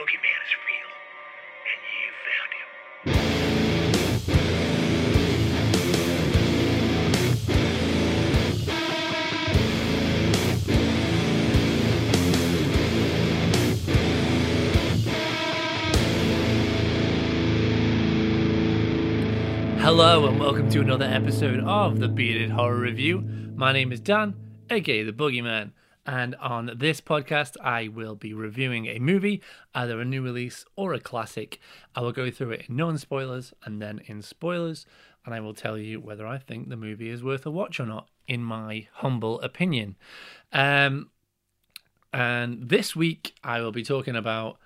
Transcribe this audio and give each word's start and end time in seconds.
boogeyman 0.00 0.40
is 0.46 0.52
real, 0.66 0.90
and 1.68 1.80
you 2.00 2.08
found 2.24 2.50
him. 2.56 2.68
Hello 19.80 20.26
and 20.26 20.40
welcome 20.40 20.70
to 20.70 20.80
another 20.80 21.04
episode 21.04 21.60
of 21.60 22.00
the 22.00 22.08
Bearded 22.08 22.50
Horror 22.50 22.80
Review. 22.80 23.20
My 23.54 23.72
name 23.72 23.92
is 23.92 24.00
Dan, 24.00 24.34
aka 24.70 25.02
the 25.02 25.12
Boogeyman, 25.12 25.72
and 26.06 26.34
on 26.36 26.72
this 26.76 27.00
podcast, 27.00 27.56
I 27.62 27.88
will 27.88 28.14
be 28.14 28.32
reviewing 28.32 28.86
a 28.86 28.98
movie, 28.98 29.42
either 29.74 30.00
a 30.00 30.04
new 30.04 30.22
release 30.22 30.64
or 30.76 30.94
a 30.94 31.00
classic. 31.00 31.60
I 31.94 32.00
will 32.00 32.12
go 32.12 32.30
through 32.30 32.52
it 32.52 32.66
in 32.68 32.76
non 32.76 32.98
spoilers 32.98 33.52
and 33.64 33.80
then 33.80 34.00
in 34.06 34.22
spoilers, 34.22 34.86
and 35.24 35.34
I 35.34 35.40
will 35.40 35.54
tell 35.54 35.76
you 35.76 36.00
whether 36.00 36.26
I 36.26 36.38
think 36.38 36.68
the 36.68 36.76
movie 36.76 37.10
is 37.10 37.22
worth 37.22 37.44
a 37.44 37.50
watch 37.50 37.78
or 37.78 37.86
not, 37.86 38.08
in 38.26 38.42
my 38.42 38.88
humble 38.94 39.40
opinion. 39.40 39.96
Um, 40.52 41.10
and 42.12 42.68
this 42.68 42.96
week, 42.96 43.34
I 43.44 43.60
will 43.60 43.72
be 43.72 43.84
talking 43.84 44.16
about 44.16 44.58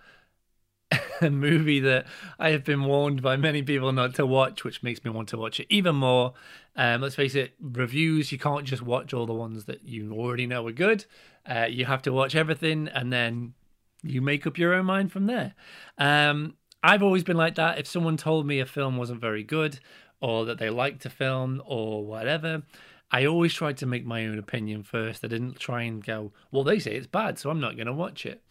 a 1.20 1.30
movie 1.30 1.80
that 1.80 2.06
I 2.38 2.50
have 2.50 2.64
been 2.64 2.84
warned 2.84 3.22
by 3.22 3.36
many 3.36 3.62
people 3.62 3.92
not 3.92 4.14
to 4.16 4.26
watch, 4.26 4.64
which 4.64 4.82
makes 4.82 5.04
me 5.04 5.10
want 5.10 5.28
to 5.30 5.38
watch 5.38 5.60
it 5.60 5.66
even 5.70 5.96
more. 5.96 6.34
Um, 6.76 7.00
let's 7.00 7.14
face 7.14 7.34
it, 7.34 7.54
reviews, 7.60 8.32
you 8.32 8.38
can't 8.38 8.64
just 8.64 8.82
watch 8.82 9.14
all 9.14 9.26
the 9.26 9.34
ones 9.34 9.66
that 9.66 9.84
you 9.84 10.12
already 10.12 10.46
know 10.46 10.66
are 10.66 10.72
good. 10.72 11.04
Uh, 11.46 11.66
you 11.68 11.84
have 11.84 12.02
to 12.02 12.12
watch 12.12 12.34
everything 12.34 12.88
and 12.88 13.12
then 13.12 13.54
you 14.02 14.20
make 14.20 14.46
up 14.46 14.58
your 14.58 14.74
own 14.74 14.86
mind 14.86 15.12
from 15.12 15.26
there. 15.26 15.54
Um, 15.98 16.54
I've 16.82 17.02
always 17.02 17.24
been 17.24 17.36
like 17.36 17.54
that. 17.54 17.78
If 17.78 17.86
someone 17.86 18.16
told 18.16 18.46
me 18.46 18.60
a 18.60 18.66
film 18.66 18.96
wasn't 18.96 19.20
very 19.20 19.42
good 19.42 19.80
or 20.20 20.44
that 20.44 20.58
they 20.58 20.70
liked 20.70 21.06
a 21.06 21.10
film 21.10 21.62
or 21.64 22.04
whatever, 22.04 22.62
I 23.10 23.26
always 23.26 23.54
tried 23.54 23.76
to 23.78 23.86
make 23.86 24.04
my 24.04 24.26
own 24.26 24.38
opinion 24.38 24.82
first. 24.82 25.24
I 25.24 25.28
didn't 25.28 25.58
try 25.58 25.82
and 25.82 26.04
go, 26.04 26.32
well, 26.50 26.64
they 26.64 26.78
say 26.78 26.94
it's 26.94 27.06
bad, 27.06 27.38
so 27.38 27.48
I'm 27.48 27.60
not 27.60 27.76
going 27.76 27.86
to 27.86 27.92
watch 27.92 28.26
it. 28.26 28.42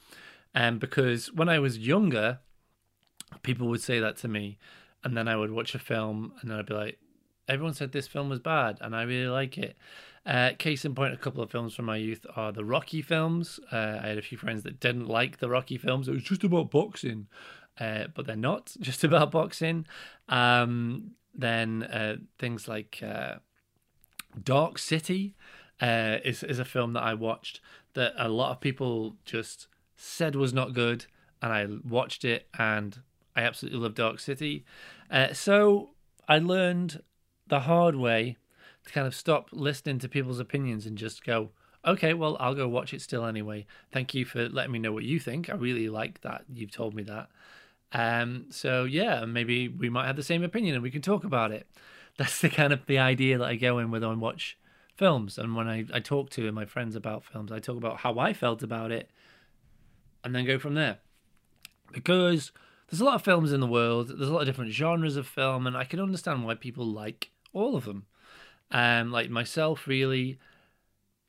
Um, 0.55 0.79
because 0.79 1.31
when 1.33 1.49
I 1.49 1.59
was 1.59 1.77
younger, 1.77 2.39
people 3.41 3.67
would 3.67 3.81
say 3.81 3.99
that 3.99 4.17
to 4.17 4.27
me, 4.27 4.57
and 5.03 5.17
then 5.17 5.27
I 5.27 5.35
would 5.35 5.51
watch 5.51 5.75
a 5.75 5.79
film, 5.79 6.33
and 6.41 6.49
then 6.49 6.59
I'd 6.59 6.65
be 6.65 6.73
like, 6.73 6.99
"Everyone 7.47 7.73
said 7.73 7.91
this 7.91 8.07
film 8.07 8.29
was 8.29 8.39
bad, 8.39 8.77
and 8.81 8.95
I 8.95 9.03
really 9.03 9.27
like 9.27 9.57
it." 9.57 9.77
Uh, 10.25 10.51
case 10.57 10.85
in 10.85 10.95
point, 10.95 11.13
a 11.13 11.17
couple 11.17 11.43
of 11.43 11.51
films 11.51 11.75
from 11.75 11.85
my 11.85 11.97
youth 11.97 12.25
are 12.35 12.51
the 12.51 12.63
Rocky 12.63 13.01
films. 13.01 13.59
Uh, 13.71 13.99
I 14.01 14.07
had 14.07 14.17
a 14.17 14.21
few 14.21 14.37
friends 14.37 14.63
that 14.63 14.79
didn't 14.79 15.07
like 15.07 15.39
the 15.39 15.49
Rocky 15.49 15.77
films. 15.77 16.07
It 16.07 16.13
was 16.13 16.23
just 16.23 16.45
about 16.45 16.71
boxing, 16.71 17.27
uh, 17.79 18.05
but 18.13 18.25
they're 18.25 18.35
not 18.35 18.73
just 18.79 19.03
about 19.03 19.31
boxing. 19.31 19.85
Um, 20.29 21.11
then 21.35 21.83
uh, 21.83 22.17
things 22.39 22.67
like 22.67 23.01
uh, 23.03 23.35
Dark 24.41 24.77
City 24.77 25.35
uh, 25.81 26.17
is 26.23 26.43
is 26.43 26.59
a 26.59 26.65
film 26.65 26.93
that 26.93 27.03
I 27.03 27.13
watched 27.13 27.59
that 27.93 28.13
a 28.17 28.29
lot 28.29 28.51
of 28.51 28.61
people 28.61 29.15
just 29.25 29.67
said 30.03 30.35
was 30.35 30.53
not 30.53 30.73
good, 30.73 31.05
and 31.41 31.53
I 31.53 31.65
watched 31.87 32.25
it 32.25 32.47
and 32.57 32.99
I 33.35 33.41
absolutely 33.41 33.79
love 33.79 33.95
Dark 33.95 34.19
City. 34.19 34.65
Uh, 35.09 35.33
so 35.33 35.91
I 36.27 36.39
learned 36.39 37.01
the 37.47 37.61
hard 37.61 37.95
way 37.95 38.37
to 38.85 38.91
kind 38.91 39.07
of 39.07 39.15
stop 39.15 39.49
listening 39.51 39.99
to 39.99 40.09
people's 40.09 40.39
opinions 40.39 40.85
and 40.85 40.97
just 40.97 41.23
go, 41.23 41.51
okay, 41.85 42.13
well, 42.13 42.35
I'll 42.39 42.53
go 42.53 42.67
watch 42.67 42.93
it 42.93 43.01
still 43.01 43.25
anyway. 43.25 43.65
Thank 43.91 44.13
you 44.13 44.25
for 44.25 44.49
letting 44.49 44.73
me 44.73 44.79
know 44.79 44.91
what 44.91 45.03
you 45.03 45.19
think. 45.19 45.49
I 45.49 45.53
really 45.53 45.89
like 45.89 46.21
that 46.21 46.43
you've 46.53 46.71
told 46.71 46.93
me 46.93 47.03
that. 47.03 47.29
Um, 47.93 48.47
so 48.49 48.83
yeah, 48.83 49.23
maybe 49.25 49.69
we 49.69 49.89
might 49.89 50.07
have 50.07 50.15
the 50.15 50.23
same 50.23 50.43
opinion 50.43 50.75
and 50.75 50.83
we 50.83 50.91
can 50.91 51.01
talk 51.01 51.23
about 51.23 51.51
it. 51.51 51.67
That's 52.17 52.41
the 52.41 52.49
kind 52.49 52.73
of 52.73 52.85
the 52.85 52.99
idea 52.99 53.37
that 53.37 53.47
I 53.47 53.55
go 53.55 53.79
in 53.79 53.89
with 53.89 54.03
on 54.03 54.19
watch 54.19 54.57
films. 54.95 55.37
And 55.37 55.55
when 55.55 55.67
I, 55.67 55.85
I 55.93 55.99
talk 55.99 56.29
to 56.31 56.51
my 56.51 56.65
friends 56.65 56.95
about 56.95 57.23
films, 57.23 57.51
I 57.51 57.59
talk 57.59 57.77
about 57.77 57.97
how 57.97 58.19
I 58.19 58.33
felt 58.33 58.61
about 58.61 58.91
it 58.91 59.09
and 60.23 60.35
then 60.35 60.45
go 60.45 60.59
from 60.59 60.75
there. 60.75 60.99
Because 61.91 62.51
there's 62.89 63.01
a 63.01 63.05
lot 63.05 63.15
of 63.15 63.23
films 63.23 63.51
in 63.51 63.59
the 63.59 63.67
world, 63.67 64.09
there's 64.09 64.29
a 64.29 64.33
lot 64.33 64.41
of 64.41 64.47
different 64.47 64.71
genres 64.71 65.17
of 65.17 65.27
film, 65.27 65.67
and 65.67 65.77
I 65.77 65.83
can 65.83 65.99
understand 65.99 66.45
why 66.45 66.55
people 66.55 66.85
like 66.85 67.31
all 67.51 67.75
of 67.75 67.85
them. 67.85 68.05
Um, 68.71 69.11
like 69.11 69.29
myself, 69.29 69.87
really, 69.87 70.39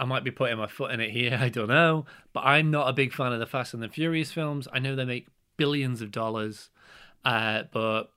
I 0.01 0.05
might 0.05 0.25
be 0.25 0.31
putting 0.31 0.59
my 0.59 0.67
foot 0.67 0.91
in 0.91 1.01
it 1.01 1.11
here, 1.11 1.39
I 1.41 1.49
don't 1.49 1.69
know, 1.69 2.07
but 2.33 2.41
I'm 2.41 2.71
not 2.71 2.89
a 2.89 2.93
big 2.93 3.13
fan 3.13 3.33
of 3.33 3.41
the 3.41 3.47
Fast 3.47 3.75
and 3.75 3.83
the 3.83 3.89
Furious 3.89 4.33
films. 4.33 4.69
I 4.73 4.79
know 4.79 4.97
they 4.97 5.05
make 5.05 5.29
billions 5.57 6.01
of 6.03 6.11
dollars, 6.11 6.71
uh, 7.25 7.65
but 7.73 8.11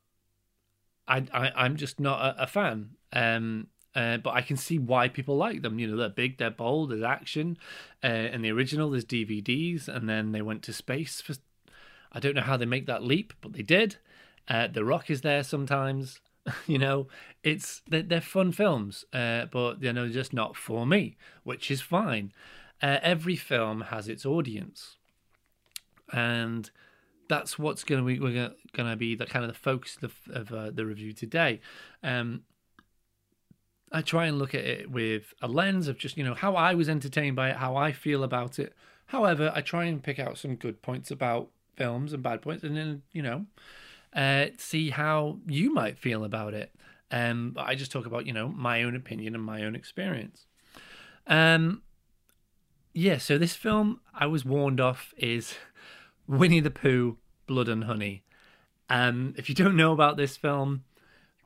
I, 1.08 1.24
I 1.34 1.66
am 1.66 1.78
just 1.78 2.00
not 2.00 2.20
a, 2.20 2.44
a 2.44 2.48
fan. 2.48 2.92
Um, 3.14 3.68
uh, 3.98 4.18
but 4.18 4.36
I 4.36 4.42
can 4.42 4.58
see 4.58 4.78
why 4.78 5.10
people 5.10 5.38
like 5.38 5.64
them. 5.64 5.80
You 5.80 5.88
know, 5.88 5.98
they're 5.98 6.10
big, 6.10 6.38
they're 6.38 6.52
bold, 6.52 6.92
there's 6.92 7.02
action. 7.02 7.58
Uh, 8.04 8.30
in 8.32 8.44
the 8.44 8.52
original, 8.52 8.92
there's 8.92 9.04
DVDs, 9.04 9.88
and 9.88 10.08
then 10.08 10.34
they 10.34 10.44
went 10.44 10.62
to 10.64 10.74
space. 10.74 11.20
For, 11.20 11.34
I 12.12 12.20
don't 12.20 12.36
know 12.36 12.44
how 12.44 12.58
they 12.58 12.66
make 12.66 12.86
that 12.86 13.02
leap, 13.02 13.34
but 13.42 13.54
they 13.54 13.64
did. 13.64 13.96
Uh, 14.48 14.68
the 14.68 14.86
Rock 14.86 15.10
is 15.10 15.22
there 15.22 15.42
sometimes. 15.42 16.20
you 16.68 16.78
know, 16.78 17.08
it's 17.44 17.82
they're, 17.90 18.04
they're 18.04 18.22
fun 18.22 18.52
films, 18.52 19.04
uh, 19.14 19.46
but 19.46 19.82
you 19.82 19.92
know, 19.92 20.08
just 20.08 20.32
not 20.32 20.56
for 20.56 20.86
me, 20.86 21.18
which 21.44 21.72
is 21.72 21.82
fine. 21.82 22.32
Uh, 22.84 23.00
every 23.02 23.36
film 23.36 23.82
has 23.82 24.08
its 24.08 24.28
audience, 24.28 24.98
and 26.14 26.70
that's 27.28 27.58
what's 27.58 27.84
going 27.84 28.00
to 28.00 28.06
be 28.06 28.20
we're 28.20 28.52
going 28.74 28.90
to 28.92 28.96
be 28.96 29.16
the 29.16 29.26
kind 29.26 29.44
of 29.44 29.52
the 29.52 29.58
focus 29.58 29.98
of, 30.04 30.14
of 30.30 30.52
uh, 30.52 30.70
the 30.70 30.86
review 30.86 31.14
today. 31.14 31.60
Um, 32.04 32.44
I 33.92 34.02
try 34.02 34.26
and 34.26 34.38
look 34.38 34.54
at 34.54 34.66
it 34.66 34.92
with 34.92 35.34
a 35.42 35.48
lens 35.48 35.88
of 35.88 35.98
just, 35.98 36.18
you 36.18 36.24
know, 36.24 36.34
how 36.34 36.56
I 36.56 36.74
was 36.74 36.90
entertained 36.90 37.36
by 37.36 37.50
it, 37.52 37.58
how 37.58 37.76
I 37.76 37.92
feel 37.92 38.24
about 38.24 38.60
it. 38.60 38.74
However, 39.08 39.52
I 39.56 39.62
try 39.62 39.86
and 39.86 40.04
pick 40.04 40.20
out 40.20 40.38
some 40.38 40.56
good 40.56 40.82
points 40.82 41.10
about 41.12 41.50
films 41.76 42.12
and 42.12 42.22
bad 42.22 42.42
points, 42.42 42.64
and 42.64 42.76
then, 42.76 43.04
you 43.14 43.22
know, 43.22 43.46
uh, 44.14 44.48
see 44.58 44.90
how 44.90 45.38
you 45.48 45.74
might 45.74 45.98
feel 45.98 46.24
about 46.24 46.54
it. 46.54 46.74
Um, 47.12 47.56
I 47.58 47.76
just 47.76 47.92
talk 47.92 48.06
about, 48.06 48.26
you 48.26 48.34
know, 48.34 48.50
my 48.50 48.84
own 48.84 48.96
opinion 48.96 49.34
and 49.36 49.44
my 49.44 49.64
own 49.64 49.76
experience. 49.76 50.46
Um, 51.26 51.84
yeah, 52.94 53.18
so 53.18 53.38
this 53.38 53.56
film 53.56 54.02
I 54.14 54.26
was 54.26 54.44
warned 54.44 54.82
off 54.82 55.14
is 55.18 55.56
Winnie 56.28 56.60
the 56.60 56.72
Pooh, 56.72 57.18
Blood 57.46 57.70
and 57.70 57.86
Honey. 57.86 58.24
Um, 58.90 59.34
if 59.38 59.48
you 59.48 59.56
don't 59.56 59.76
know 59.78 59.94
about 59.94 60.18
this 60.18 60.36
film, 60.36 60.84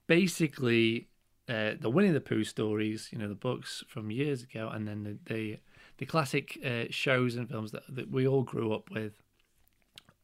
basically 0.08 1.10
uh, 1.50 1.72
the 1.80 1.90
Winnie 1.90 2.12
the 2.12 2.22
Pooh 2.22 2.44
stories, 2.44 3.10
you 3.12 3.18
know, 3.18 3.28
the 3.28 3.36
books 3.36 3.84
from 3.88 4.12
years 4.12 4.44
ago, 4.44 4.70
and 4.72 4.88
then 4.88 5.04
the 5.04 5.34
the, 5.34 5.60
the 5.98 6.06
classic 6.06 6.58
uh, 6.66 6.86
shows 6.90 7.36
and 7.36 7.50
films 7.50 7.72
that, 7.72 7.84
that 7.90 8.12
we 8.12 8.28
all 8.28 8.44
grew 8.44 8.74
up 8.74 8.90
with 8.92 9.14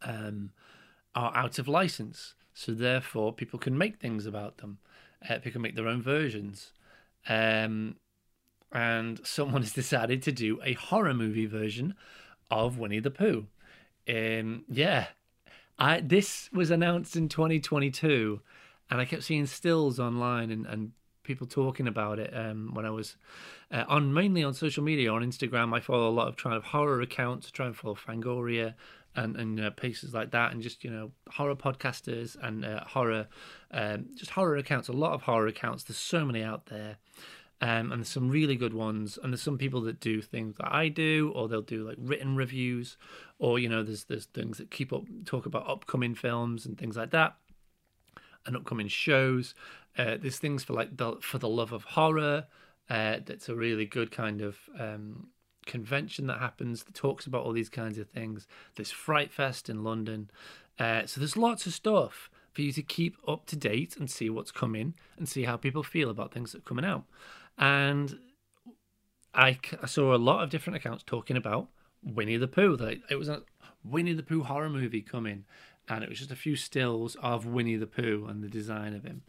um, 0.01 0.51
are 1.16 1.35
out 1.35 1.59
of 1.59 1.67
license. 1.67 2.35
So 2.53 2.72
therefore, 2.72 3.33
people 3.33 3.59
can 3.59 3.77
make 3.77 4.00
things 4.00 4.25
about 4.25 4.57
them. 4.57 4.79
Uh, 5.27 5.35
people 5.35 5.53
can 5.53 5.61
make 5.61 5.75
their 5.75 5.88
own 5.88 6.01
versions. 6.01 6.72
Um, 7.27 7.97
and 8.72 9.19
someone 9.25 9.61
has 9.61 9.73
decided 9.73 10.22
to 10.23 10.31
do 10.31 10.59
a 10.63 10.73
horror 10.73 11.13
movie 11.13 11.45
version 11.45 11.95
of 12.50 12.77
Winnie 12.77 13.00
the 13.00 13.11
Pooh. 13.11 13.47
Um, 14.09 14.63
yeah, 14.69 15.07
I 15.77 16.00
this 16.00 16.50
was 16.53 16.72
announced 16.72 17.16
in 17.16 17.27
2022, 17.29 18.41
and 18.89 19.01
I 19.01 19.06
kept 19.06 19.23
seeing 19.23 19.45
stills 19.45 20.00
online 20.00 20.50
and, 20.50 20.66
and 20.66 20.91
people 21.27 21.45
talking 21.45 21.88
about 21.88 22.17
it 22.17 22.31
um, 22.33 22.73
when 22.73 22.85
I 22.85 22.89
was 22.89 23.17
uh, 23.71 23.83
on 23.88 24.13
mainly 24.13 24.43
on 24.43 24.53
social 24.53 24.83
media 24.83 25.11
on 25.11 25.21
Instagram. 25.21 25.75
I 25.75 25.81
follow 25.81 26.09
a 26.09 26.09
lot 26.09 26.29
of 26.29 26.38
kind 26.38 26.55
of 26.55 26.63
horror 26.63 27.01
accounts, 27.01 27.51
try 27.51 27.67
and 27.67 27.75
follow 27.75 27.95
Fangoria 27.95 28.73
and 29.15 29.35
and 29.35 29.59
uh, 29.59 29.71
like 30.13 30.31
that, 30.31 30.53
and 30.53 30.62
just 30.62 30.83
you 30.83 30.89
know 30.89 31.12
horror 31.29 31.56
podcasters 31.56 32.38
and 32.41 32.63
uh, 32.63 32.83
horror, 32.85 33.27
um, 33.71 34.07
just 34.15 34.31
horror 34.31 34.56
accounts. 34.56 34.88
A 34.88 34.94
lot 34.94 35.13
of 35.13 35.24
horror 35.24 35.47
accounts. 35.47 35.83
There's 35.83 35.97
so 35.97 36.25
many 36.25 36.41
out 36.41 36.68
there. 36.68 36.97
Um, 37.59 37.91
and 37.91 38.06
some 38.06 38.30
really 38.30 38.56
good 38.56 38.75
ones, 38.75 39.18
and 39.18 39.33
there's 39.33 39.41
some 39.41 39.57
people 39.57 39.81
that 39.81 40.00
do 40.00 40.21
things 40.21 40.57
that 40.57 40.71
I 40.71 40.89
do, 40.89 41.31
or 41.33 41.47
they'll 41.47 41.63
do 41.63 41.88
like 41.88 41.97
written 41.97 42.35
reviews, 42.35 42.97
or 43.39 43.57
you 43.57 43.68
know, 43.68 43.81
there's 43.81 44.03
there's 44.03 44.25
things 44.25 44.59
that 44.59 44.69
keep 44.69 44.94
up 44.94 45.06
talk 45.25 45.47
about 45.47 45.68
upcoming 45.68 46.13
films 46.13 46.68
and 46.68 46.77
things 46.77 46.95
like 46.95 47.09
that 47.09 47.35
and 48.47 48.55
upcoming 48.55 48.88
shows. 48.88 49.53
Uh, 49.97 50.17
there's 50.19 50.39
things 50.39 50.63
for 50.63 50.73
like 50.73 50.97
the 50.97 51.17
for 51.21 51.38
the 51.38 51.49
love 51.49 51.71
of 51.71 51.83
horror. 51.83 52.45
Uh, 52.89 53.17
that's 53.25 53.49
a 53.49 53.55
really 53.55 53.85
good 53.85 54.11
kind 54.11 54.41
of 54.41 54.57
um, 54.79 55.27
convention 55.65 56.25
that 56.27 56.39
happens 56.39 56.85
that 56.85 56.95
talks 56.95 57.27
about 57.27 57.44
all 57.44 57.51
these 57.51 57.69
kinds 57.69 57.97
of 57.99 58.09
things. 58.09 58.47
There's 58.75 58.91
Fright 58.91 59.31
Fest 59.31 59.69
in 59.69 59.83
London, 59.83 60.31
uh, 60.79 61.05
so 61.05 61.19
there's 61.19 61.38
lots 61.38 61.67
of 61.67 61.73
stuff 61.73 62.29
for 62.53 62.61
you 62.63 62.71
to 62.71 62.81
keep 62.81 63.17
up 63.27 63.45
to 63.45 63.55
date 63.55 63.97
and 63.97 64.09
see 64.09 64.31
what's 64.31 64.51
coming 64.51 64.95
and 65.17 65.29
see 65.29 65.44
how 65.44 65.57
people 65.57 65.83
feel 65.83 66.09
about 66.09 66.33
things 66.33 66.53
that 66.53 66.59
are 66.59 66.61
coming 66.61 66.85
out. 66.85 67.03
And 67.57 68.17
I, 69.33 69.59
I 69.81 69.85
saw 69.85 70.15
a 70.15 70.17
lot 70.17 70.44
of 70.44 70.49
different 70.49 70.77
accounts 70.77 71.03
talking 71.03 71.38
about 71.38 71.67
Winnie 72.01 72.38
the 72.38 72.47
Pooh. 72.47 72.75
That 72.75 72.99
it 73.09 73.15
was 73.15 73.29
a 73.29 73.44
Winnie 73.83 74.13
the 74.13 74.23
Pooh 74.23 74.44
horror 74.44 74.69
movie 74.69 75.01
coming, 75.01 75.45
and 75.89 76.04
it 76.04 76.10
was 76.10 76.19
just 76.19 76.31
a 76.31 76.36
few 76.36 76.56
stills 76.56 77.16
of 77.22 77.45
Winnie 77.45 77.75
the 77.75 77.88
Pooh 77.88 78.25
and 78.30 78.44
the 78.44 78.50
design 78.50 78.94
of 78.94 79.04
him, 79.04 79.24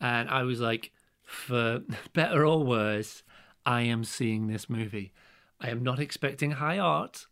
and 0.00 0.28
I 0.28 0.42
was 0.42 0.60
like, 0.60 0.92
for 1.22 1.82
better 2.12 2.44
or 2.44 2.64
worse, 2.64 3.22
I 3.64 3.82
am 3.82 4.04
seeing 4.04 4.46
this 4.46 4.68
movie. 4.68 5.12
I 5.60 5.70
am 5.70 5.82
not 5.82 6.00
expecting 6.00 6.52
high 6.52 6.78
art, 6.78 7.26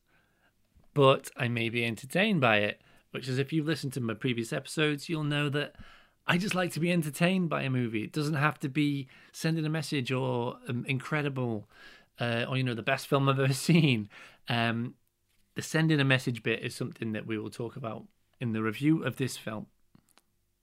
but 0.94 1.30
I 1.36 1.48
may 1.48 1.68
be 1.68 1.84
entertained 1.84 2.40
by 2.40 2.58
it. 2.58 2.80
Which 3.10 3.26
is, 3.26 3.38
if 3.38 3.54
you've 3.54 3.66
listened 3.66 3.94
to 3.94 4.02
my 4.02 4.12
previous 4.12 4.52
episodes, 4.52 5.08
you'll 5.08 5.24
know 5.24 5.48
that 5.48 5.76
I 6.26 6.36
just 6.36 6.54
like 6.54 6.72
to 6.72 6.80
be 6.80 6.92
entertained 6.92 7.48
by 7.48 7.62
a 7.62 7.70
movie. 7.70 8.04
It 8.04 8.12
doesn't 8.12 8.34
have 8.34 8.60
to 8.60 8.68
be 8.68 9.08
sending 9.32 9.64
a 9.64 9.70
message 9.70 10.12
or 10.12 10.58
um, 10.68 10.84
incredible 10.86 11.66
uh, 12.20 12.44
or, 12.46 12.58
you 12.58 12.64
know, 12.64 12.74
the 12.74 12.82
best 12.82 13.06
film 13.06 13.28
I've 13.28 13.40
ever 13.40 13.52
seen. 13.54 14.10
Um, 14.48 14.94
the 15.54 15.62
sending 15.62 16.00
a 16.00 16.04
message 16.04 16.42
bit 16.42 16.62
is 16.62 16.74
something 16.74 17.12
that 17.12 17.26
we 17.26 17.38
will 17.38 17.50
talk 17.50 17.76
about 17.76 18.04
in 18.40 18.52
the 18.52 18.62
review 18.62 19.02
of 19.04 19.16
this 19.16 19.36
film, 19.36 19.66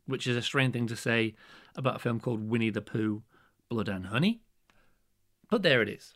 which 0.05 0.27
is 0.27 0.37
a 0.37 0.41
strange 0.41 0.73
thing 0.73 0.87
to 0.87 0.95
say 0.95 1.35
about 1.75 1.97
a 1.97 1.99
film 1.99 2.19
called 2.19 2.49
Winnie 2.49 2.69
the 2.69 2.81
Pooh, 2.81 3.23
Blood 3.69 3.89
and 3.89 4.07
Honey. 4.07 4.41
But 5.49 5.61
there 5.61 5.81
it 5.81 5.89
is. 5.89 6.13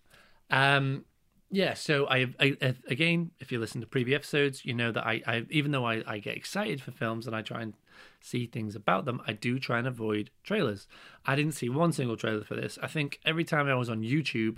Um, 0.50 1.06
yeah, 1.52 1.74
so 1.74 2.08
I, 2.08 2.28
I, 2.40 2.56
again, 2.88 3.32
if 3.40 3.52
you 3.52 3.60
listen 3.60 3.82
to 3.82 3.88
previous 3.88 4.18
episodes, 4.18 4.66
you 4.66 4.74
know 4.74 4.92
that 4.92 5.06
I, 5.06 5.22
I 5.26 5.46
even 5.50 5.72
though 5.72 5.86
I, 5.86 6.04
I 6.06 6.20
get 6.20 6.38
excited 6.38 6.82
for 6.82 6.92
films 6.92 7.26
and 7.26 7.36
I 7.36 7.42
try 7.42 7.62
and 7.62 7.74
see 8.22 8.46
things 8.46 8.76
about 8.76 9.06
them, 9.06 9.22
I 9.26 9.34
do 9.34 9.58
try 9.58 9.80
and 9.80 9.88
avoid 9.88 10.30
trailers. 10.44 10.88
I 11.26 11.36
didn't 11.36 11.54
see 11.54 11.70
one 11.70 11.92
single 11.92 12.18
trailer 12.18 12.44
for 12.44 12.56
this. 12.56 12.78
I 12.84 12.88
think 12.88 13.20
every 13.26 13.44
time 13.44 13.68
I 13.68 13.76
was 13.76 13.90
on 13.90 14.02
YouTube, 14.02 14.58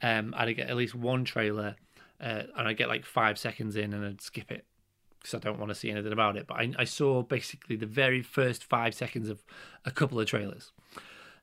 um, 0.00 0.34
I'd 0.36 0.56
get 0.56 0.70
at 0.70 0.76
least 0.76 0.94
one 0.94 1.24
trailer, 1.24 1.76
uh, 2.20 2.42
and 2.56 2.68
I'd 2.68 2.78
get 2.78 2.88
like 2.88 3.04
five 3.04 3.38
seconds 3.38 3.76
in 3.76 3.92
and 3.92 4.04
I'd 4.04 4.22
skip 4.22 4.50
it 4.50 4.64
because 5.20 5.34
I 5.34 5.38
don't 5.38 5.58
want 5.58 5.70
to 5.70 5.74
see 5.74 5.90
anything 5.90 6.12
about 6.12 6.36
it. 6.36 6.46
But 6.46 6.54
I, 6.54 6.72
I 6.78 6.84
saw 6.84 7.22
basically 7.22 7.76
the 7.76 7.86
very 7.86 8.22
first 8.22 8.64
five 8.64 8.94
seconds 8.94 9.28
of 9.28 9.42
a 9.84 9.90
couple 9.90 10.18
of 10.18 10.26
trailers. 10.26 10.72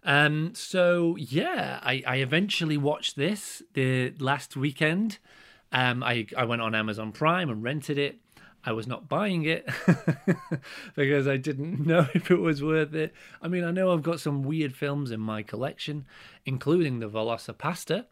Um, 0.03 0.53
so 0.55 1.15
yeah, 1.17 1.79
I, 1.81 2.03
I 2.05 2.15
eventually 2.17 2.77
watched 2.77 3.15
this 3.15 3.61
the 3.73 4.13
last 4.19 4.55
weekend. 4.55 5.19
Um, 5.71 6.01
I 6.03 6.27
I 6.37 6.45
went 6.45 6.61
on 6.61 6.73
Amazon 6.73 7.11
Prime 7.11 7.49
and 7.49 7.61
rented 7.63 7.97
it. 7.97 8.19
I 8.63 8.73
was 8.73 8.87
not 8.87 9.07
buying 9.07 9.45
it 9.45 9.65
because 10.95 11.27
I 11.27 11.37
didn't 11.37 11.79
know 11.87 12.07
if 12.13 12.29
it 12.31 12.39
was 12.39 12.61
worth 12.61 12.93
it. 12.93 13.13
I 13.41 13.47
mean, 13.47 13.63
I 13.63 13.71
know 13.71 13.93
I've 13.93 14.03
got 14.03 14.19
some 14.19 14.43
weird 14.43 14.75
films 14.75 15.11
in 15.11 15.19
my 15.19 15.41
collection, 15.41 16.05
including 16.45 16.99
the 16.99 17.09
VelociPastor. 17.09 18.05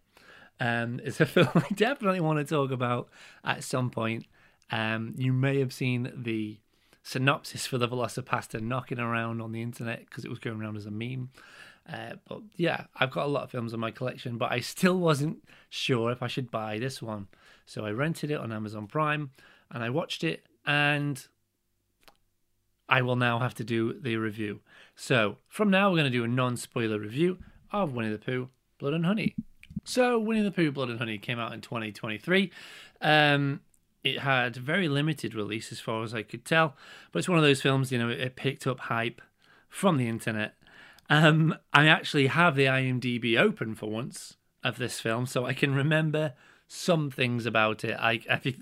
Um, 0.60 1.02
it's 1.04 1.20
a 1.20 1.26
film 1.26 1.50
I 1.56 1.74
definitely 1.74 2.22
want 2.22 2.40
to 2.40 2.46
talk 2.46 2.72
about 2.72 3.10
at 3.44 3.64
some 3.64 3.90
point. 3.90 4.26
Um, 4.72 5.14
you 5.18 5.34
may 5.34 5.60
have 5.60 5.74
seen 5.74 6.12
the 6.16 6.58
synopsis 7.04 7.68
for 7.68 7.78
the 7.78 7.88
VelociPastor 7.88 8.62
knocking 8.62 9.00
around 9.00 9.42
on 9.42 9.52
the 9.52 9.62
internet 9.62 10.06
because 10.06 10.26
it 10.26 10.30
was 10.30 10.40
going 10.40 10.60
around 10.60 10.78
as 10.78 10.86
a 10.86 10.92
meme. 10.92 11.30
Uh, 11.92 12.14
but 12.28 12.42
yeah, 12.56 12.86
I've 12.96 13.12
got 13.12 13.26
a 13.26 13.30
lot 13.30 13.44
of 13.44 13.52
films 13.52 13.74
in 13.74 13.80
my 13.80 13.92
collection, 13.92 14.38
but 14.38 14.52
I 14.52 14.60
still 14.60 14.98
wasn't 14.98 15.44
sure 15.70 16.12
if 16.12 16.24
I 16.24 16.28
should 16.28 16.50
buy 16.50 16.80
this 16.80 17.02
one. 17.02 17.28
So 17.66 17.86
I 17.86 17.92
rented 17.92 18.32
it 18.32 18.40
on 18.40 18.52
Amazon 18.52 18.88
Prime 18.88 19.32
and 19.72 19.84
I 19.84 19.90
watched 19.90 20.24
it, 20.24 20.46
and 20.66 21.26
I 22.88 23.02
will 23.02 23.16
now 23.16 23.40
have 23.40 23.56
to 23.56 23.64
do 23.64 24.00
the 24.00 24.18
review. 24.18 24.62
So 24.96 25.38
from 25.48 25.70
now, 25.70 25.90
we're 25.90 25.98
going 25.98 26.12
to 26.12 26.18
do 26.18 26.24
a 26.24 26.28
non 26.28 26.58
spoiler 26.58 27.00
review 27.00 27.40
of 27.72 27.94
Winnie 27.94 28.12
the 28.12 28.20
Pooh 28.20 28.50
Blood 28.78 28.94
and 28.94 29.06
Honey. 29.06 29.36
So, 29.84 30.18
Winnie 30.18 30.42
the 30.42 30.52
Pooh 30.52 30.72
Blood 30.72 30.90
and 30.90 30.98
Honey 30.98 31.18
came 31.18 31.40
out 31.40 31.54
in 31.54 31.62
2023. 31.62 32.52
Um, 33.02 33.62
it 34.06 34.20
had 34.20 34.56
very 34.56 34.88
limited 34.88 35.36
release 35.36 35.72
as 35.72 35.82
far 35.82 36.04
as 36.04 36.14
I 36.14 36.22
could 36.24 36.46
tell, 36.46 36.78
but 37.12 37.20
it's 37.20 37.30
one 37.30 37.38
of 37.38 37.44
those 37.44 37.62
films, 37.62 37.92
you 37.92 37.98
know, 37.98 38.10
it, 38.10 38.36
picked 38.36 38.66
up 38.66 38.80
hype 38.82 39.22
from 39.70 39.98
the 39.98 40.08
internet 40.08 40.56
um, 41.10 41.56
I 41.74 41.88
actually 41.88 42.28
have 42.28 42.56
the 42.56 42.66
IMDb 42.66 43.38
open 43.40 43.76
for 43.76 43.90
once 43.90 44.38
of 44.64 44.78
this 44.78 45.00
film, 45.00 45.26
so 45.26 45.46
I 45.46 45.54
can 45.54 45.76
remember 45.76 46.34
some 46.68 47.12
things 47.12 47.46
about 47.46 47.84
it. 47.84 47.96
I, 48.00 48.22
I 48.30 48.38
think 48.38 48.58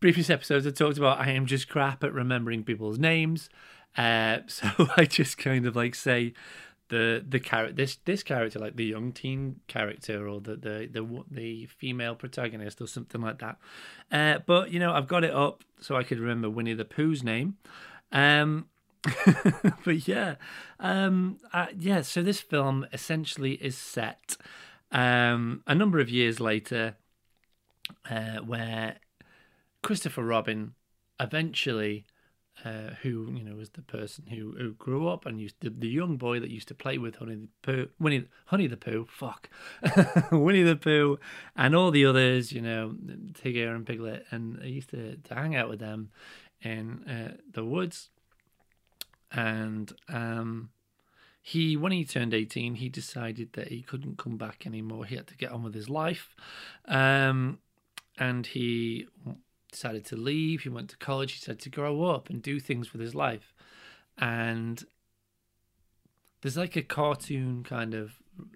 previous 0.00 0.30
episodes 0.30 0.66
I 0.66 0.70
talked 0.70 0.96
about 0.96 1.20
I 1.20 1.30
am 1.32 1.44
just 1.44 1.68
crap 1.68 2.02
at 2.02 2.14
remembering 2.14 2.64
people's 2.64 2.98
names, 2.98 3.50
uh, 3.96 4.38
so 4.46 4.68
I 4.96 5.04
just 5.04 5.36
kind 5.36 5.66
of 5.66 5.76
like 5.76 5.94
say 5.94 6.32
the 6.92 7.24
the 7.26 7.40
character 7.40 7.74
this 7.74 7.96
this 8.04 8.22
character 8.22 8.58
like 8.58 8.76
the 8.76 8.84
young 8.84 9.12
teen 9.12 9.60
character 9.66 10.28
or 10.28 10.42
the 10.42 10.56
the 10.56 10.88
the, 10.92 11.24
the 11.30 11.66
female 11.66 12.14
protagonist 12.14 12.82
or 12.82 12.86
something 12.86 13.22
like 13.22 13.38
that. 13.38 13.56
Uh, 14.12 14.40
but 14.46 14.70
you 14.70 14.78
know 14.78 14.92
I've 14.92 15.08
got 15.08 15.24
it 15.24 15.32
up 15.32 15.64
so 15.80 15.96
I 15.96 16.02
could 16.02 16.18
remember 16.18 16.50
Winnie 16.50 16.74
the 16.74 16.84
Pooh's 16.84 17.24
name. 17.24 17.56
Um, 18.12 18.66
but 19.84 20.06
yeah, 20.06 20.34
um, 20.78 21.38
uh, 21.54 21.68
yeah. 21.78 22.02
So 22.02 22.22
this 22.22 22.40
film 22.40 22.86
essentially 22.92 23.52
is 23.54 23.76
set 23.76 24.36
um, 24.92 25.62
a 25.66 25.74
number 25.74 25.98
of 25.98 26.10
years 26.10 26.40
later, 26.40 26.96
uh, 28.10 28.40
where 28.44 28.96
Christopher 29.82 30.22
Robin 30.22 30.74
eventually, 31.18 32.04
uh, 32.64 32.94
who 33.02 33.32
you 33.34 33.42
know 33.42 33.56
was 33.56 33.70
the 33.70 33.82
person 33.82 34.26
who, 34.28 34.54
who 34.56 34.72
grew 34.74 35.08
up 35.08 35.26
and 35.26 35.40
used 35.40 35.60
to, 35.60 35.70
the 35.70 35.88
young 35.88 36.16
boy 36.16 36.38
that 36.38 36.50
used 36.50 36.68
to 36.68 36.74
play 36.74 36.98
with 36.98 37.16
Honey 37.16 37.34
the 37.34 37.48
Pooh, 37.62 37.88
Winnie, 37.98 38.26
Honey 38.46 38.66
the 38.66 38.76
Pooh, 38.76 39.06
fuck, 39.10 39.48
Winnie 40.32 40.62
the 40.62 40.76
Pooh, 40.76 41.18
and 41.56 41.74
all 41.74 41.90
the 41.90 42.04
others, 42.04 42.52
you 42.52 42.60
know, 42.60 42.94
Tigger 43.32 43.74
and 43.74 43.86
Piglet, 43.86 44.24
and 44.30 44.60
I 44.62 44.66
used 44.66 44.90
to, 44.90 45.16
to 45.16 45.34
hang 45.34 45.56
out 45.56 45.68
with 45.68 45.80
them 45.80 46.10
in 46.60 47.04
uh, 47.08 47.36
the 47.52 47.64
woods. 47.64 48.10
And 49.32 49.90
um, 50.08 50.70
he 51.40 51.76
when 51.76 51.90
he 51.90 52.04
turned 52.04 52.34
18 52.34 52.76
he 52.76 52.88
decided 52.88 53.54
that 53.54 53.68
he 53.68 53.82
couldn't 53.82 54.18
come 54.18 54.36
back 54.36 54.66
anymore. 54.66 55.06
He 55.06 55.16
had 55.16 55.26
to 55.28 55.36
get 55.36 55.50
on 55.50 55.62
with 55.62 55.74
his 55.74 55.88
life. 55.88 56.36
Um, 56.86 57.58
and 58.18 58.46
he 58.46 59.08
decided 59.72 60.04
to 60.04 60.16
leave 60.16 60.62
he 60.62 60.68
went 60.68 60.90
to 60.90 60.96
college 60.96 61.32
he 61.32 61.38
said 61.38 61.58
to 61.58 61.68
grow 61.68 62.04
up 62.04 62.30
and 62.30 62.42
do 62.42 62.60
things 62.60 62.92
with 62.92 63.00
his 63.00 63.14
life. 63.14 63.54
And 64.18 64.84
there's 66.40 66.56
like 66.56 66.76
a 66.76 66.82
cartoon 66.82 67.64
kind 67.64 67.94
of 67.94 68.12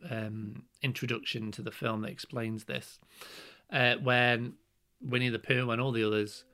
um, 0.08 0.64
introduction 0.82 1.50
to 1.52 1.62
the 1.62 1.70
film 1.70 2.02
that 2.02 2.10
explains 2.10 2.64
this 2.64 2.98
uh, 3.72 3.96
when 4.02 4.54
winnie 5.00 5.28
the 5.28 5.38
pooh 5.38 5.70
and 5.70 5.80
all 5.80 5.92
the 5.92 6.04
others 6.04 6.44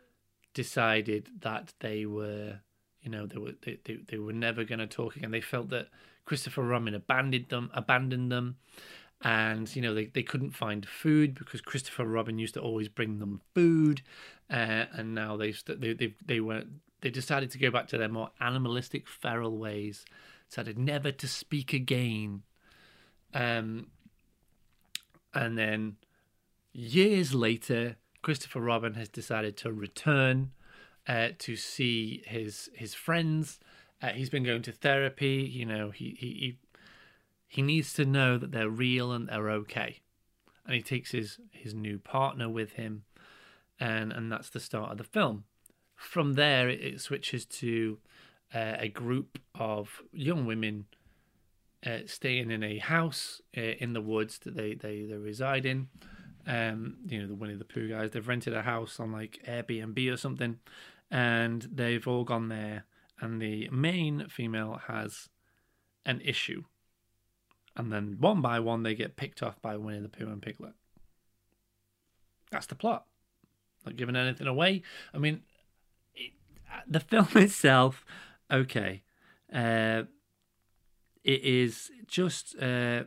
decided 0.54 1.28
that 1.40 1.74
they 1.80 2.06
were 2.06 2.60
you 3.02 3.10
know, 3.10 3.26
they 3.26 3.38
were 3.38 3.52
they, 3.62 3.78
they, 3.84 3.98
they 4.08 4.18
were 4.18 4.32
never 4.32 4.64
going 4.64 4.78
to 4.78 4.86
talk 4.86 5.16
again. 5.16 5.32
They 5.32 5.40
felt 5.40 5.70
that 5.70 5.88
Christopher 6.24 6.62
Robin 6.62 6.94
abandoned 6.94 7.48
them, 7.48 7.70
abandoned 7.74 8.30
them, 8.30 8.56
and 9.22 9.74
you 9.74 9.82
know 9.82 9.92
they, 9.92 10.06
they 10.06 10.22
couldn't 10.22 10.52
find 10.52 10.86
food 10.86 11.34
because 11.34 11.60
Christopher 11.60 12.04
Robin 12.04 12.38
used 12.38 12.54
to 12.54 12.60
always 12.60 12.88
bring 12.88 13.18
them 13.18 13.42
food, 13.54 14.02
uh, 14.52 14.84
and 14.92 15.14
now 15.14 15.36
they 15.36 15.52
they 15.66 15.94
they 15.94 16.14
they 16.24 16.40
were 16.40 16.64
they 17.00 17.10
decided 17.10 17.50
to 17.52 17.58
go 17.58 17.70
back 17.70 17.88
to 17.88 17.98
their 17.98 18.08
more 18.08 18.30
animalistic, 18.40 19.08
feral 19.08 19.56
ways. 19.56 20.04
Decided 20.48 20.78
never 20.78 21.10
to 21.10 21.26
speak 21.26 21.72
again. 21.72 22.42
Um, 23.32 23.86
and 25.32 25.56
then 25.56 25.96
years 26.72 27.34
later, 27.34 27.96
Christopher 28.20 28.60
Robin 28.60 28.94
has 28.94 29.08
decided 29.08 29.56
to 29.58 29.72
return 29.72 30.52
uh, 31.06 31.28
to 31.38 31.56
see 31.56 32.22
his 32.26 32.68
his 32.74 32.94
friends. 32.94 33.58
Uh, 34.02 34.08
he's 34.08 34.30
been 34.30 34.44
going 34.44 34.62
to 34.62 34.72
therapy. 34.72 35.50
You 35.50 35.64
know, 35.64 35.90
he, 35.90 36.16
he 36.18 36.58
he 37.48 37.62
needs 37.62 37.94
to 37.94 38.04
know 38.04 38.36
that 38.36 38.52
they're 38.52 38.68
real 38.68 39.12
and 39.12 39.28
they're 39.28 39.50
okay. 39.50 40.00
And 40.66 40.74
he 40.74 40.82
takes 40.82 41.12
his 41.12 41.38
his 41.50 41.74
new 41.74 41.98
partner 41.98 42.48
with 42.48 42.74
him, 42.74 43.04
and 43.78 44.12
and 44.12 44.30
that's 44.30 44.50
the 44.50 44.60
start 44.60 44.92
of 44.92 44.98
the 44.98 45.04
film. 45.04 45.44
From 45.96 46.34
there, 46.34 46.68
it, 46.68 46.80
it 46.80 47.00
switches 47.00 47.44
to 47.46 47.98
uh, 48.54 48.74
a 48.78 48.88
group 48.88 49.38
of 49.54 50.02
young 50.12 50.46
women 50.46 50.86
uh, 51.84 51.98
staying 52.06 52.50
in 52.50 52.62
a 52.62 52.78
house 52.78 53.40
uh, 53.56 53.60
in 53.60 53.92
the 53.92 54.00
woods 54.00 54.38
that 54.40 54.54
they, 54.56 54.74
they, 54.74 55.02
they 55.02 55.16
reside 55.16 55.66
in. 55.66 55.88
Um, 56.46 56.96
you 57.06 57.20
know, 57.20 57.28
the 57.28 57.34
Winnie 57.34 57.54
the 57.54 57.64
Pooh 57.64 57.88
guys, 57.88 58.10
they've 58.10 58.26
rented 58.26 58.54
a 58.54 58.62
house 58.62 58.98
on 58.98 59.12
like 59.12 59.40
Airbnb 59.46 60.12
or 60.12 60.16
something, 60.16 60.58
and 61.10 61.68
they've 61.72 62.06
all 62.06 62.24
gone 62.24 62.48
there, 62.48 62.84
and 63.20 63.40
the 63.40 63.68
main 63.70 64.26
female 64.28 64.80
has 64.88 65.28
an 66.04 66.20
issue. 66.24 66.64
And 67.76 67.92
then 67.92 68.16
one 68.18 68.40
by 68.40 68.58
one, 68.60 68.82
they 68.82 68.94
get 68.94 69.16
picked 69.16 69.42
off 69.42 69.62
by 69.62 69.76
Winnie 69.76 70.00
the 70.00 70.08
Pooh 70.08 70.26
and 70.26 70.42
Piglet. 70.42 70.74
That's 72.50 72.66
the 72.66 72.74
plot. 72.74 73.06
Not 73.84 73.96
giving 73.96 74.16
anything 74.16 74.46
away. 74.46 74.82
I 75.12 75.18
mean, 75.18 75.42
it, 76.14 76.32
the 76.86 77.00
film 77.00 77.28
itself, 77.36 78.04
okay. 78.50 79.02
Uh, 79.52 80.04
it 81.24 81.44
is 81.44 81.90
just 82.06 82.56
uh, 82.60 83.04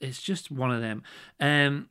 it's 0.00 0.22
just 0.22 0.50
one 0.50 0.70
of 0.70 0.80
them. 0.80 1.02
Um, 1.38 1.90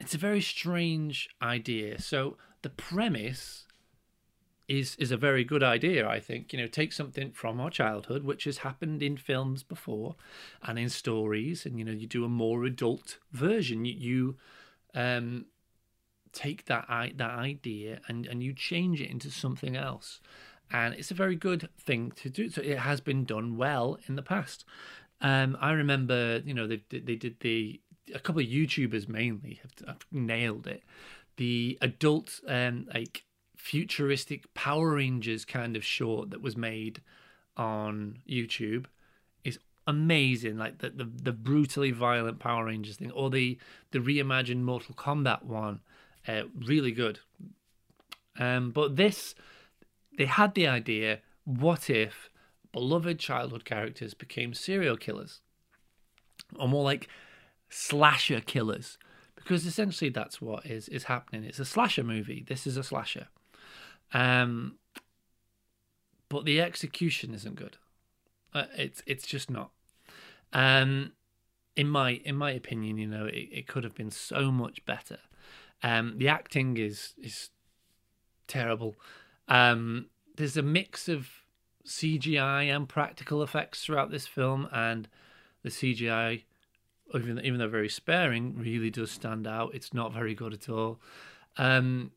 it's 0.00 0.14
a 0.14 0.18
very 0.18 0.40
strange 0.40 1.28
idea. 1.40 2.00
So 2.00 2.36
the 2.62 2.70
premise 2.70 3.66
is 4.68 4.96
is 4.96 5.10
a 5.10 5.16
very 5.16 5.44
good 5.44 5.62
idea. 5.62 6.06
I 6.06 6.20
think 6.20 6.52
you 6.52 6.58
know 6.58 6.66
take 6.66 6.92
something 6.92 7.32
from 7.32 7.60
our 7.60 7.70
childhood, 7.70 8.22
which 8.22 8.44
has 8.44 8.58
happened 8.58 9.02
in 9.02 9.16
films 9.16 9.62
before, 9.62 10.16
and 10.62 10.78
in 10.78 10.88
stories, 10.88 11.64
and 11.64 11.78
you 11.78 11.84
know 11.84 11.92
you 11.92 12.06
do 12.06 12.24
a 12.24 12.28
more 12.28 12.64
adult 12.64 13.18
version. 13.32 13.84
You, 13.84 13.94
you 13.94 14.36
um, 14.94 15.46
take 16.32 16.66
that 16.66 16.86
that 16.88 17.30
idea 17.30 18.00
and 18.08 18.26
and 18.26 18.42
you 18.42 18.52
change 18.52 19.00
it 19.00 19.10
into 19.10 19.30
something 19.30 19.76
else, 19.76 20.20
and 20.70 20.94
it's 20.94 21.10
a 21.10 21.14
very 21.14 21.36
good 21.36 21.68
thing 21.78 22.12
to 22.12 22.30
do. 22.30 22.48
So 22.50 22.62
it 22.62 22.78
has 22.78 23.00
been 23.00 23.24
done 23.24 23.56
well 23.56 23.98
in 24.06 24.16
the 24.16 24.22
past. 24.22 24.64
Um, 25.20 25.56
I 25.60 25.72
remember, 25.72 26.42
you 26.44 26.54
know, 26.54 26.66
they 26.66 26.82
they 26.90 27.16
did 27.16 27.40
the 27.40 27.80
a 28.14 28.18
couple 28.18 28.40
of 28.40 28.48
YouTubers 28.48 29.08
mainly 29.08 29.60
have, 29.62 29.86
have 29.86 30.06
nailed 30.10 30.66
it. 30.66 30.82
The 31.36 31.78
adult 31.80 32.40
um, 32.46 32.88
like 32.92 33.24
futuristic 33.56 34.52
Power 34.54 34.94
Rangers 34.94 35.44
kind 35.44 35.76
of 35.76 35.84
short 35.84 36.30
that 36.30 36.40
was 36.40 36.56
made 36.56 37.00
on 37.56 38.18
YouTube 38.28 38.86
is 39.44 39.58
amazing. 39.86 40.56
Like 40.56 40.78
the, 40.78 40.90
the 40.90 41.04
the, 41.04 41.32
brutally 41.32 41.90
violent 41.90 42.38
Power 42.38 42.66
Rangers 42.66 42.96
thing, 42.96 43.10
or 43.10 43.30
the 43.30 43.58
the 43.90 43.98
reimagined 43.98 44.62
Mortal 44.62 44.94
Kombat 44.94 45.42
one, 45.44 45.80
uh, 46.26 46.42
really 46.66 46.92
good. 46.92 47.20
Um, 48.38 48.70
but 48.70 48.96
this, 48.96 49.34
they 50.16 50.26
had 50.26 50.54
the 50.54 50.66
idea: 50.66 51.20
what 51.44 51.90
if 51.90 52.30
beloved 52.72 53.18
childhood 53.18 53.64
characters 53.64 54.14
became 54.14 54.54
serial 54.54 54.96
killers, 54.96 55.40
or 56.58 56.68
more 56.68 56.84
like 56.84 57.08
slasher 57.68 58.40
killers? 58.40 58.98
Because 59.34 59.66
essentially, 59.66 60.10
that's 60.10 60.40
what 60.40 60.66
is 60.66 60.88
is 60.88 61.04
happening. 61.04 61.44
It's 61.44 61.58
a 61.58 61.64
slasher 61.64 62.04
movie. 62.04 62.44
This 62.46 62.66
is 62.66 62.76
a 62.76 62.82
slasher. 62.82 63.28
Um, 64.12 64.78
but 66.28 66.44
the 66.44 66.60
execution 66.60 67.34
isn't 67.34 67.56
good. 67.56 67.76
Uh, 68.52 68.64
it's 68.76 69.02
it's 69.06 69.26
just 69.26 69.50
not. 69.50 69.70
Um, 70.52 71.12
in 71.76 71.88
my 71.88 72.20
in 72.24 72.36
my 72.36 72.50
opinion, 72.50 72.98
you 72.98 73.06
know, 73.06 73.26
it, 73.26 73.48
it 73.52 73.66
could 73.66 73.84
have 73.84 73.94
been 73.94 74.10
so 74.10 74.50
much 74.50 74.84
better. 74.84 75.18
Um, 75.82 76.14
the 76.18 76.28
acting 76.28 76.76
is 76.76 77.14
is 77.22 77.50
terrible. 78.46 78.96
Um, 79.46 80.06
there's 80.36 80.56
a 80.56 80.62
mix 80.62 81.08
of 81.08 81.28
CGI 81.86 82.74
and 82.74 82.88
practical 82.88 83.42
effects 83.42 83.84
throughout 83.84 84.10
this 84.10 84.26
film, 84.26 84.68
and 84.72 85.08
the 85.62 85.70
CGI, 85.70 86.42
even 87.14 87.40
even 87.40 87.58
though 87.58 87.68
very 87.68 87.88
sparing, 87.88 88.56
really 88.56 88.90
does 88.90 89.10
stand 89.10 89.46
out. 89.46 89.74
It's 89.74 89.94
not 89.94 90.12
very 90.12 90.34
good 90.34 90.52
at 90.52 90.68
all. 90.68 91.00
Um, 91.56 92.12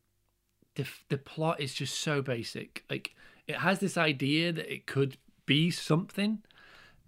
the 0.74 0.86
the 1.08 1.18
plot 1.18 1.60
is 1.60 1.74
just 1.74 2.00
so 2.00 2.22
basic. 2.22 2.84
Like 2.90 3.14
it 3.46 3.56
has 3.56 3.78
this 3.78 3.96
idea 3.96 4.52
that 4.52 4.72
it 4.72 4.86
could 4.86 5.16
be 5.46 5.70
something, 5.70 6.42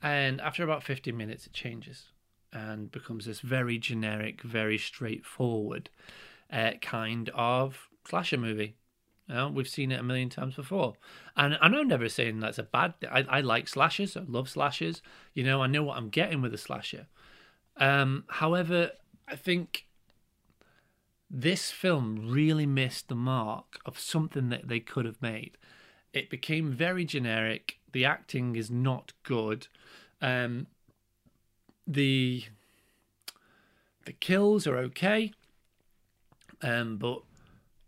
and 0.02 0.40
after 0.40 0.62
about 0.62 0.82
fifty 0.82 1.12
minutes, 1.12 1.46
it 1.46 1.52
changes 1.52 2.06
and 2.52 2.92
becomes 2.92 3.26
this 3.26 3.40
very 3.40 3.78
generic, 3.78 4.40
very 4.42 4.78
straightforward 4.78 5.90
uh, 6.52 6.72
kind 6.80 7.30
of 7.34 7.88
slasher 8.08 8.38
movie. 8.38 8.76
You 9.28 9.34
know, 9.34 9.48
we've 9.48 9.68
seen 9.68 9.90
it 9.90 10.00
a 10.00 10.02
million 10.02 10.28
times 10.28 10.54
before, 10.54 10.94
and, 11.36 11.56
and 11.60 11.74
I'm 11.74 11.88
never 11.88 12.10
saying 12.10 12.40
that's 12.40 12.58
a 12.58 12.62
bad. 12.62 12.94
I 13.10 13.24
I 13.28 13.40
like 13.40 13.68
slashers. 13.68 14.16
I 14.16 14.22
love 14.26 14.50
slashers. 14.50 15.00
You 15.32 15.44
know, 15.44 15.62
I 15.62 15.66
know 15.66 15.82
what 15.82 15.96
I'm 15.96 16.10
getting 16.10 16.42
with 16.42 16.52
a 16.52 16.58
slasher. 16.58 17.06
Um, 17.78 18.24
however, 18.28 18.90
I 19.26 19.36
think 19.36 19.86
this 21.30 21.70
film 21.70 22.30
really 22.30 22.66
missed 22.66 23.08
the 23.08 23.14
mark 23.14 23.80
of 23.86 23.98
something 23.98 24.50
that 24.50 24.68
they 24.68 24.80
could 24.80 25.04
have 25.04 25.20
made. 25.20 25.56
It 26.12 26.30
became 26.30 26.70
very 26.70 27.04
generic. 27.04 27.78
The 27.92 28.04
acting 28.04 28.54
is 28.56 28.70
not 28.70 29.12
good. 29.22 29.66
Um, 30.20 30.68
the 31.86 32.44
the 34.04 34.12
kills 34.12 34.66
are 34.66 34.76
okay, 34.76 35.32
um, 36.62 36.96
but 36.96 37.22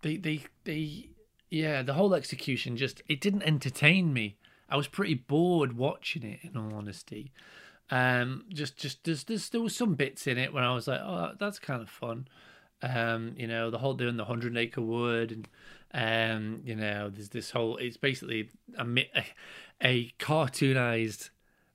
the 0.02 0.16
the 0.16 0.40
the 0.64 1.08
yeah 1.50 1.82
the 1.82 1.94
whole 1.94 2.14
execution 2.14 2.76
just 2.76 3.02
it 3.08 3.20
didn't 3.20 3.42
entertain 3.42 4.12
me. 4.12 4.36
I 4.68 4.76
was 4.76 4.88
pretty 4.88 5.14
bored 5.14 5.76
watching 5.76 6.22
it. 6.24 6.40
In 6.42 6.56
all 6.56 6.74
honesty, 6.74 7.32
um, 7.90 8.44
just 8.48 8.76
just 8.76 9.04
there's, 9.04 9.24
there's 9.24 9.48
there 9.50 9.60
was 9.60 9.76
some 9.76 9.94
bits 9.94 10.26
in 10.26 10.38
it 10.38 10.52
when 10.52 10.64
I 10.64 10.74
was 10.74 10.88
like, 10.88 11.00
oh, 11.00 11.32
that's 11.38 11.58
kind 11.58 11.82
of 11.82 11.88
fun. 11.88 12.28
Um, 12.82 13.34
you 13.36 13.46
know, 13.46 13.70
the 13.70 13.78
whole 13.78 13.94
doing 13.94 14.16
the 14.16 14.24
hundred 14.24 14.56
acre 14.56 14.80
wood, 14.80 15.46
and 15.94 16.34
um, 16.34 16.60
you 16.64 16.74
know, 16.74 17.08
there's 17.08 17.30
this 17.30 17.50
whole. 17.50 17.76
It's 17.76 17.96
basically 17.96 18.50
a 18.76 18.84
a, 18.84 19.26
a 19.80 20.12
cartoonized 20.18 21.30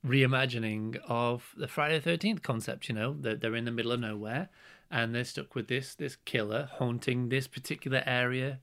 reimagining 0.05 0.97
of 1.07 1.53
the 1.57 1.67
Friday 1.67 1.95
the 1.95 2.01
Thirteenth 2.01 2.43
concept. 2.43 2.89
You 2.89 2.95
know, 2.95 3.15
they're, 3.19 3.35
they're 3.35 3.55
in 3.55 3.65
the 3.65 3.71
middle 3.71 3.91
of 3.91 3.99
nowhere, 3.99 4.49
and 4.91 5.15
they're 5.15 5.23
stuck 5.23 5.55
with 5.55 5.67
this 5.67 5.95
this 5.95 6.17
killer 6.25 6.69
haunting 6.73 7.29
this 7.29 7.47
particular 7.47 8.03
area 8.05 8.59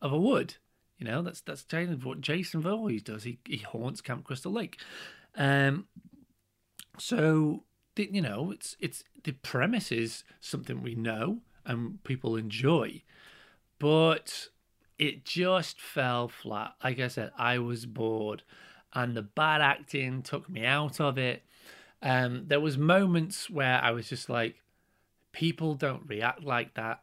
of 0.00 0.12
a 0.12 0.18
wood. 0.18 0.56
You 0.98 1.06
know, 1.06 1.22
that's 1.22 1.40
that's 1.40 1.64
what 2.02 2.20
Jason 2.20 2.66
always 2.66 3.02
does. 3.02 3.24
He 3.24 3.38
he 3.46 3.58
haunts 3.58 4.00
Camp 4.00 4.24
Crystal 4.24 4.50
Lake. 4.50 4.78
Um, 5.36 5.86
so 6.98 7.64
you 7.96 8.22
know, 8.22 8.50
it's 8.50 8.76
it's 8.80 9.04
the 9.24 9.32
premise 9.32 9.92
is 9.92 10.24
something 10.40 10.82
we 10.82 10.94
know 10.94 11.38
and 11.64 12.02
people 12.02 12.36
enjoy. 12.36 13.02
But 13.78 14.48
it 14.98 15.24
just 15.24 15.80
fell 15.80 16.28
flat. 16.28 16.74
Like 16.82 16.98
I 16.98 17.08
said, 17.08 17.30
I 17.38 17.58
was 17.58 17.86
bored, 17.86 18.42
and 18.92 19.16
the 19.16 19.22
bad 19.22 19.60
acting 19.60 20.22
took 20.22 20.48
me 20.48 20.64
out 20.64 21.00
of 21.00 21.18
it. 21.18 21.44
Um, 22.02 22.44
there 22.46 22.60
was 22.60 22.78
moments 22.78 23.50
where 23.50 23.80
I 23.80 23.90
was 23.90 24.08
just 24.08 24.28
like, 24.28 24.56
people 25.38 25.74
don't 25.74 26.02
react 26.08 26.42
like 26.42 26.74
that, 26.74 27.00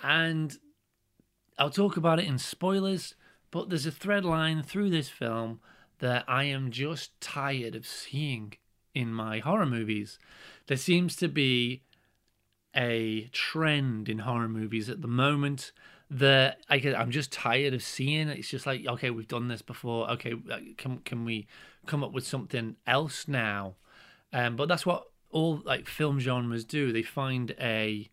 and 0.00 0.58
I'll 1.58 1.70
talk 1.70 1.96
about 1.96 2.20
it 2.20 2.24
in 2.24 2.38
spoilers. 2.38 3.16
But 3.50 3.68
there's 3.68 3.86
a 3.86 3.90
thread 3.90 4.24
line 4.24 4.62
through 4.62 4.90
this 4.90 5.08
film 5.08 5.60
that 5.98 6.24
I 6.28 6.44
am 6.44 6.70
just 6.70 7.20
tired 7.20 7.74
of 7.74 7.86
seeing 7.86 8.54
in 8.94 9.12
my 9.12 9.40
horror 9.40 9.66
movies. 9.66 10.20
There 10.68 10.76
seems 10.76 11.16
to 11.16 11.28
be 11.28 11.82
a 12.76 13.28
trend 13.32 14.08
in 14.08 14.20
horror 14.20 14.48
movies 14.48 14.88
at 14.88 15.02
the 15.02 15.08
moment 15.08 15.72
that 16.10 16.58
I 16.70 16.76
I'm 16.96 17.10
just 17.10 17.32
tired 17.32 17.74
of 17.74 17.82
seeing. 17.82 18.28
It's 18.28 18.50
just 18.50 18.66
like 18.66 18.86
okay, 18.86 19.10
we've 19.10 19.26
done 19.26 19.48
this 19.48 19.62
before. 19.62 20.08
Okay, 20.12 20.34
uh, 20.48 20.58
can 20.76 20.98
can 20.98 21.24
we 21.24 21.48
come 21.86 22.04
up 22.04 22.12
with 22.12 22.26
something 22.26 22.76
else 22.86 23.26
now? 23.26 23.74
Um, 24.32 24.54
but 24.54 24.68
that's 24.68 24.86
what 24.86 25.08
all 25.34 25.60
like 25.64 25.88
film 25.88 26.20
genres 26.20 26.64
do. 26.64 26.92
They 26.92 27.02
find 27.02 27.54
a 27.60 28.08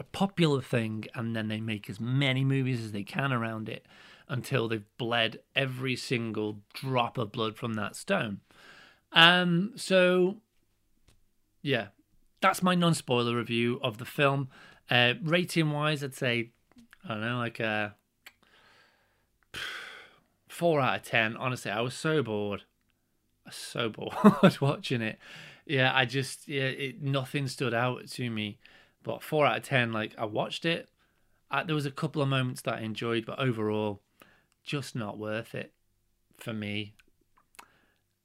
a 0.00 0.04
popular 0.04 0.62
thing 0.62 1.04
and 1.14 1.36
then 1.36 1.48
they 1.48 1.60
make 1.60 1.88
as 1.90 2.00
many 2.00 2.42
movies 2.42 2.82
as 2.82 2.92
they 2.92 3.04
can 3.04 3.32
around 3.32 3.68
it 3.68 3.86
until 4.26 4.66
they've 4.66 4.96
bled 4.96 5.38
every 5.54 5.94
single 5.94 6.60
drop 6.72 7.18
of 7.18 7.30
blood 7.30 7.54
from 7.56 7.74
that 7.74 7.94
stone. 7.94 8.40
Um, 9.12 9.72
so 9.76 10.38
yeah, 11.60 11.88
that's 12.40 12.62
my 12.62 12.74
non-spoiler 12.74 13.36
review 13.36 13.78
of 13.82 13.98
the 13.98 14.06
film. 14.06 14.48
Uh, 14.90 15.14
rating 15.22 15.70
wise, 15.70 16.02
I'd 16.02 16.14
say 16.14 16.50
I 17.04 17.08
don't 17.08 17.20
know, 17.20 17.38
like 17.38 17.60
a 17.60 17.94
four 20.48 20.80
out 20.80 20.96
of 20.96 21.02
ten. 21.02 21.36
Honestly, 21.36 21.70
I 21.70 21.82
was 21.82 21.92
so 21.92 22.22
bored, 22.22 22.62
was 23.44 23.54
so 23.54 23.88
bored 23.90 24.60
watching 24.62 25.02
it. 25.02 25.18
Yeah, 25.66 25.92
I 25.94 26.04
just 26.04 26.48
yeah, 26.48 26.64
it, 26.64 27.02
nothing 27.02 27.46
stood 27.48 27.74
out 27.74 28.08
to 28.10 28.30
me. 28.30 28.58
But 29.02 29.22
four 29.22 29.46
out 29.46 29.58
of 29.58 29.62
ten, 29.64 29.92
like 29.92 30.14
I 30.18 30.24
watched 30.24 30.64
it. 30.64 30.88
I, 31.50 31.64
there 31.64 31.74
was 31.74 31.86
a 31.86 31.90
couple 31.90 32.22
of 32.22 32.28
moments 32.28 32.62
that 32.62 32.74
I 32.74 32.80
enjoyed, 32.80 33.26
but 33.26 33.38
overall, 33.38 34.00
just 34.64 34.94
not 34.94 35.18
worth 35.18 35.54
it 35.54 35.72
for 36.38 36.52
me. 36.52 36.94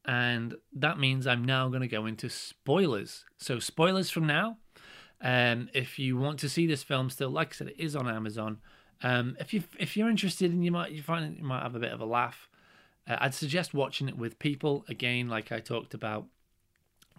And 0.05 0.55
that 0.73 0.97
means 0.97 1.27
I'm 1.27 1.43
now 1.43 1.67
going 1.67 1.81
to 1.81 1.87
go 1.87 2.05
into 2.05 2.29
spoilers. 2.29 3.25
So, 3.37 3.59
spoilers 3.59 4.09
from 4.09 4.25
now. 4.25 4.57
Um, 5.19 5.69
if 5.73 5.99
you 5.99 6.15
want 6.15 6.39
to 6.39 6.49
see 6.49 6.67
this 6.67 6.83
film 6.83 7.09
still, 7.09 7.29
like 7.29 7.49
I 7.49 7.55
said, 7.55 7.67
it 7.69 7.79
is 7.79 7.95
on 7.95 8.07
Amazon. 8.07 8.59
Um, 9.01 9.35
if 9.39 9.53
you 9.53 9.63
if 9.77 9.97
you're 9.97 10.09
interested 10.09 10.51
and 10.51 10.63
you 10.63 10.71
might 10.71 10.91
you 10.91 11.01
find 11.01 11.37
you 11.37 11.43
might 11.43 11.63
have 11.63 11.75
a 11.75 11.79
bit 11.79 11.91
of 11.91 12.01
a 12.01 12.05
laugh, 12.05 12.47
uh, 13.07 13.17
I'd 13.19 13.33
suggest 13.33 13.73
watching 13.73 14.07
it 14.07 14.17
with 14.17 14.39
people. 14.39 14.85
Again, 14.87 15.27
like 15.27 15.51
I 15.51 15.59
talked 15.59 15.93
about 15.93 16.27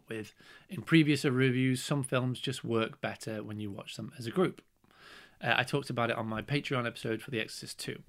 with 0.08 0.34
in 0.68 0.82
previous 0.82 1.24
reviews, 1.24 1.82
some 1.82 2.02
films 2.02 2.40
just 2.40 2.64
work 2.64 3.00
better 3.00 3.42
when 3.42 3.60
you 3.60 3.70
watch 3.70 3.96
them 3.96 4.12
as 4.18 4.26
a 4.26 4.30
group. 4.30 4.62
Uh, 5.42 5.54
I 5.56 5.62
talked 5.62 5.90
about 5.90 6.10
it 6.10 6.16
on 6.16 6.26
my 6.26 6.42
Patreon 6.42 6.86
episode 6.86 7.22
for 7.22 7.30
The 7.30 7.40
Exorcist 7.40 7.78
2. 7.78 8.02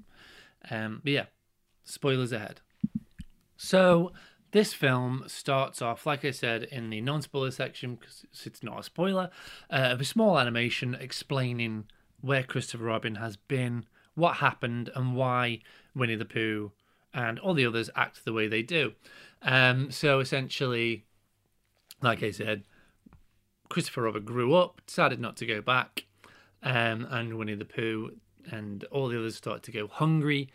Um, 0.71 1.01
but 1.03 1.13
yeah, 1.13 1.25
spoilers 1.83 2.31
ahead. 2.31 2.61
So 3.57 4.13
this 4.51 4.73
film 4.73 5.25
starts 5.27 5.81
off, 5.81 6.05
like 6.05 6.25
I 6.25 6.31
said, 6.31 6.63
in 6.63 6.89
the 6.89 7.01
non 7.01 7.21
spoiler 7.21 7.51
section, 7.51 7.95
because 7.95 8.25
it's 8.45 8.63
not 8.63 8.79
a 8.79 8.83
spoiler, 8.83 9.29
uh, 9.69 9.89
of 9.91 10.01
a 10.01 10.05
small 10.05 10.39
animation 10.39 10.95
explaining 10.95 11.85
where 12.21 12.43
Christopher 12.43 12.85
Robin 12.85 13.15
has 13.15 13.37
been, 13.37 13.85
what 14.15 14.37
happened 14.37 14.89
and 14.95 15.15
why 15.15 15.59
Winnie 15.95 16.15
the 16.15 16.25
Pooh 16.25 16.71
and 17.13 17.39
all 17.39 17.53
the 17.53 17.65
others 17.65 17.89
act 17.95 18.25
the 18.25 18.33
way 18.33 18.47
they 18.47 18.61
do. 18.61 18.93
Um, 19.41 19.91
so 19.91 20.19
essentially, 20.19 21.05
like 22.01 22.23
I 22.23 22.31
said, 22.31 22.63
Christopher 23.69 24.03
Robin 24.03 24.23
grew 24.23 24.55
up, 24.55 24.81
decided 24.85 25.19
not 25.19 25.37
to 25.37 25.45
go 25.45 25.61
back, 25.61 26.05
um, 26.63 27.07
and 27.09 27.37
Winnie 27.37 27.55
the 27.55 27.65
Pooh 27.65 28.11
and 28.51 28.83
all 28.85 29.07
the 29.07 29.17
others 29.19 29.35
start 29.35 29.63
to 29.63 29.71
go 29.71 29.87
hungry. 29.87 30.49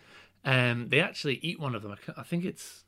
Um, 0.44 0.88
they 0.88 1.00
actually 1.00 1.36
eat 1.36 1.60
one 1.60 1.74
of 1.74 1.82
them. 1.82 1.94
I 2.16 2.22
think 2.22 2.44
it's 2.44 2.84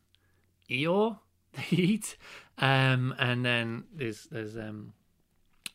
Eeyore 0.68 1.18
they 1.54 1.76
eat, 1.76 2.16
um, 2.58 3.14
and 3.18 3.44
then 3.44 3.84
there's 3.94 4.24
there's 4.30 4.56
um, 4.56 4.92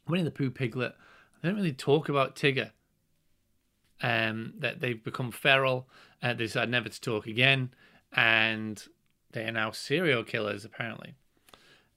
Winnie 0.07 0.23
the 0.23 0.31
Pooh 0.31 0.51
piglet. 0.51 0.95
They 1.41 1.49
don't 1.49 1.57
really 1.57 1.73
talk 1.73 2.09
about 2.09 2.35
Tigger. 2.35 2.71
Um, 4.03 4.55
that 4.57 4.79
they've 4.79 5.03
become 5.03 5.31
feral. 5.31 5.87
Uh, 6.23 6.29
they 6.29 6.45
decide 6.45 6.69
never 6.69 6.89
to 6.89 7.01
talk 7.01 7.27
again, 7.27 7.69
and 8.11 8.83
they 9.31 9.43
are 9.43 9.51
now 9.51 9.71
serial 9.71 10.23
killers 10.23 10.65
apparently. 10.65 11.15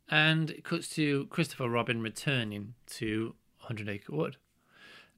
And 0.08 0.50
it 0.50 0.64
cuts 0.64 0.88
to 0.96 1.26
Christopher 1.26 1.68
Robin 1.68 2.02
returning 2.02 2.74
to 2.86 3.34
100 3.60 3.88
Acre 3.88 4.14
Wood. 4.14 4.36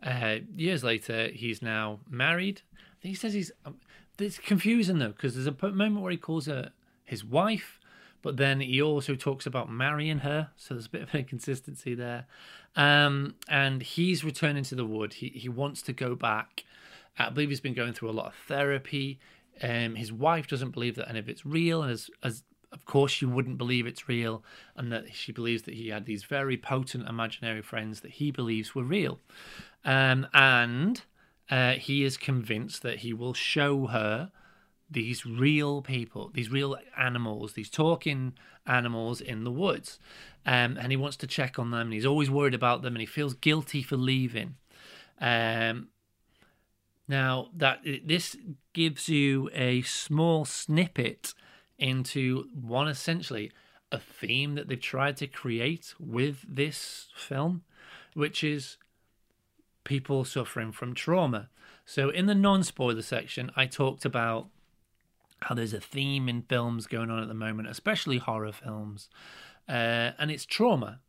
Uh, 0.02 0.36
years 0.54 0.84
later, 0.84 1.28
he's 1.28 1.62
now 1.62 2.00
married. 2.08 2.62
He 3.00 3.14
says 3.14 3.32
he's. 3.32 3.50
Um, 3.64 3.76
it's 4.18 4.38
confusing 4.38 4.98
though 4.98 5.08
because 5.08 5.34
there's 5.34 5.46
a 5.46 5.72
moment 5.72 6.00
where 6.00 6.10
he 6.10 6.16
calls 6.16 6.46
her 6.46 6.70
his 7.04 7.24
wife, 7.24 7.78
but 8.22 8.36
then 8.36 8.60
he 8.60 8.80
also 8.80 9.14
talks 9.14 9.46
about 9.46 9.70
marrying 9.70 10.18
her. 10.18 10.50
So 10.56 10.74
there's 10.74 10.86
a 10.86 10.90
bit 10.90 11.02
of 11.02 11.14
an 11.14 11.20
inconsistency 11.20 11.94
there. 11.96 12.26
Um, 12.74 13.34
and 13.48 13.82
he's 13.82 14.24
returning 14.24 14.64
to 14.64 14.74
the 14.74 14.84
wood. 14.84 15.14
He 15.14 15.28
he 15.28 15.48
wants 15.48 15.82
to 15.82 15.92
go 15.92 16.14
back. 16.14 16.64
I 17.18 17.30
believe 17.30 17.48
he's 17.48 17.60
been 17.60 17.74
going 17.74 17.94
through 17.94 18.10
a 18.10 18.12
lot 18.12 18.26
of 18.26 18.34
therapy. 18.46 19.18
Um, 19.62 19.94
his 19.94 20.12
wife 20.12 20.46
doesn't 20.46 20.72
believe 20.72 20.96
that 20.96 21.08
any 21.08 21.18
of 21.18 21.28
it's 21.28 21.46
real, 21.46 21.82
and 21.82 21.90
as 21.90 22.10
as 22.22 22.42
of 22.72 22.84
course 22.84 23.12
she 23.12 23.24
wouldn't 23.24 23.58
believe 23.58 23.86
it's 23.86 24.08
real, 24.08 24.42
and 24.76 24.92
that 24.92 25.14
she 25.14 25.32
believes 25.32 25.62
that 25.62 25.74
he 25.74 25.88
had 25.88 26.06
these 26.06 26.24
very 26.24 26.56
potent 26.56 27.08
imaginary 27.08 27.62
friends 27.62 28.00
that 28.00 28.12
he 28.12 28.30
believes 28.30 28.74
were 28.74 28.84
real, 28.84 29.20
um, 29.84 30.26
and 30.34 31.02
uh, 31.50 31.72
he 31.72 32.04
is 32.04 32.16
convinced 32.16 32.82
that 32.82 32.98
he 32.98 33.12
will 33.12 33.34
show 33.34 33.86
her 33.86 34.30
these 34.90 35.26
real 35.26 35.82
people, 35.82 36.30
these 36.34 36.50
real 36.50 36.76
animals, 36.96 37.54
these 37.54 37.70
talking 37.70 38.34
animals 38.66 39.20
in 39.20 39.44
the 39.44 39.50
woods, 39.50 39.98
um, 40.44 40.76
and 40.80 40.90
he 40.92 40.96
wants 40.96 41.16
to 41.16 41.26
check 41.26 41.58
on 41.58 41.70
them, 41.70 41.82
and 41.88 41.92
he's 41.92 42.06
always 42.06 42.30
worried 42.30 42.54
about 42.54 42.82
them, 42.82 42.94
and 42.94 43.00
he 43.00 43.06
feels 43.06 43.34
guilty 43.34 43.82
for 43.82 43.96
leaving. 43.96 44.56
Um, 45.20 45.88
now 47.08 47.48
that 47.54 47.80
this 48.04 48.36
gives 48.72 49.08
you 49.08 49.48
a 49.54 49.82
small 49.82 50.44
snippet 50.44 51.34
into 51.78 52.48
one 52.54 52.88
essentially 52.88 53.52
a 53.92 53.98
theme 53.98 54.54
that 54.54 54.68
they've 54.68 54.80
tried 54.80 55.16
to 55.18 55.26
create 55.26 55.94
with 55.98 56.44
this 56.48 57.08
film, 57.16 57.62
which 58.14 58.42
is 58.42 58.76
people 59.84 60.24
suffering 60.24 60.72
from 60.72 60.94
trauma. 60.94 61.48
So 61.84 62.10
in 62.10 62.26
the 62.26 62.34
non-spoiler 62.34 63.02
section, 63.02 63.50
I 63.54 63.66
talked 63.66 64.04
about 64.04 64.48
how 65.42 65.54
there's 65.54 65.74
a 65.74 65.80
theme 65.80 66.28
in 66.28 66.42
films 66.42 66.86
going 66.86 67.10
on 67.10 67.22
at 67.22 67.28
the 67.28 67.34
moment, 67.34 67.68
especially 67.68 68.18
horror 68.18 68.52
films, 68.52 69.08
uh, 69.68 70.12
and 70.18 70.30
it's 70.30 70.46
trauma. 70.46 71.00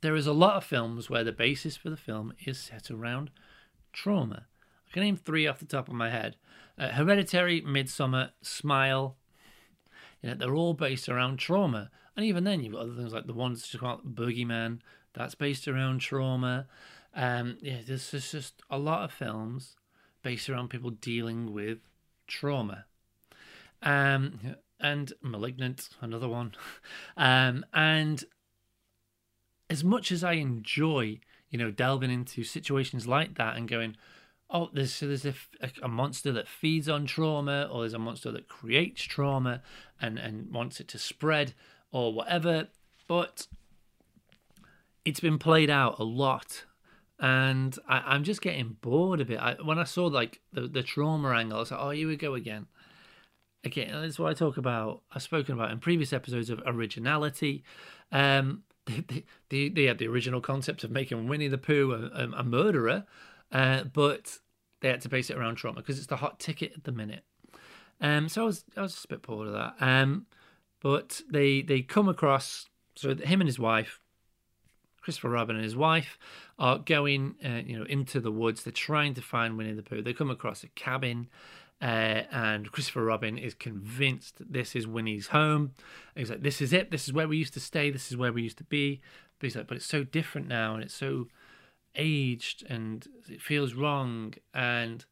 There 0.00 0.16
is 0.16 0.26
a 0.26 0.32
lot 0.32 0.56
of 0.56 0.64
films 0.64 1.10
where 1.10 1.24
the 1.24 1.32
basis 1.32 1.76
for 1.76 1.90
the 1.90 1.96
film 1.96 2.32
is 2.46 2.58
set 2.58 2.90
around 2.90 3.30
trauma 3.92 4.46
I 4.88 4.92
can 4.94 5.02
name 5.02 5.16
three 5.16 5.46
off 5.46 5.58
the 5.58 5.66
top 5.66 5.88
of 5.88 5.94
my 5.94 6.10
head. 6.10 6.36
Uh, 6.78 6.88
Hereditary, 6.90 7.62
Midsommar, 7.62 8.30
Smile. 8.42 9.16
They're 10.32 10.54
all 10.54 10.74
based 10.74 11.08
around 11.08 11.38
trauma. 11.38 11.90
And 12.16 12.24
even 12.24 12.44
then, 12.44 12.62
you've 12.62 12.72
got 12.72 12.82
other 12.82 12.94
things 12.94 13.12
like 13.12 13.26
the 13.26 13.34
ones 13.34 13.74
called 13.78 14.14
Boogeyman. 14.14 14.78
That's 15.12 15.34
based 15.34 15.68
around 15.68 16.00
trauma. 16.00 16.66
Um, 17.14 17.58
yeah, 17.60 17.78
there's 17.86 18.10
just, 18.10 18.32
just 18.32 18.62
a 18.70 18.78
lot 18.78 19.04
of 19.04 19.12
films 19.12 19.76
based 20.22 20.48
around 20.48 20.70
people 20.70 20.90
dealing 20.90 21.52
with 21.52 21.78
trauma. 22.26 22.86
Um, 23.82 24.56
and 24.80 25.12
Malignant, 25.20 25.90
another 26.00 26.28
one. 26.28 26.54
Um, 27.16 27.64
and 27.72 28.24
as 29.70 29.84
much 29.84 30.10
as 30.10 30.24
I 30.24 30.32
enjoy, 30.32 31.20
you 31.50 31.58
know, 31.58 31.70
delving 31.70 32.10
into 32.10 32.42
situations 32.42 33.06
like 33.06 33.36
that 33.36 33.56
and 33.56 33.68
going, 33.68 33.96
oh, 34.54 34.70
there's 34.72 34.94
so 34.94 35.08
there's 35.08 35.26
a, 35.26 35.34
a, 35.82 35.88
monster 35.88 36.30
that 36.32 36.46
feeds 36.46 36.88
on 36.88 37.04
trauma, 37.04 37.68
or 37.70 37.80
there's 37.80 37.92
a 37.92 37.98
monster 37.98 38.30
that 38.30 38.48
creates 38.48 39.02
trauma 39.02 39.60
and 40.00 40.18
and 40.18 40.50
wants 40.52 40.80
it 40.80 40.88
to 40.88 40.98
spread, 40.98 41.52
or 41.90 42.14
whatever. 42.14 42.68
But 43.08 43.48
it's 45.04 45.20
been 45.20 45.38
played 45.38 45.68
out 45.68 45.98
a 45.98 46.04
lot, 46.04 46.64
and 47.18 47.76
I, 47.88 48.14
am 48.14 48.22
just 48.22 48.40
getting 48.40 48.76
bored 48.80 49.20
of 49.20 49.30
it. 49.30 49.38
I, 49.38 49.56
when 49.62 49.78
I 49.78 49.84
saw 49.84 50.06
like 50.06 50.40
the 50.52 50.62
the 50.62 50.84
trauma 50.84 51.30
angle, 51.30 51.58
I 51.58 51.60
was 51.60 51.70
like, 51.72 51.80
oh, 51.80 51.90
here 51.90 52.08
we 52.08 52.16
go 52.16 52.34
again. 52.34 52.66
Again, 53.64 53.90
that's 54.02 54.18
what 54.18 54.30
I 54.30 54.34
talk 54.34 54.56
about. 54.56 55.02
I've 55.10 55.22
spoken 55.22 55.54
about 55.54 55.72
in 55.72 55.80
previous 55.80 56.12
episodes 56.12 56.50
of 56.50 56.62
originality. 56.64 57.64
Um, 58.12 58.62
they, 58.86 59.24
they, 59.48 59.68
they 59.70 59.84
had 59.84 59.96
the 59.96 60.06
original 60.06 60.42
concept 60.42 60.84
of 60.84 60.90
making 60.90 61.26
Winnie 61.26 61.48
the 61.48 61.56
Pooh 61.56 62.10
a, 62.14 62.28
a 62.38 62.44
murderer, 62.44 63.06
uh, 63.50 63.84
but 63.84 64.38
they 64.84 64.90
had 64.90 65.00
to 65.00 65.08
base 65.08 65.30
it 65.30 65.38
around 65.38 65.54
trauma 65.54 65.76
because 65.76 65.96
it's 65.96 66.08
the 66.08 66.16
hot 66.16 66.38
ticket 66.38 66.74
at 66.76 66.84
the 66.84 66.92
minute. 66.92 67.24
Um, 68.02 68.28
so 68.28 68.42
I 68.42 68.44
was 68.44 68.64
I 68.76 68.82
was 68.82 68.92
just 68.92 69.06
a 69.06 69.08
bit 69.08 69.22
bored 69.22 69.46
of 69.46 69.54
that. 69.54 69.76
Um, 69.80 70.26
but 70.82 71.22
they 71.30 71.62
they 71.62 71.80
come 71.80 72.06
across 72.06 72.66
so 72.94 73.14
him 73.14 73.40
and 73.40 73.48
his 73.48 73.58
wife, 73.58 73.98
Christopher 75.00 75.30
Robin 75.30 75.56
and 75.56 75.64
his 75.64 75.74
wife, 75.74 76.18
are 76.58 76.76
going 76.78 77.34
uh, 77.42 77.62
you 77.64 77.78
know 77.78 77.86
into 77.86 78.20
the 78.20 78.30
woods. 78.30 78.62
They're 78.62 78.72
trying 78.74 79.14
to 79.14 79.22
find 79.22 79.56
Winnie 79.56 79.72
the 79.72 79.82
Pooh. 79.82 80.02
They 80.02 80.12
come 80.12 80.30
across 80.30 80.62
a 80.62 80.68
cabin. 80.68 81.28
Uh, 81.82 82.22
and 82.30 82.70
Christopher 82.70 83.04
Robin 83.04 83.36
is 83.36 83.52
convinced 83.52 84.36
this 84.38 84.76
is 84.76 84.86
Winnie's 84.86 85.28
home. 85.28 85.72
He's 86.14 86.30
like, 86.30 86.42
"This 86.42 86.60
is 86.60 86.72
it. 86.74 86.90
This 86.90 87.08
is 87.08 87.14
where 87.14 87.26
we 87.26 87.36
used 87.36 87.54
to 87.54 87.60
stay. 87.60 87.90
This 87.90 88.10
is 88.10 88.16
where 88.18 88.32
we 88.32 88.42
used 88.42 88.58
to 88.58 88.64
be." 88.64 89.00
But 89.38 89.46
he's 89.46 89.56
like, 89.56 89.66
"But 89.66 89.78
it's 89.78 89.86
so 89.86 90.04
different 90.04 90.46
now, 90.46 90.74
and 90.74 90.82
it's 90.82 90.94
so 90.94 91.28
aged 91.96 92.64
and 92.68 93.06
it 93.28 93.40
feels 93.40 93.74
wrong 93.74 94.34
and 94.52 95.04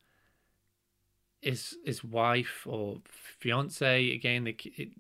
his 1.41 1.77
his 1.85 2.05
wife 2.05 2.63
or 2.67 2.99
fiance 3.39 4.13
again 4.15 4.47
it, 4.47 4.65
it, 4.77 4.91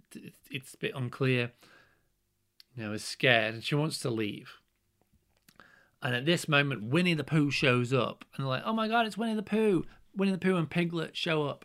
it's 0.51 0.75
a 0.75 0.79
bit 0.79 0.93
unclear 0.95 1.53
you 2.75 2.83
know 2.83 2.93
is 2.93 3.05
scared 3.05 3.55
and 3.55 3.65
she 3.65 3.75
wants 3.75 3.99
to 4.01 4.11
leave. 4.11 4.59
And 6.03 6.17
at 6.17 6.27
this 6.27 6.49
moment 6.49 6.85
winnie 6.85 7.15
the 7.15 7.25
pooh 7.25 7.51
shows 7.51 7.93
up 7.93 8.25
and 8.35 8.45
they're 8.45 8.51
like 8.51 8.65
oh 8.67 8.73
my 8.73 8.89
god 8.89 9.07
it's 9.07 9.19
winnie 9.19 9.35
the 9.35 9.43
pooh. 9.43 9.85
Winnie 10.15 10.33
the 10.33 10.39
pooh 10.39 10.57
and 10.57 10.69
piglet 10.69 11.17
show 11.17 11.47
up. 11.47 11.65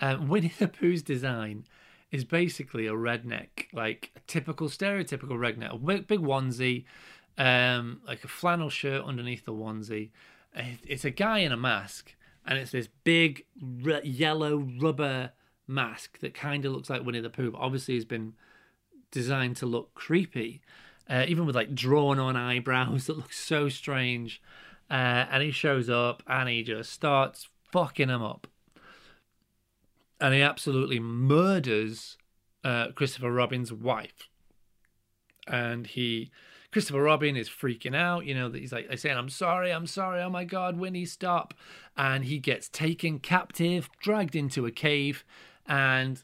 Um, 0.00 0.28
winnie 0.28 0.52
the 0.58 0.68
pooh's 0.68 1.02
design 1.02 1.64
is 2.10 2.24
basically 2.24 2.86
a 2.86 2.92
redneck 2.92 3.66
like 3.72 4.12
a 4.16 4.20
typical 4.26 4.68
stereotypical 4.68 5.32
redneck 5.32 5.74
a 5.74 5.78
big, 5.78 6.06
big 6.06 6.20
onesie 6.20 6.84
um, 7.38 8.00
like 8.06 8.24
a 8.24 8.28
flannel 8.28 8.68
shirt 8.68 9.04
underneath 9.04 9.44
the 9.44 9.52
onesie. 9.52 10.10
It's 10.54 11.04
a 11.04 11.10
guy 11.10 11.38
in 11.38 11.52
a 11.52 11.56
mask, 11.56 12.14
and 12.44 12.58
it's 12.58 12.72
this 12.72 12.88
big 13.04 13.44
r- 13.86 14.00
yellow 14.02 14.66
rubber 14.80 15.32
mask 15.66 16.18
that 16.18 16.34
kind 16.34 16.64
of 16.64 16.72
looks 16.72 16.90
like 16.90 17.04
Winnie 17.04 17.20
the 17.20 17.30
Pooh. 17.30 17.52
But 17.52 17.60
obviously, 17.60 17.94
has 17.94 18.04
been 18.04 18.34
designed 19.10 19.56
to 19.58 19.66
look 19.66 19.94
creepy, 19.94 20.60
uh, 21.08 21.24
even 21.28 21.46
with 21.46 21.54
like 21.54 21.74
drawn 21.74 22.18
on 22.18 22.36
eyebrows 22.36 23.06
that 23.06 23.16
look 23.16 23.32
so 23.32 23.68
strange. 23.68 24.42
Uh, 24.90 25.26
and 25.30 25.42
he 25.42 25.50
shows 25.50 25.90
up 25.90 26.22
and 26.26 26.48
he 26.48 26.62
just 26.62 26.90
starts 26.90 27.48
fucking 27.70 28.08
him 28.08 28.22
up. 28.22 28.46
And 30.18 30.34
he 30.34 30.40
absolutely 30.40 30.98
murders 30.98 32.16
uh, 32.64 32.88
Christopher 32.94 33.30
Robin's 33.30 33.70
wife. 33.70 34.28
And 35.46 35.86
he 35.86 36.30
Christopher 36.70 37.02
Robin 37.02 37.36
is 37.36 37.48
freaking 37.48 37.96
out. 37.96 38.26
You 38.26 38.34
know, 38.34 38.50
he's 38.50 38.72
like, 38.72 38.88
I 38.90 38.94
saying, 38.96 39.16
I'm 39.16 39.30
sorry, 39.30 39.72
I'm 39.72 39.86
sorry. 39.86 40.20
Oh 40.20 40.30
my 40.30 40.44
God, 40.44 40.76
Winnie, 40.76 41.06
stop. 41.06 41.54
And 41.96 42.24
he 42.24 42.38
gets 42.38 42.68
taken 42.68 43.18
captive, 43.18 43.88
dragged 44.00 44.36
into 44.36 44.66
a 44.66 44.70
cave, 44.70 45.24
and 45.66 46.22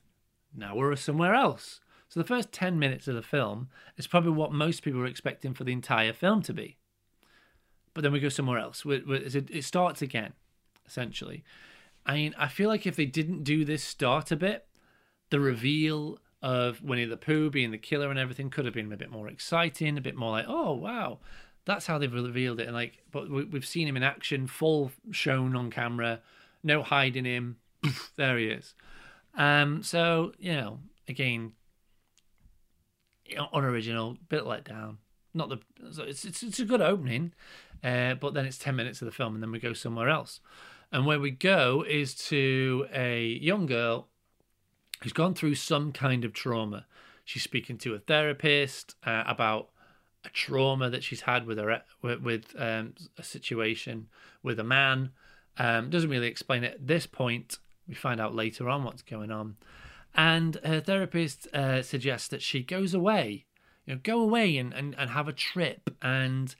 now 0.54 0.76
we're 0.76 0.94
somewhere 0.96 1.34
else. 1.34 1.80
So 2.08 2.20
the 2.20 2.26
first 2.26 2.52
10 2.52 2.78
minutes 2.78 3.08
of 3.08 3.14
the 3.14 3.22
film 3.22 3.68
is 3.96 4.06
probably 4.06 4.32
what 4.32 4.52
most 4.52 4.82
people 4.82 5.00
are 5.00 5.06
expecting 5.06 5.54
for 5.54 5.64
the 5.64 5.72
entire 5.72 6.12
film 6.12 6.42
to 6.42 6.52
be. 6.52 6.78
But 7.92 8.02
then 8.02 8.12
we 8.12 8.20
go 8.20 8.28
somewhere 8.28 8.58
else. 8.58 8.84
It 8.86 9.64
starts 9.64 10.02
again, 10.02 10.34
essentially. 10.86 11.42
I 12.04 12.14
mean, 12.14 12.34
I 12.38 12.48
feel 12.48 12.68
like 12.68 12.86
if 12.86 12.96
they 12.96 13.06
didn't 13.06 13.44
do 13.44 13.64
this 13.64 13.82
start 13.82 14.30
a 14.30 14.36
bit, 14.36 14.66
the 15.30 15.40
reveal 15.40 16.18
of 16.44 16.82
Winnie 16.82 17.06
the 17.06 17.16
Pooh 17.16 17.48
being 17.48 17.70
the 17.70 17.78
killer 17.78 18.10
and 18.10 18.18
everything 18.18 18.50
could 18.50 18.66
have 18.66 18.74
been 18.74 18.92
a 18.92 18.98
bit 18.98 19.10
more 19.10 19.28
exciting, 19.28 19.96
a 19.96 20.02
bit 20.02 20.14
more 20.14 20.30
like, 20.30 20.44
oh 20.46 20.74
wow, 20.74 21.18
that's 21.64 21.86
how 21.86 21.96
they've 21.96 22.12
revealed 22.12 22.60
it. 22.60 22.66
And 22.66 22.74
like, 22.74 23.02
but 23.10 23.30
we've 23.30 23.66
seen 23.66 23.88
him 23.88 23.96
in 23.96 24.02
action, 24.02 24.46
full 24.46 24.92
shown 25.10 25.56
on 25.56 25.70
camera, 25.70 26.20
no 26.62 26.82
hiding 26.82 27.24
him, 27.24 27.56
there 28.16 28.36
he 28.36 28.48
is. 28.48 28.74
Um, 29.38 29.82
so 29.82 30.32
you 30.38 30.52
know, 30.52 30.80
again, 31.08 31.52
unoriginal, 33.54 34.18
bit 34.28 34.44
let 34.44 34.64
down. 34.64 34.98
Not 35.32 35.48
the 35.48 35.60
it's 35.82 36.26
it's, 36.26 36.42
it's 36.42 36.60
a 36.60 36.66
good 36.66 36.82
opening, 36.82 37.32
uh, 37.82 38.14
but 38.16 38.34
then 38.34 38.44
it's 38.44 38.58
ten 38.58 38.76
minutes 38.76 39.00
of 39.00 39.06
the 39.06 39.12
film, 39.12 39.32
and 39.32 39.42
then 39.42 39.50
we 39.50 39.58
go 39.58 39.72
somewhere 39.72 40.10
else. 40.10 40.40
And 40.92 41.06
where 41.06 41.18
we 41.18 41.30
go 41.30 41.86
is 41.88 42.14
to 42.26 42.86
a 42.92 43.38
young 43.40 43.64
girl 43.64 44.08
who's 45.04 45.12
gone 45.12 45.34
through 45.34 45.54
some 45.54 45.92
kind 45.92 46.24
of 46.24 46.32
trauma. 46.32 46.86
She's 47.26 47.42
speaking 47.42 47.76
to 47.78 47.94
a 47.94 47.98
therapist 47.98 48.96
uh, 49.06 49.22
about 49.26 49.68
a 50.24 50.30
trauma 50.30 50.88
that 50.88 51.04
she's 51.04 51.20
had 51.20 51.46
with 51.46 51.58
her 51.58 51.82
with, 52.00 52.22
with 52.22 52.54
um, 52.58 52.94
a 53.18 53.22
situation 53.22 54.08
with 54.42 54.58
a 54.58 54.64
man. 54.64 55.10
Um, 55.58 55.90
doesn't 55.90 56.08
really 56.08 56.26
explain 56.26 56.64
it 56.64 56.72
at 56.72 56.86
this 56.86 57.06
point. 57.06 57.58
We 57.86 57.94
find 57.94 58.18
out 58.18 58.34
later 58.34 58.70
on 58.70 58.82
what's 58.82 59.02
going 59.02 59.30
on. 59.30 59.56
And 60.14 60.58
her 60.64 60.80
therapist 60.80 61.48
uh, 61.52 61.82
suggests 61.82 62.28
that 62.28 62.40
she 62.40 62.62
goes 62.62 62.94
away, 62.94 63.44
you 63.84 63.94
know, 63.94 64.00
go 64.02 64.22
away 64.22 64.56
and, 64.56 64.72
and, 64.72 64.94
and 64.96 65.10
have 65.10 65.28
a 65.28 65.34
trip 65.34 65.90
and 66.00 66.54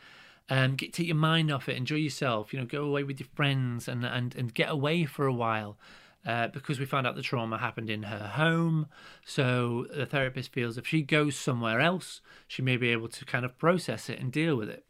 um, 0.50 0.74
get 0.74 0.92
take 0.92 1.06
your 1.06 1.16
mind 1.16 1.50
off 1.50 1.66
it, 1.70 1.78
enjoy 1.78 1.96
yourself, 1.96 2.52
you 2.52 2.60
know, 2.60 2.66
go 2.66 2.84
away 2.84 3.04
with 3.04 3.20
your 3.20 3.28
friends 3.34 3.88
and 3.88 4.04
and, 4.04 4.34
and 4.34 4.52
get 4.52 4.68
away 4.68 5.06
for 5.06 5.26
a 5.26 5.32
while. 5.32 5.78
Uh, 6.26 6.48
because 6.48 6.80
we 6.80 6.86
found 6.86 7.06
out 7.06 7.16
the 7.16 7.22
trauma 7.22 7.58
happened 7.58 7.90
in 7.90 8.04
her 8.04 8.28
home. 8.28 8.86
So 9.26 9.86
the 9.94 10.06
therapist 10.06 10.52
feels 10.52 10.78
if 10.78 10.86
she 10.86 11.02
goes 11.02 11.36
somewhere 11.36 11.80
else, 11.80 12.22
she 12.48 12.62
may 12.62 12.78
be 12.78 12.88
able 12.88 13.08
to 13.08 13.24
kind 13.26 13.44
of 13.44 13.58
process 13.58 14.08
it 14.08 14.18
and 14.18 14.32
deal 14.32 14.56
with 14.56 14.70
it. 14.70 14.86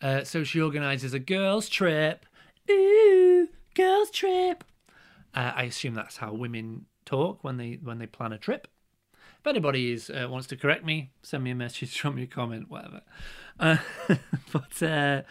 Uh, 0.00 0.24
so 0.24 0.42
she 0.44 0.60
organises 0.60 1.12
a 1.14 1.18
girls' 1.18 1.68
trip. 1.68 2.26
Ooh, 2.70 3.48
girls' 3.74 4.10
trip. 4.10 4.64
Uh, 5.34 5.52
I 5.54 5.64
assume 5.64 5.94
that's 5.94 6.16
how 6.16 6.32
women 6.32 6.86
talk 7.04 7.42
when 7.42 7.56
they 7.56 7.78
when 7.82 7.98
they 7.98 8.06
plan 8.06 8.32
a 8.32 8.38
trip. 8.38 8.68
If 9.40 9.46
anybody 9.46 9.92
is 9.92 10.10
uh, 10.10 10.28
wants 10.28 10.46
to 10.48 10.56
correct 10.56 10.84
me, 10.84 11.10
send 11.22 11.44
me 11.44 11.50
a 11.50 11.54
message, 11.54 11.94
drop 12.00 12.14
me 12.14 12.24
a 12.24 12.26
comment, 12.26 12.70
whatever. 12.70 13.02
Uh, 13.58 13.78
but 14.52 14.82
uh, 14.82 15.22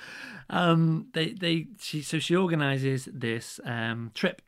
um, 0.50 1.08
they 1.14 1.34
they 1.34 1.68
she 1.80 2.02
so 2.02 2.20
she 2.20 2.36
organises 2.36 3.10
this 3.12 3.60
um, 3.66 4.12
trip 4.14 4.42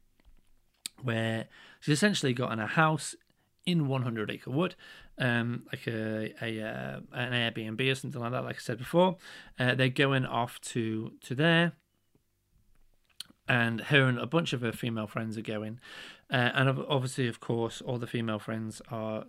where 1.03 1.45
she's 1.79 1.93
essentially 1.93 2.33
got 2.33 2.51
in 2.51 2.59
a 2.59 2.67
house 2.67 3.15
in 3.65 3.87
100 3.87 4.29
acre 4.29 4.51
wood 4.51 4.75
um 5.19 5.63
like 5.71 5.87
a, 5.87 6.33
a 6.41 6.61
uh, 6.61 6.99
an 7.13 7.31
airbnb 7.31 7.91
or 7.91 7.95
something 7.95 8.19
like 8.19 8.31
that 8.31 8.43
like 8.43 8.55
i 8.55 8.59
said 8.59 8.77
before. 8.77 9.17
Uh, 9.59 9.75
they're 9.75 9.89
going 9.89 10.25
off 10.25 10.59
to 10.61 11.11
to 11.21 11.35
there 11.35 11.73
and 13.47 13.81
her 13.81 14.03
and 14.03 14.17
a 14.17 14.25
bunch 14.25 14.53
of 14.53 14.61
her 14.61 14.71
female 14.71 15.07
friends 15.07 15.37
are 15.37 15.41
going. 15.41 15.79
Uh, 16.31 16.49
and 16.53 16.69
obviously 16.87 17.27
of 17.27 17.39
course 17.39 17.81
all 17.81 17.97
the 17.97 18.07
female 18.07 18.39
friends 18.39 18.81
are 18.89 19.25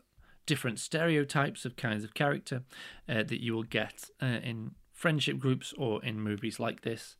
different 0.46 0.78
stereotypes 0.78 1.64
of 1.64 1.76
kinds 1.76 2.04
of 2.04 2.14
character 2.14 2.62
uh, 3.08 3.22
that 3.22 3.42
you 3.42 3.54
will 3.54 3.62
get 3.62 4.10
uh, 4.22 4.26
in 4.42 4.72
friendship 4.92 5.38
groups 5.38 5.74
or 5.76 6.02
in 6.04 6.20
movies 6.20 6.60
like 6.60 6.82
this. 6.82 7.16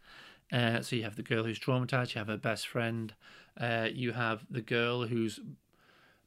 Uh, 0.52 0.80
so 0.80 0.96
you 0.96 1.02
have 1.02 1.16
the 1.16 1.22
girl 1.22 1.44
who's 1.44 1.58
traumatized 1.58 2.14
you 2.14 2.18
have 2.18 2.28
her 2.28 2.36
best 2.36 2.66
friend 2.66 3.14
uh, 3.60 3.88
you 3.92 4.12
have 4.12 4.44
the 4.50 4.60
girl 4.60 5.06
who's, 5.06 5.40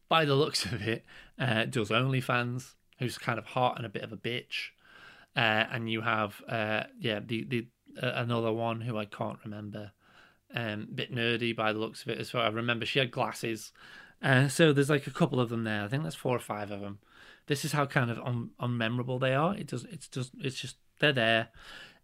by 0.09 0.25
the 0.25 0.35
looks 0.35 0.65
of 0.65 0.87
it, 0.87 1.05
uh, 1.39 1.65
does 1.65 1.89
OnlyFans, 1.89 2.75
who's 2.99 3.17
kind 3.17 3.37
of 3.37 3.45
hot 3.45 3.77
and 3.77 3.85
a 3.85 3.89
bit 3.89 4.03
of 4.03 4.11
a 4.11 4.17
bitch. 4.17 4.69
Uh, 5.35 5.65
and 5.71 5.89
you 5.89 6.01
have, 6.01 6.41
uh, 6.49 6.83
yeah, 6.99 7.19
the 7.19 7.43
the 7.43 7.67
uh, 8.01 8.13
another 8.15 8.51
one 8.51 8.81
who 8.81 8.97
I 8.97 9.05
can't 9.05 9.37
remember, 9.45 9.91
um, 10.55 10.87
bit 10.93 11.13
nerdy 11.13 11.55
by 11.55 11.73
the 11.73 11.79
looks 11.79 12.01
of 12.01 12.09
it. 12.09 12.17
As 12.17 12.31
far 12.31 12.47
as 12.47 12.53
I 12.53 12.55
remember, 12.55 12.87
she 12.87 12.97
had 12.97 13.11
glasses. 13.11 13.71
Uh, 14.19 14.47
so 14.47 14.73
there's 14.73 14.89
like 14.89 15.05
a 15.05 15.11
couple 15.11 15.39
of 15.39 15.49
them 15.49 15.63
there. 15.63 15.83
I 15.83 15.87
think 15.89 16.01
there's 16.01 16.15
four 16.15 16.35
or 16.35 16.39
five 16.39 16.71
of 16.71 16.81
them. 16.81 16.97
This 17.45 17.63
is 17.63 17.71
how 17.71 17.85
kind 17.85 18.09
of 18.09 18.17
un- 18.19 18.49
unmemorable 18.59 19.19
they 19.19 19.35
are. 19.35 19.55
It 19.55 19.67
does. 19.67 19.85
It's 19.91 20.07
just. 20.07 20.31
It's 20.39 20.59
just 20.59 20.77
they're 20.99 21.13
there, 21.13 21.49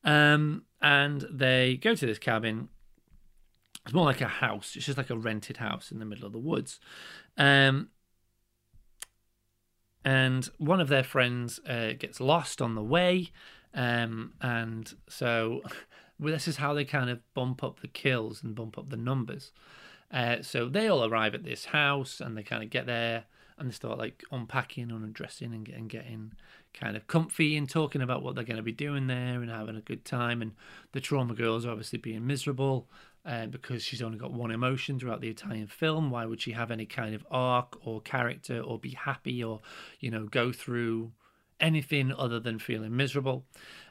um, 0.04 0.66
and 0.80 1.26
they 1.32 1.78
go 1.78 1.96
to 1.96 2.06
this 2.06 2.20
cabin 2.20 2.70
it's 3.86 3.94
more 3.94 4.06
like 4.06 4.22
a 4.22 4.28
house. 4.28 4.76
It's 4.76 4.86
just 4.86 4.98
like 4.98 5.10
a 5.10 5.18
rented 5.18 5.58
house 5.58 5.92
in 5.92 6.00
the 6.00 6.06
middle 6.06 6.26
of 6.26 6.32
the 6.32 6.40
woods. 6.40 6.80
Um, 7.38 7.90
and 10.06 10.50
one 10.58 10.80
of 10.80 10.90
their 10.90 11.04
friends 11.04 11.60
uh, 11.68 11.94
gets 11.98 12.20
lost 12.20 12.62
on 12.62 12.76
the 12.76 12.84
way. 12.84 13.32
Um, 13.74 14.34
and 14.42 14.94
so 15.08 15.62
well, 16.20 16.34
this 16.34 16.48
is 16.48 16.58
how 16.58 16.74
they 16.74 16.86
kind 16.86 17.10
of 17.10 17.20
bump 17.34 17.64
up 17.64 17.82
the 17.82 17.88
kills 17.88 18.44
and 18.44 18.56
bump 18.56 18.78
up 18.78 18.90
the 18.90 18.98
numbers. 18.98 19.52
Uh, 20.12 20.42
so 20.42 20.70
they 20.70 20.88
all 20.88 21.04
arrive 21.06 21.34
at 21.34 21.44
this 21.44 21.66
house 21.66 22.20
and 22.20 22.38
they 22.38 22.44
kind 22.44 22.64
of 22.64 22.70
get 22.70 22.86
there 22.86 23.26
and 23.58 23.68
they 23.68 23.74
start 23.74 23.98
like 23.98 24.24
unpacking 24.32 24.92
and 24.92 25.04
undressing 25.04 25.54
and 25.54 25.66
getting, 25.66 25.88
getting 25.88 26.34
kind 26.74 26.96
of 26.96 27.08
comfy 27.08 27.58
and 27.58 27.70
talking 27.70 28.02
about 28.02 28.24
what 28.24 28.36
they're 28.36 28.44
going 28.44 28.58
to 28.58 28.64
be 28.64 28.72
doing 28.72 29.08
there 29.08 29.42
and 29.42 29.50
having 29.50 29.76
a 29.76 29.82
good 29.82 30.06
time. 30.06 30.42
And 30.42 30.54
the 30.92 31.02
trauma 31.02 31.34
girls 31.34 31.66
are 31.66 31.72
obviously 31.72 32.00
being 32.00 32.26
miserable 32.26 32.88
uh, 33.26 33.46
because 33.46 33.84
she's 33.84 34.02
only 34.02 34.18
got 34.18 34.34
one 34.34 34.52
emotion 34.52 35.00
throughout 35.00 35.22
the 35.22 35.30
Italian 35.30 35.68
film. 35.68 36.12
Why 36.12 36.26
would 36.26 36.42
she 36.42 36.52
have 36.52 36.72
any 36.72 36.86
kind 36.86 37.16
of 37.16 37.26
arc 37.32 37.78
or 37.86 38.02
character 38.02 38.60
or 38.60 38.78
be 38.78 38.92
happy 38.92 39.44
or, 39.44 39.62
you 40.00 40.12
know, 40.12 40.26
go 40.26 40.52
through 40.52 41.12
anything 41.60 42.14
other 42.14 42.40
than 42.40 42.60
feeling 42.60 42.96
miserable? 42.96 43.46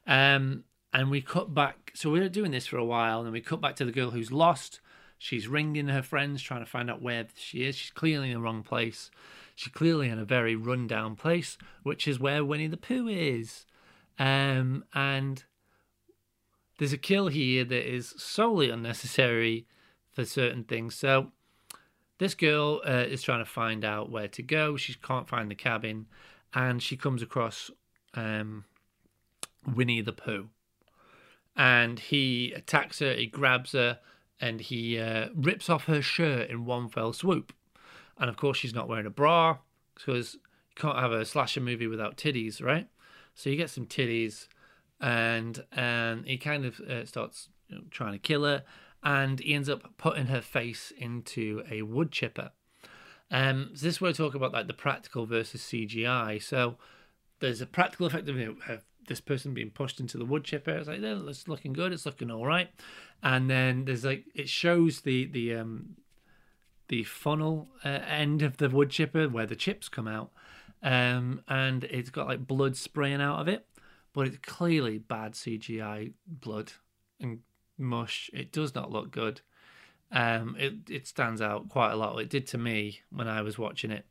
Um, 0.07 0.65
and 0.93 1.11
we 1.11 1.23
cut 1.23 1.55
back. 1.55 1.93
So 1.95 2.11
we 2.11 2.21
are 2.21 2.29
doing 2.29 2.51
this 2.51 2.67
for 2.67 2.77
a 2.77 2.85
while, 2.85 3.23
and 3.23 3.33
we 3.33 3.41
cut 3.41 3.61
back 3.61 3.77
to 3.77 3.85
the 3.85 3.93
girl 3.93 4.11
who's 4.11 4.31
lost. 4.31 4.81
She's 5.19 5.49
ringing 5.49 5.89
her 5.89 6.03
friends, 6.03 6.43
trying 6.43 6.65
to 6.65 6.71
find 6.71 6.91
out 6.91 7.01
where 7.01 7.27
she 7.37 7.65
is. 7.65 7.77
She's 7.77 7.91
clearly 7.91 8.29
in 8.29 8.35
the 8.35 8.41
wrong 8.41 8.63
place. 8.63 9.11
She's 9.55 9.73
clearly 9.73 10.09
in 10.09 10.19
a 10.19 10.25
very 10.25 10.57
rundown 10.57 11.17
place, 11.17 11.57
which 11.83 12.09
is 12.09 12.19
where 12.19 12.45
Winnie 12.45 12.67
the 12.67 12.77
Pooh 12.77 13.09
is. 13.09 13.65
Um, 14.19 14.85
and 14.95 15.45
there's 16.83 16.93
a 16.93 16.99
kill 16.99 17.29
here 17.29 17.65
that 17.65 17.89
is 17.89 18.13
solely 18.17 18.69
unnecessary 18.69 19.69
for 20.11 20.25
certain 20.25 20.65
things. 20.65 20.97
So 20.97 21.31
this 22.19 22.35
girl 22.35 22.81
uh, 22.85 23.05
is 23.09 23.23
trying 23.23 23.39
to 23.39 23.49
find 23.49 23.85
out 23.85 24.11
where 24.11 24.27
to 24.27 24.43
go. 24.43 24.77
She 24.77 24.95
can't 24.95 25.29
find 25.29 25.49
the 25.49 25.55
cabin, 25.55 26.07
and 26.53 26.83
she 26.83 26.97
comes 26.97 27.23
across 27.23 27.71
um, 28.15 28.65
Winnie 29.65 30.01
the 30.01 30.13
Pooh, 30.13 30.49
and 31.55 32.01
he 32.01 32.53
attacks 32.53 32.99
her. 32.99 33.15
He 33.15 33.27
grabs 33.27 33.71
her, 33.75 34.01
and 34.41 34.61
he 34.61 34.99
uh, 34.99 35.29
rips 35.37 35.71
off 35.71 35.85
her 35.85 36.03
shirt 36.03 36.51
in 36.51 36.65
one 36.65 36.89
fell 36.89 37.13
swoop. 37.13 37.53
And 38.19 38.29
of 38.29 38.37
course, 38.37 38.59
she's 38.59 38.75
not 38.75 38.89
wearing 38.89 39.07
a 39.07 39.11
bra 39.11 39.59
because 39.95 40.35
you 40.35 40.41
can't 40.75 40.99
have 40.99 41.13
a 41.13 41.25
slasher 41.25 41.61
movie 41.61 41.87
without 41.87 42.17
titties, 42.17 42.61
right? 42.61 42.89
So 43.37 43.51
you 43.51 43.57
get 43.57 43.71
some 43.71 43.87
titties 43.87 44.49
and 45.03 45.65
and 45.73 46.27
he 46.27 46.39
kind 46.39 46.65
of 46.65 46.81
uh, 46.81 47.05
starts 47.05 47.49
you 47.69 47.77
know, 47.77 47.83
trying 47.91 48.13
to 48.13 48.19
kill 48.19 48.45
her, 48.45 48.63
and 49.03 49.41
he 49.41 49.53
ends 49.53 49.69
up 49.69 49.97
putting 49.99 50.27
her 50.27 50.41
face 50.41 50.93
into 50.97 51.65
a 51.71 51.83
wood 51.83 52.13
chipper. 52.13 52.53
Um, 53.31 53.71
so 53.75 53.87
this 53.87 53.97
is 53.97 54.01
where 54.01 54.13
talk 54.13 54.35
about 54.35 54.53
like 54.53 54.69
the 54.69 54.75
practical 54.75 55.27
versus 55.27 55.63
CGI. 55.63 56.41
So 56.41 56.77
there's 57.41 57.61
a 57.61 57.67
practical 57.67 58.07
effect 58.07 58.29
of, 58.29 58.37
you 58.37 58.57
know, 58.69 58.79
this 59.09 59.21
person 59.21 59.55
being 59.55 59.71
pushed 59.71 59.99
into 59.99 60.19
the 60.19 60.25
wood 60.25 60.45
chipper. 60.45 60.77
It's 60.77 60.87
like, 60.87 61.01
yeah, 61.01 61.19
it's 61.27 61.49
looking 61.49 61.73
good. 61.73 61.93
It's 61.93 62.07
looking 62.07 62.31
all 62.31 62.47
right. 62.47 62.71
And 63.23 63.51
then 63.51 63.87
there's 63.87 64.05
like 64.05 64.27
it 64.35 64.49
shows 64.49 65.01
the 65.01 65.27
the 65.27 65.55
um 65.55 65.97
the 66.89 67.05
funnel 67.05 67.69
uh, 67.85 67.89
end 67.89 68.43
of 68.43 68.59
the 68.59 68.69
wood 68.69 68.91
chipper 68.91 69.29
where 69.29 69.47
the 69.47 69.57
chips 69.57 69.89
come 69.89 70.07
out. 70.07 70.31
Um, 70.83 71.43
and 71.49 71.85
it's 71.85 72.11
got 72.11 72.27
like 72.27 72.47
blood 72.47 72.77
spraying 72.77 73.23
out 73.23 73.41
of 73.41 73.49
it 73.49 73.67
but 74.13 74.27
it's 74.27 74.39
clearly 74.39 74.99
bad 74.99 75.33
CGI 75.33 76.13
blood 76.27 76.73
and 77.21 77.41
mush. 77.79 78.31
It 78.33 78.53
does 78.53 78.75
not 78.75 78.91
look 78.91 79.11
good. 79.11 79.41
Um, 80.11 80.57
it 80.59 80.75
it 80.91 81.07
stands 81.07 81.41
out 81.41 81.69
quite 81.69 81.93
a 81.93 81.97
lot. 81.97 82.19
It 82.19 82.29
did 82.29 82.47
to 82.49 82.59
me 82.59 83.01
when 83.11 83.29
I 83.29 83.43
was 83.43 83.59
watching 83.59 83.91
it. 83.91 84.05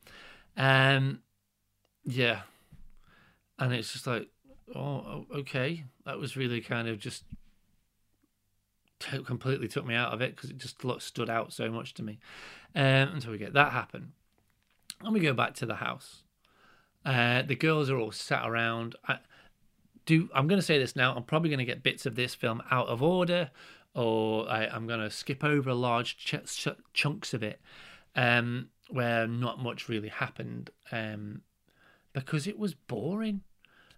Um, 0.58 1.20
yeah, 2.06 2.42
and 3.60 3.74
it's 3.74 3.94
just 3.94 4.08
like, 4.08 4.28
oh, 4.76 5.26
okay, 5.34 5.84
that 6.06 6.18
was 6.18 6.36
really 6.36 6.62
kind 6.62 6.88
of 6.88 6.98
just 7.00 7.24
t- 9.00 9.24
completely 9.24 9.68
took 9.68 9.86
me 9.86 9.94
out 9.94 10.14
of 10.14 10.22
it 10.22 10.36
because 10.36 10.50
it 10.50 10.58
just 10.58 10.84
looked, 10.84 11.04
stood 11.04 11.30
out 11.30 11.54
so 11.54 11.70
much 11.70 11.94
to 11.96 12.04
me. 12.04 12.20
Um, 12.76 13.10
until 13.14 13.32
we 13.32 13.38
get 13.38 13.54
that 13.54 13.72
happen, 13.72 14.14
and 15.02 15.14
we 15.14 15.20
go 15.20 15.34
back 15.34 15.54
to 15.56 15.66
the 15.68 15.76
house. 15.76 16.24
Uh, 17.06 17.42
the 17.42 17.56
girls 17.56 17.90
are 17.90 17.98
all 17.98 18.12
sat 18.12 18.48
around. 18.48 18.96
I, 19.08 19.18
do 20.06 20.30
I'm 20.34 20.48
going 20.48 20.60
to 20.60 20.66
say 20.66 20.78
this 20.78 20.96
now. 20.96 21.16
I'm 21.16 21.24
probably 21.24 21.50
going 21.50 21.60
to 21.60 21.66
get 21.66 21.84
bits 21.84 22.06
of 22.06 22.16
this 22.16 22.36
film 22.36 22.62
out 22.72 22.88
of 22.88 23.02
order, 23.02 23.52
or 23.94 24.50
I, 24.50 24.66
am 24.66 24.88
going 24.88 25.00
to 25.00 25.10
skip 25.10 25.44
over 25.44 25.74
large 25.74 26.18
ch- 26.18 26.46
ch- 26.46 26.68
chunks 26.94 27.34
of 27.34 27.44
it 27.44 27.62
um, 28.16 28.70
where 28.90 29.28
not 29.28 29.60
much 29.60 29.90
really 29.90 30.10
happened 30.10 30.70
um, 30.92 31.42
because 32.14 32.48
it 32.48 32.58
was 32.58 32.74
boring. 32.74 33.42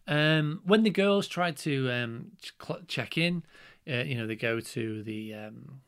Um, 0.07 0.61
when 0.65 0.83
the 0.83 0.89
girls 0.89 1.27
tried 1.27 1.57
to 1.57 1.89
um, 1.91 2.31
ch- 2.41 2.87
check 2.87 3.17
in, 3.17 3.43
uh, 3.89 4.03
you 4.03 4.15
know, 4.15 4.27
they 4.27 4.35
go 4.35 4.59
to 4.59 5.03
the 5.03 5.33
um, 5.33 5.81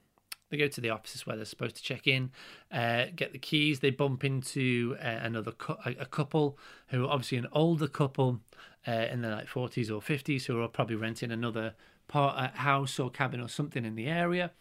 They 0.49 0.57
go 0.57 0.67
to 0.67 0.81
the 0.81 0.89
offices 0.89 1.25
where 1.25 1.35
they're 1.35 1.45
supposed 1.45 1.75
to 1.77 1.83
check 1.83 2.07
in, 2.07 2.31
uh, 2.71 3.05
get 3.15 3.33
the 3.33 3.39
keys. 3.39 3.79
They 3.79 3.89
bump 3.89 4.23
into 4.23 4.95
uh, 5.01 5.19
another 5.23 5.51
cu- 5.51 5.77
a, 5.85 5.91
a 6.01 6.05
couple 6.05 6.57
who 6.87 7.05
are 7.05 7.09
obviously 7.09 7.37
an 7.37 7.47
older 7.51 7.87
couple 7.87 8.39
uh, 8.87 9.07
in 9.11 9.21
their 9.21 9.31
like 9.31 9.47
40s 9.47 9.89
or 9.89 10.01
50s 10.01 10.45
who 10.45 10.61
are 10.61 10.67
probably 10.67 10.95
renting 10.95 11.31
another 11.31 11.73
part 12.07 12.37
uh, 12.37 12.57
house 12.57 12.99
or 12.99 13.09
cabin 13.09 13.41
or 13.41 13.47
something 13.47 13.85
in 13.85 13.95
the 13.95 14.07
area. 14.07 14.51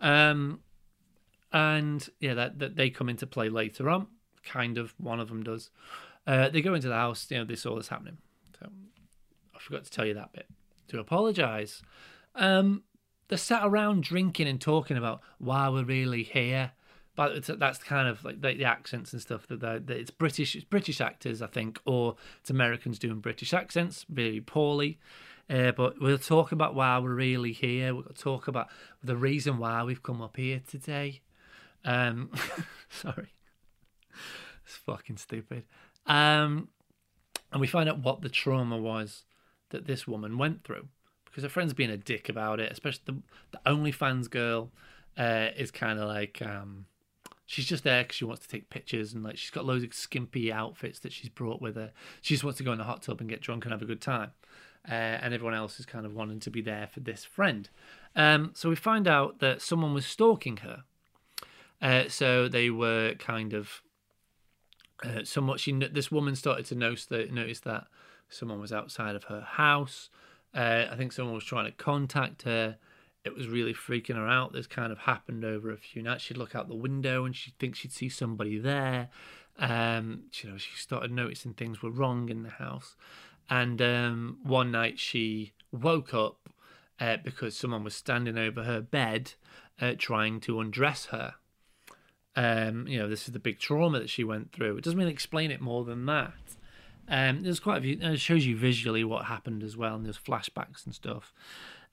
Um, 0.00 0.60
and 1.52 2.08
yeah, 2.20 2.34
that, 2.34 2.58
that 2.58 2.76
they 2.76 2.90
come 2.90 3.08
into 3.08 3.26
play 3.26 3.48
later 3.48 3.90
on. 3.90 4.06
Kind 4.44 4.78
of, 4.78 4.94
one 4.98 5.20
of 5.20 5.28
them 5.28 5.42
does. 5.42 5.70
Uh, 6.26 6.48
they 6.48 6.62
go 6.62 6.74
into 6.74 6.88
the 6.88 6.94
house. 6.94 7.26
You 7.30 7.38
know, 7.38 7.44
they 7.44 7.56
saw 7.56 7.76
this 7.76 7.88
happening. 7.88 8.18
So 8.58 8.68
I 9.54 9.58
forgot 9.58 9.84
to 9.84 9.90
tell 9.90 10.06
you 10.06 10.14
that 10.14 10.32
bit. 10.32 10.46
To 10.88 10.98
apologise. 10.98 11.82
Um, 12.34 12.82
they're 13.28 13.38
sat 13.38 13.64
around 13.64 14.02
drinking 14.02 14.48
and 14.48 14.60
talking 14.60 14.96
about 14.96 15.20
why 15.38 15.68
we're 15.68 15.84
really 15.84 16.22
here. 16.22 16.72
But 17.14 17.44
that's 17.44 17.78
kind 17.78 18.08
of 18.08 18.24
like 18.24 18.40
the, 18.40 18.64
accents 18.64 19.12
and 19.12 19.20
stuff 19.20 19.46
that, 19.48 19.60
that 19.60 19.90
it's 19.90 20.10
British, 20.10 20.54
it's 20.54 20.64
British 20.64 21.00
actors, 21.00 21.42
I 21.42 21.46
think, 21.46 21.78
or 21.84 22.16
it's 22.40 22.48
Americans 22.48 22.98
doing 22.98 23.20
British 23.20 23.52
accents 23.52 24.06
really 24.08 24.40
poorly. 24.40 24.98
Uh, 25.50 25.72
but 25.72 26.00
we'll 26.00 26.16
talk 26.16 26.52
about 26.52 26.74
why 26.74 26.98
we're 26.98 27.14
really 27.14 27.52
here. 27.52 27.94
We'll 27.94 28.04
talk 28.16 28.48
about 28.48 28.68
the 29.02 29.16
reason 29.16 29.58
why 29.58 29.82
we've 29.82 30.02
come 30.02 30.22
up 30.22 30.38
here 30.38 30.62
today. 30.66 31.20
Um, 31.84 32.30
sorry, 32.88 33.34
it's 34.64 34.76
fucking 34.76 35.18
stupid. 35.18 35.64
Um, 36.06 36.68
and 37.50 37.60
we 37.60 37.66
find 37.66 37.88
out 37.88 37.98
what 37.98 38.22
the 38.22 38.30
trauma 38.30 38.78
was 38.78 39.24
that 39.70 39.86
this 39.86 40.06
woman 40.06 40.38
went 40.38 40.64
through 40.64 40.88
because 41.26 41.42
her 41.42 41.48
friend's 41.48 41.74
being 41.74 41.90
a 41.90 41.96
dick 41.96 42.28
about 42.28 42.60
it. 42.60 42.72
Especially 42.72 43.02
the 43.04 43.22
the 43.50 43.60
OnlyFans 43.66 44.30
girl 44.30 44.70
uh, 45.18 45.48
is 45.56 45.70
kind 45.70 45.98
of 45.98 46.08
like 46.08 46.40
um, 46.40 46.86
she's 47.52 47.66
just 47.66 47.84
there 47.84 48.02
because 48.02 48.16
she 48.16 48.24
wants 48.24 48.40
to 48.40 48.48
take 48.48 48.70
pictures 48.70 49.12
and 49.12 49.22
like 49.22 49.36
she's 49.36 49.50
got 49.50 49.66
loads 49.66 49.84
of 49.84 49.92
skimpy 49.92 50.50
outfits 50.50 50.98
that 51.00 51.12
she's 51.12 51.28
brought 51.28 51.60
with 51.60 51.76
her. 51.76 51.92
She 52.22 52.32
just 52.32 52.44
wants 52.44 52.56
to 52.56 52.64
go 52.64 52.72
in 52.72 52.78
the 52.78 52.84
hot 52.84 53.02
tub 53.02 53.20
and 53.20 53.28
get 53.28 53.42
drunk 53.42 53.66
and 53.66 53.72
have 53.72 53.82
a 53.82 53.86
good 53.86 54.00
time. 54.00 54.30
Uh, 54.88 54.94
and 54.94 55.34
everyone 55.34 55.54
else 55.54 55.78
is 55.78 55.84
kind 55.84 56.06
of 56.06 56.14
wanting 56.14 56.40
to 56.40 56.50
be 56.50 56.62
there 56.62 56.88
for 56.90 57.00
this 57.00 57.26
friend. 57.26 57.68
Um, 58.16 58.52
so 58.54 58.70
we 58.70 58.74
find 58.74 59.06
out 59.06 59.40
that 59.40 59.60
someone 59.60 59.92
was 59.92 60.06
stalking 60.06 60.58
her. 60.58 60.84
Uh, 61.82 62.08
so 62.08 62.48
they 62.48 62.70
were 62.70 63.16
kind 63.18 63.52
of 63.52 63.82
uh, 65.04 65.24
somewhat. 65.24 65.60
She 65.60 65.72
this 65.72 66.10
woman 66.10 66.34
started 66.34 66.64
to 66.66 66.74
notice 66.74 67.04
that 67.06 67.30
notice 67.32 67.60
that 67.60 67.84
someone 68.30 68.60
was 68.60 68.72
outside 68.72 69.14
of 69.14 69.24
her 69.24 69.42
house. 69.42 70.08
Uh, 70.54 70.86
I 70.90 70.96
think 70.96 71.12
someone 71.12 71.34
was 71.34 71.44
trying 71.44 71.66
to 71.66 71.72
contact 71.72 72.42
her. 72.42 72.78
It 73.24 73.36
was 73.36 73.48
really 73.48 73.72
freaking 73.72 74.16
her 74.16 74.26
out. 74.26 74.52
This 74.52 74.66
kind 74.66 74.90
of 74.90 74.98
happened 74.98 75.44
over 75.44 75.70
a 75.70 75.76
few 75.76 76.02
nights. 76.02 76.24
She'd 76.24 76.36
look 76.36 76.56
out 76.56 76.68
the 76.68 76.74
window 76.74 77.24
and 77.24 77.36
she'd 77.36 77.58
think 77.58 77.76
she'd 77.76 77.92
see 77.92 78.08
somebody 78.08 78.58
there. 78.58 79.10
Um, 79.58 80.24
you 80.32 80.50
know, 80.50 80.56
she 80.56 80.76
started 80.76 81.12
noticing 81.12 81.54
things 81.54 81.82
were 81.82 81.90
wrong 81.90 82.28
in 82.28 82.42
the 82.42 82.50
house. 82.50 82.96
And 83.48 83.80
um, 83.80 84.38
one 84.42 84.72
night 84.72 84.98
she 84.98 85.52
woke 85.70 86.14
up 86.14 86.48
uh, 86.98 87.18
because 87.22 87.56
someone 87.56 87.84
was 87.84 87.94
standing 87.94 88.38
over 88.38 88.64
her 88.64 88.80
bed 88.80 89.34
uh, 89.80 89.94
trying 89.98 90.40
to 90.40 90.60
undress 90.60 91.06
her. 91.06 91.34
Um, 92.34 92.86
you 92.88 92.98
know, 92.98 93.08
this 93.08 93.26
is 93.26 93.32
the 93.32 93.38
big 93.38 93.58
trauma 93.58 93.98
that 93.98 94.10
she 94.10 94.24
went 94.24 94.52
through. 94.52 94.76
It 94.76 94.84
doesn't 94.84 94.98
really 94.98 95.12
explain 95.12 95.50
it 95.50 95.60
more 95.60 95.84
than 95.84 96.06
that. 96.06 96.32
Um, 97.08 97.42
there's 97.42 97.60
quite 97.60 97.78
a 97.78 97.80
few. 97.82 97.98
It 98.00 98.20
shows 98.20 98.46
you 98.46 98.56
visually 98.56 99.04
what 99.04 99.26
happened 99.26 99.62
as 99.62 99.76
well, 99.76 99.96
and 99.96 100.06
there's 100.06 100.18
flashbacks 100.18 100.86
and 100.86 100.94
stuff. 100.94 101.34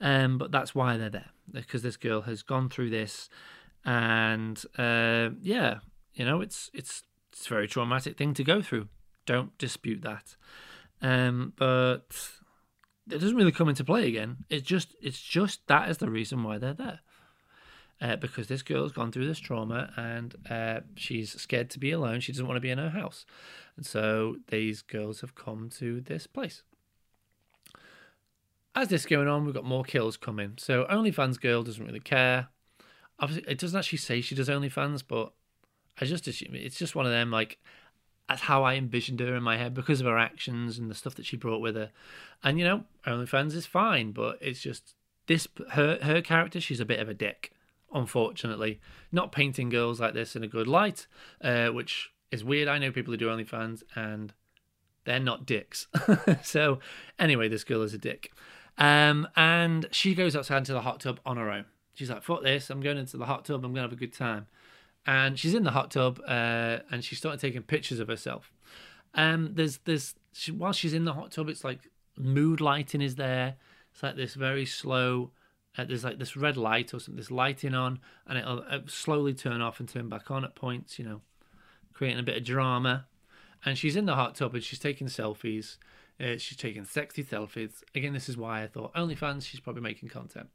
Um, 0.01 0.38
but 0.38 0.51
that's 0.51 0.73
why 0.73 0.97
they're 0.97 1.09
there 1.09 1.31
because 1.51 1.81
this 1.81 1.97
girl 1.97 2.21
has 2.21 2.41
gone 2.41 2.69
through 2.69 2.89
this, 2.89 3.29
and 3.83 4.63
uh, 4.77 5.29
yeah, 5.41 5.79
you 6.13 6.25
know, 6.25 6.41
it's 6.41 6.71
it's 6.73 7.03
it's 7.31 7.45
a 7.47 7.49
very 7.49 7.67
traumatic 7.67 8.17
thing 8.17 8.33
to 8.35 8.43
go 8.43 8.62
through. 8.62 8.88
Don't 9.25 9.57
dispute 9.57 10.01
that. 10.01 10.35
Um, 11.01 11.53
but 11.55 12.29
it 13.09 13.19
doesn't 13.19 13.35
really 13.35 13.51
come 13.51 13.69
into 13.69 13.83
play 13.83 14.07
again. 14.07 14.38
It's 14.49 14.65
just 14.65 14.95
it's 15.01 15.21
just 15.21 15.67
that 15.67 15.89
is 15.89 15.97
the 15.97 16.09
reason 16.09 16.43
why 16.43 16.57
they're 16.57 16.73
there 16.73 16.99
uh, 18.01 18.15
because 18.15 18.47
this 18.47 18.62
girl's 18.62 18.91
gone 18.91 19.12
through 19.12 19.27
this 19.27 19.39
trauma 19.39 19.91
and 19.97 20.35
uh, 20.49 20.81
she's 20.95 21.31
scared 21.39 21.69
to 21.71 21.79
be 21.79 21.91
alone. 21.91 22.19
She 22.19 22.31
doesn't 22.31 22.47
want 22.47 22.57
to 22.57 22.62
be 22.62 22.69
in 22.69 22.77
her 22.77 22.89
house. 22.89 23.25
And 23.75 23.85
so 23.85 24.38
these 24.47 24.81
girls 24.81 25.21
have 25.21 25.35
come 25.35 25.69
to 25.77 26.01
this 26.01 26.27
place. 26.27 26.63
As 28.79 28.87
this 28.87 29.05
going 29.05 29.27
on, 29.27 29.43
we've 29.43 29.53
got 29.53 29.65
more 29.65 29.83
kills 29.83 30.15
coming. 30.15 30.53
So 30.57 30.85
OnlyFans 30.85 31.41
girl 31.41 31.63
doesn't 31.63 31.85
really 31.85 31.99
care. 31.99 32.47
Obviously, 33.19 33.51
it 33.51 33.57
doesn't 33.57 33.77
actually 33.77 33.97
say 33.97 34.21
she 34.21 34.35
does 34.35 34.47
OnlyFans, 34.47 35.03
but 35.05 35.33
I 35.99 36.05
just 36.05 36.27
assume 36.27 36.55
it's 36.55 36.77
just 36.77 36.95
one 36.95 37.05
of 37.05 37.11
them 37.11 37.29
like 37.29 37.59
that's 38.29 38.43
how 38.43 38.63
I 38.63 38.75
envisioned 38.75 39.19
her 39.19 39.35
in 39.35 39.43
my 39.43 39.57
head 39.57 39.73
because 39.73 39.99
of 39.99 40.07
her 40.07 40.17
actions 40.17 40.79
and 40.79 40.89
the 40.89 40.95
stuff 40.95 41.15
that 41.15 41.25
she 41.25 41.35
brought 41.35 41.59
with 41.59 41.75
her. 41.75 41.91
And 42.41 42.57
you 42.57 42.63
know, 42.63 42.85
OnlyFans 43.05 43.53
is 43.53 43.65
fine, 43.65 44.13
but 44.13 44.37
it's 44.39 44.61
just 44.61 44.95
this 45.27 45.45
her 45.71 45.99
her 46.01 46.21
character. 46.21 46.61
She's 46.61 46.79
a 46.79 46.85
bit 46.85 47.01
of 47.01 47.09
a 47.09 47.13
dick 47.13 47.51
unfortunately. 47.93 48.79
Not 49.11 49.33
painting 49.33 49.67
girls 49.67 49.99
like 49.99 50.13
this 50.13 50.37
in 50.37 50.43
a 50.43 50.47
good 50.47 50.67
light, 50.67 51.05
uh, 51.41 51.67
which 51.67 52.11
is 52.31 52.45
weird. 52.45 52.69
I 52.69 52.77
know 52.77 52.91
people 52.91 53.11
who 53.11 53.17
do 53.17 53.27
OnlyFans 53.27 53.83
and 53.93 54.33
they're 55.05 55.19
not 55.19 55.45
dicks. 55.45 55.87
so, 56.43 56.79
anyway, 57.17 57.47
this 57.47 57.63
girl 57.63 57.81
is 57.81 57.93
a 57.93 57.97
dick. 57.97 58.31
Um, 58.79 59.27
and 59.35 59.87
she 59.91 60.15
goes 60.15 60.35
outside 60.35 60.57
into 60.57 60.73
the 60.73 60.81
hot 60.81 61.01
tub 61.01 61.19
on 61.25 61.37
her 61.37 61.51
own. 61.51 61.65
She's 61.93 62.09
like, 62.09 62.23
fuck 62.23 62.41
this, 62.41 62.69
I'm 62.69 62.81
going 62.81 62.97
into 62.97 63.17
the 63.17 63.25
hot 63.25 63.45
tub, 63.45 63.65
I'm 63.65 63.73
going 63.73 63.75
to 63.75 63.81
have 63.81 63.91
a 63.91 63.95
good 63.95 64.13
time. 64.13 64.47
And 65.05 65.37
she's 65.37 65.53
in 65.53 65.63
the 65.63 65.71
hot 65.71 65.91
tub 65.91 66.19
uh, 66.27 66.79
and 66.89 67.03
she 67.03 67.15
started 67.15 67.39
taking 67.39 67.61
pictures 67.61 67.99
of 67.99 68.07
herself. 68.07 68.51
Um, 69.13 69.51
there's, 69.53 69.79
there's, 69.85 70.15
she, 70.33 70.51
while 70.51 70.73
she's 70.73 70.93
in 70.93 71.05
the 71.05 71.13
hot 71.13 71.31
tub, 71.31 71.49
it's 71.49 71.63
like 71.63 71.89
mood 72.17 72.61
lighting 72.61 73.01
is 73.01 73.15
there. 73.15 73.55
It's 73.91 74.01
like 74.01 74.15
this 74.15 74.35
very 74.35 74.65
slow 74.65 75.31
uh, 75.77 75.85
there's 75.85 76.03
like 76.03 76.19
this 76.19 76.35
red 76.35 76.57
light 76.57 76.93
or 76.93 76.99
something, 76.99 77.15
this 77.15 77.31
lighting 77.31 77.73
on, 77.73 77.99
and 78.27 78.37
it'll, 78.37 78.63
it'll 78.71 78.87
slowly 78.87 79.33
turn 79.33 79.61
off 79.61 79.79
and 79.79 79.87
turn 79.87 80.09
back 80.09 80.31
on 80.31 80.43
at 80.43 80.55
points, 80.55 80.97
you 80.97 81.05
know, 81.05 81.21
creating 81.93 82.19
a 82.19 82.23
bit 82.23 82.37
of 82.37 82.43
drama. 82.43 83.05
And 83.63 83.77
she's 83.77 83.95
in 83.95 84.05
the 84.05 84.15
hot 84.15 84.35
tub 84.35 84.53
and 84.55 84.63
she's 84.63 84.79
taking 84.79 85.07
selfies. 85.07 85.77
Uh, 86.19 86.38
she's 86.38 86.58
taking 86.58 86.84
sexy 86.84 87.23
selfies. 87.23 87.84
Again, 87.95 88.13
this 88.13 88.27
is 88.27 88.36
why 88.36 88.63
I 88.63 88.67
thought 88.67 88.93
OnlyFans, 88.93 89.45
she's 89.45 89.62
probably 89.62 89.82
making 89.82 90.10
content. 90.10 90.49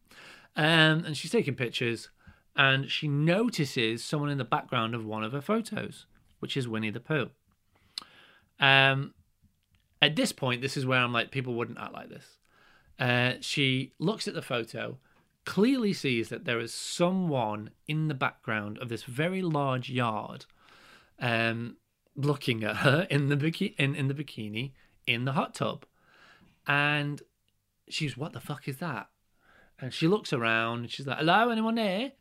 Um, 0.56 1.04
and 1.04 1.16
she's 1.16 1.30
taking 1.30 1.54
pictures 1.54 2.10
and 2.56 2.90
she 2.90 3.08
notices 3.08 4.04
someone 4.04 4.30
in 4.30 4.38
the 4.38 4.44
background 4.44 4.94
of 4.94 5.04
one 5.04 5.24
of 5.24 5.32
her 5.32 5.40
photos, 5.40 6.06
which 6.38 6.56
is 6.56 6.68
Winnie 6.68 6.90
the 6.90 7.00
Pooh. 7.00 7.30
Um, 8.60 9.14
at 10.00 10.16
this 10.16 10.32
point, 10.32 10.62
this 10.62 10.76
is 10.76 10.86
where 10.86 11.00
I'm 11.00 11.12
like, 11.12 11.30
people 11.30 11.54
wouldn't 11.54 11.78
act 11.78 11.92
like 11.92 12.10
this. 12.10 12.38
Uh, 12.98 13.32
she 13.40 13.92
looks 13.98 14.28
at 14.28 14.34
the 14.34 14.42
photo, 14.42 14.98
clearly 15.44 15.92
sees 15.92 16.28
that 16.28 16.44
there 16.44 16.60
is 16.60 16.72
someone 16.72 17.70
in 17.88 18.08
the 18.08 18.14
background 18.14 18.78
of 18.78 18.88
this 18.88 19.02
very 19.02 19.42
large 19.42 19.90
yard, 19.90 20.46
um, 21.18 21.76
looking 22.14 22.62
at 22.62 22.76
her 22.76 23.06
in 23.10 23.28
the 23.28 23.36
biki- 23.36 23.74
in, 23.76 23.96
in 23.96 24.06
the 24.06 24.14
bikini 24.14 24.72
in 25.06 25.24
the 25.24 25.32
hot 25.32 25.54
tub, 25.54 25.84
and 26.66 27.22
she's 27.88 28.16
what 28.16 28.32
the 28.32 28.40
fuck 28.40 28.68
is 28.68 28.78
that? 28.78 29.08
And 29.78 29.92
she 29.92 30.06
looks 30.06 30.32
around 30.32 30.80
and 30.80 30.90
she's 30.90 31.06
like, 31.06 31.18
"Hello, 31.18 31.50
anyone 31.50 31.74
there?" 31.74 32.12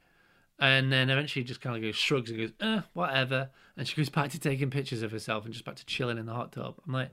And 0.59 0.91
then 0.91 1.09
eventually 1.09 1.43
just 1.43 1.61
kind 1.61 1.75
of 1.75 1.81
goes 1.81 1.95
shrugs 1.95 2.29
and 2.29 2.39
goes, 2.39 2.51
"Eh, 2.59 2.81
whatever." 2.93 3.49
And 3.77 3.87
she 3.87 3.95
goes 3.95 4.09
back 4.09 4.31
to 4.31 4.39
taking 4.39 4.69
pictures 4.69 5.01
of 5.01 5.11
herself 5.11 5.45
and 5.45 5.53
just 5.53 5.65
back 5.65 5.75
to 5.75 5.85
chilling 5.85 6.17
in 6.17 6.25
the 6.25 6.33
hot 6.33 6.51
tub. 6.51 6.75
I'm 6.85 6.93
like, 6.93 7.09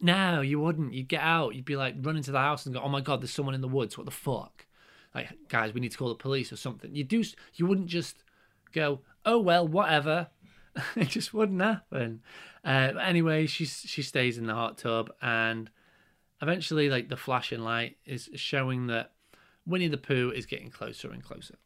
no, 0.00 0.40
you 0.40 0.60
wouldn't. 0.60 0.92
You'd 0.92 1.08
get 1.08 1.22
out. 1.22 1.54
You'd 1.54 1.64
be 1.64 1.76
like 1.76 1.94
running 2.00 2.22
to 2.24 2.32
the 2.32 2.38
house 2.38 2.66
and 2.66 2.74
go, 2.74 2.80
"Oh 2.80 2.88
my 2.88 3.00
god, 3.00 3.20
there's 3.22 3.32
someone 3.32 3.54
in 3.54 3.60
the 3.60 3.68
woods. 3.68 3.96
What 3.96 4.04
the 4.04 4.12
fuck?" 4.12 4.66
Like, 5.14 5.48
guys, 5.48 5.74
we 5.74 5.80
need 5.80 5.92
to 5.92 5.98
call 5.98 6.08
the 6.08 6.14
police 6.14 6.52
or 6.52 6.56
something. 6.56 6.94
You 6.94 7.04
do. 7.04 7.24
You 7.54 7.66
wouldn't 7.66 7.88
just 7.88 8.22
go, 8.72 9.00
"Oh 9.24 9.38
well, 9.38 9.66
whatever." 9.66 10.28
it 10.96 11.08
just 11.08 11.34
wouldn't 11.34 11.60
happen. 11.60 12.22
Uh, 12.64 12.92
anyway, 13.02 13.46
she 13.46 13.64
she 13.64 14.02
stays 14.02 14.38
in 14.38 14.46
the 14.46 14.54
hot 14.54 14.78
tub, 14.78 15.10
and 15.22 15.70
eventually, 16.42 16.88
like 16.88 17.08
the 17.08 17.16
flashing 17.16 17.60
light 17.60 17.96
is 18.04 18.28
showing 18.34 18.86
that 18.88 19.12
Winnie 19.66 19.88
the 19.88 19.96
Pooh 19.96 20.32
is 20.34 20.46
getting 20.46 20.70
closer 20.70 21.10
and 21.10 21.22
closer. 21.22 21.56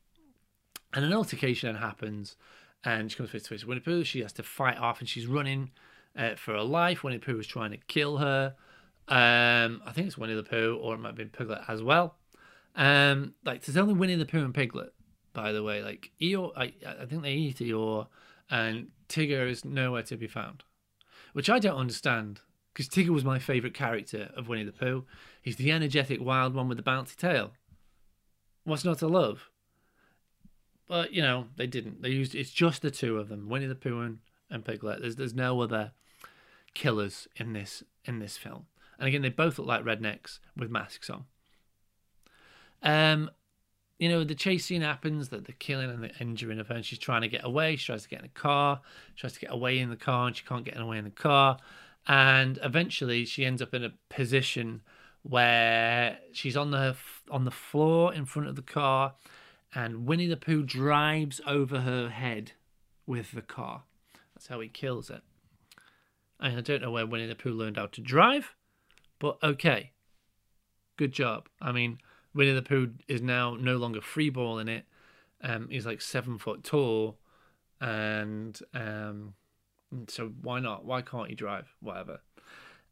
And 0.92 1.04
an 1.04 1.12
altercation 1.12 1.76
happens, 1.76 2.36
and 2.84 3.10
she 3.10 3.16
comes 3.16 3.30
face 3.30 3.42
to 3.44 3.48
face 3.50 3.62
with 3.62 3.68
Winnie 3.68 3.80
the 3.80 3.84
Pooh. 3.84 4.04
She 4.04 4.20
has 4.20 4.32
to 4.34 4.42
fight 4.42 4.78
off, 4.78 5.00
and 5.00 5.08
she's 5.08 5.26
running 5.26 5.70
uh, 6.16 6.36
for 6.36 6.52
her 6.52 6.62
life. 6.62 7.02
Winnie 7.02 7.18
the 7.18 7.24
Pooh 7.24 7.38
is 7.38 7.46
trying 7.46 7.72
to 7.72 7.78
kill 7.88 8.18
her. 8.18 8.54
Um, 9.08 9.82
I 9.84 9.92
think 9.92 10.06
it's 10.06 10.16
Winnie 10.16 10.34
the 10.34 10.42
Pooh, 10.42 10.78
or 10.80 10.94
it 10.94 10.98
might 10.98 11.14
been 11.14 11.28
Piglet 11.28 11.62
as 11.68 11.82
well. 11.82 12.16
Um, 12.76 13.34
like 13.44 13.64
there's 13.64 13.76
only 13.76 13.94
Winnie 13.94 14.16
the 14.16 14.26
Pooh 14.26 14.44
and 14.44 14.54
Piglet, 14.54 14.92
by 15.32 15.52
the 15.52 15.62
way. 15.62 15.82
Like 15.82 16.10
Eeyore, 16.20 16.52
I, 16.56 16.72
I 16.86 17.04
think 17.06 17.22
they 17.22 17.32
eat 17.32 17.58
Eeyore, 17.58 18.06
and 18.54 18.88
Tigger 19.08 19.50
is 19.50 19.64
nowhere 19.64 20.04
to 20.04 20.16
be 20.16 20.28
found, 20.28 20.62
which 21.32 21.50
I 21.50 21.58
don't 21.58 21.76
understand 21.76 22.40
because 22.72 22.88
Tigger 22.88 23.08
was 23.08 23.24
my 23.24 23.38
favourite 23.38 23.74
character 23.74 24.30
of 24.36 24.48
Winnie 24.48 24.64
the 24.64 24.72
Pooh. 24.72 25.04
He's 25.42 25.56
the 25.56 25.72
energetic 25.72 26.20
wild 26.20 26.54
one 26.54 26.68
with 26.68 26.78
the 26.78 26.84
bouncy 26.84 27.16
tail. 27.16 27.52
What's 28.64 28.84
not 28.84 28.98
to 28.98 29.08
love? 29.08 29.50
but 30.86 31.12
you 31.12 31.22
know 31.22 31.46
they 31.56 31.66
didn't. 31.66 32.02
They 32.02 32.10
used 32.10 32.34
it's 32.34 32.50
just 32.50 32.82
the 32.82 32.90
two 32.90 33.18
of 33.18 33.28
them, 33.28 33.48
Winnie 33.48 33.66
the 33.66 33.74
Pooh 33.74 34.00
and, 34.00 34.18
and 34.50 34.64
Piglet. 34.64 35.00
There's 35.00 35.16
there's 35.16 35.34
no 35.34 35.60
other 35.60 35.92
killers 36.74 37.26
in 37.36 37.52
this 37.52 37.82
in 38.04 38.18
this 38.18 38.36
film. 38.36 38.66
And 38.98 39.08
again, 39.08 39.22
they 39.22 39.30
both 39.30 39.58
look 39.58 39.66
like 39.66 39.84
rednecks 39.84 40.38
with 40.56 40.70
masks 40.70 41.10
on. 41.10 41.24
Um, 42.82 43.30
you 43.98 44.08
know, 44.08 44.24
the 44.24 44.34
chase 44.34 44.66
scene 44.66 44.82
happens, 44.82 45.28
that 45.28 45.44
the 45.44 45.52
killing 45.52 45.90
and 45.90 46.02
the 46.02 46.10
injuring 46.18 46.58
of 46.58 46.68
her, 46.68 46.74
and 46.74 46.84
she's 46.84 46.98
trying 46.98 47.22
to 47.22 47.28
get 47.28 47.44
away. 47.44 47.76
She 47.76 47.86
tries 47.86 48.02
to 48.02 48.08
get 48.08 48.20
in 48.20 48.24
a 48.26 48.28
car, 48.28 48.80
she 49.14 49.20
tries 49.20 49.34
to 49.34 49.40
get 49.40 49.52
away 49.52 49.78
in 49.78 49.90
the 49.90 49.96
car, 49.96 50.26
and 50.26 50.36
she 50.36 50.44
can't 50.44 50.64
get 50.64 50.78
away 50.78 50.98
in 50.98 51.04
the 51.04 51.10
car. 51.10 51.58
And 52.06 52.58
eventually, 52.62 53.24
she 53.24 53.44
ends 53.44 53.62
up 53.62 53.72
in 53.72 53.84
a 53.84 53.92
position 54.10 54.82
where 55.22 56.18
she's 56.32 56.56
on 56.56 56.70
the 56.70 56.96
on 57.30 57.44
the 57.44 57.50
floor 57.50 58.12
in 58.12 58.26
front 58.26 58.48
of 58.48 58.56
the 58.56 58.62
car, 58.62 59.14
and 59.74 60.06
Winnie 60.06 60.26
the 60.26 60.36
Pooh 60.36 60.62
drives 60.62 61.40
over 61.46 61.80
her 61.80 62.08
head 62.10 62.52
with 63.06 63.32
the 63.32 63.42
car. 63.42 63.84
That's 64.34 64.48
how 64.48 64.60
he 64.60 64.68
kills 64.68 65.08
it. 65.08 65.22
And 66.40 66.58
I 66.58 66.60
don't 66.60 66.82
know 66.82 66.90
where 66.90 67.06
Winnie 67.06 67.26
the 67.26 67.34
Pooh 67.34 67.52
learned 67.52 67.76
how 67.76 67.86
to 67.86 68.00
drive, 68.00 68.54
but 69.18 69.38
okay, 69.42 69.92
good 70.96 71.12
job. 71.12 71.48
I 71.62 71.72
mean 71.72 71.98
Winnie 72.34 72.52
the 72.52 72.62
Pooh 72.62 72.92
is 73.08 73.22
now 73.22 73.56
no 73.58 73.76
longer 73.76 74.00
freeballing 74.00 74.68
it. 74.68 74.84
Um, 75.42 75.68
he's 75.70 75.86
like 75.86 76.00
seven 76.00 76.38
foot 76.38 76.64
tall, 76.64 77.18
and 77.80 78.58
um, 78.72 79.34
so 80.08 80.32
why 80.42 80.60
not? 80.60 80.84
Why 80.84 81.02
can't 81.02 81.28
he 81.28 81.34
drive? 81.34 81.74
Whatever. 81.80 82.20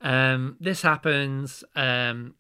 Um, 0.01 0.57
this 0.61 0.83
happens. 0.83 1.65
Um, 1.75 2.35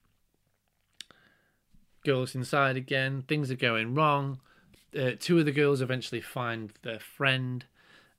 girls 2.04 2.34
inside 2.34 2.76
again. 2.76 3.24
Things 3.26 3.50
are 3.50 3.56
going 3.56 3.94
wrong. 3.94 4.40
Uh, 4.98 5.12
two 5.18 5.38
of 5.38 5.46
the 5.46 5.52
girls 5.52 5.80
eventually 5.80 6.20
find 6.20 6.72
their 6.82 7.00
friend. 7.00 7.64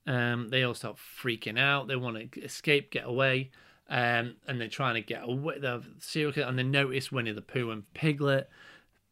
Um, 0.08 0.50
they 0.50 0.64
all 0.64 0.74
start 0.74 0.98
freaking 0.98 1.60
out. 1.60 1.88
They 1.88 1.96
want 1.96 2.32
to 2.32 2.42
escape, 2.42 2.92
get 2.92 3.06
away, 3.06 3.52
um, 3.90 4.36
and 4.48 4.60
they're 4.60 4.68
trying 4.68 4.96
to 4.96 5.02
get 5.02 5.24
away. 5.24 5.60
The 5.60 5.84
serial 6.00 6.34
killer, 6.34 6.48
and 6.48 6.58
they 6.58 6.64
notice 6.64 7.12
Winnie 7.12 7.32
the 7.32 7.42
Pooh 7.42 7.72
and 7.72 7.92
Piglet. 7.94 8.50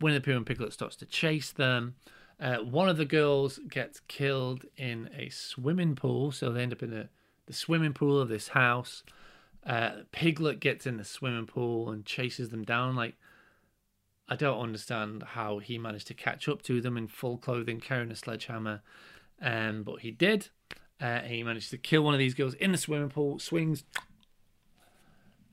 Winnie 0.01 0.21
and 0.25 0.45
Piglet 0.45 0.73
starts 0.73 0.95
to 0.97 1.05
chase 1.05 1.51
them. 1.51 1.95
Uh, 2.39 2.57
one 2.57 2.89
of 2.89 2.97
the 2.97 3.05
girls 3.05 3.59
gets 3.69 3.99
killed 4.07 4.65
in 4.75 5.09
a 5.15 5.29
swimming 5.29 5.95
pool, 5.95 6.31
so 6.31 6.51
they 6.51 6.63
end 6.63 6.73
up 6.73 6.81
in 6.81 6.89
the, 6.89 7.09
the 7.45 7.53
swimming 7.53 7.93
pool 7.93 8.19
of 8.19 8.29
this 8.29 8.49
house. 8.49 9.03
Uh, 9.65 9.91
Piglet 10.11 10.59
gets 10.59 10.87
in 10.87 10.97
the 10.97 11.05
swimming 11.05 11.45
pool 11.45 11.91
and 11.91 12.03
chases 12.03 12.49
them 12.49 12.63
down. 12.63 12.95
Like, 12.95 13.15
I 14.27 14.35
don't 14.35 14.59
understand 14.59 15.21
how 15.21 15.59
he 15.59 15.77
managed 15.77 16.07
to 16.07 16.15
catch 16.15 16.49
up 16.49 16.63
to 16.63 16.81
them 16.81 16.97
in 16.97 17.07
full 17.07 17.37
clothing, 17.37 17.79
carrying 17.79 18.11
a 18.11 18.15
sledgehammer, 18.15 18.81
um, 19.39 19.83
but 19.83 19.99
he 19.99 20.09
did. 20.09 20.49
Uh, 20.99 21.19
he 21.19 21.43
managed 21.43 21.69
to 21.71 21.77
kill 21.77 22.03
one 22.03 22.13
of 22.13 22.19
these 22.19 22.33
girls 22.33 22.55
in 22.55 22.71
the 22.71 22.77
swimming 22.77 23.09
pool, 23.09 23.37
swings, 23.37 23.83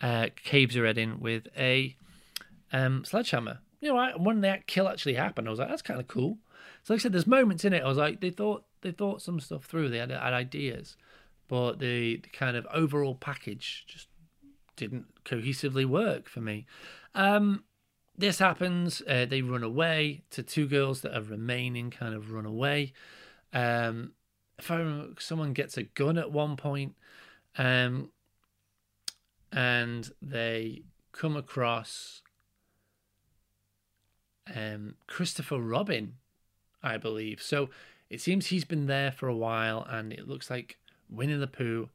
uh, 0.01 0.29
caves 0.43 0.75
her 0.75 0.87
head 0.87 0.97
in 0.97 1.21
with 1.21 1.49
a 1.57 1.97
um, 2.73 3.05
sledgehammer 3.05 3.59
you 3.81 3.93
know, 3.93 4.13
when 4.17 4.41
that 4.41 4.67
kill 4.67 4.89
actually 4.89 5.15
happened, 5.15 5.47
I 5.47 5.51
was 5.51 5.59
like, 5.59 5.69
that's 5.69 5.83
kind 5.83 6.01
of 6.01 6.09
cool. 6.09 6.39
So, 6.83 6.95
like 6.95 7.01
I 7.01 7.03
said, 7.03 7.13
there's 7.13 7.27
moments 7.27 7.65
in 7.65 7.73
it. 7.73 7.83
I 7.83 7.89
was 7.89 7.99
like, 7.99 8.21
they 8.21 8.31
thought 8.31 8.65
they 8.81 8.93
thought 8.93 9.23
some 9.23 9.41
stuff 9.41 9.65
through. 9.65 9.89
They 9.89 9.99
had, 9.99 10.11
had 10.11 10.33
ideas, 10.33 10.97
but 11.49 11.79
the, 11.79 12.17
the 12.17 12.29
kind 12.29 12.57
of 12.57 12.67
overall 12.73 13.15
package 13.15 13.85
just 13.87 14.09
didn't 14.77 15.07
cohesively 15.25 15.85
work 15.85 16.29
for 16.29 16.41
me. 16.41 16.67
Um, 17.15 17.65
this 18.17 18.39
happens. 18.39 19.03
Uh, 19.09 19.27
they 19.27 19.43
run 19.43 19.63
away 19.63 20.23
to 20.31 20.43
two 20.43 20.67
girls 20.67 21.03
that 21.03 21.17
are 21.17 21.23
remaining, 21.23 21.91
kind 21.91 22.15
of 22.15 22.33
run 22.33 22.47
away. 22.47 22.93
Um, 23.53 24.13
if 24.59 24.71
I 24.71 24.77
remember, 24.77 25.21
someone 25.21 25.53
gets 25.53 25.77
a 25.77 25.85
gun 25.85 26.19
at 26.19 26.33
one 26.33 26.57
point, 26.57 26.97
um, 27.57 28.11
and 29.53 30.11
they 30.21 30.83
come 31.13 31.37
across 31.37 32.23
um, 34.55 34.95
Christopher 35.07 35.59
Robin, 35.59 36.15
I 36.83 36.97
believe. 36.97 37.43
So 37.43 37.71
it 38.11 38.21
seems 38.21 38.47
he's 38.47 38.65
been 38.65 38.87
there 38.87 39.13
for 39.13 39.29
a 39.29 39.37
while, 39.37 39.87
and 39.89 40.13
it 40.13 40.29
looks 40.29 40.51
like 40.51 40.79
Winnie 41.11 41.37
the 41.37 41.47
Pooh 41.47 41.89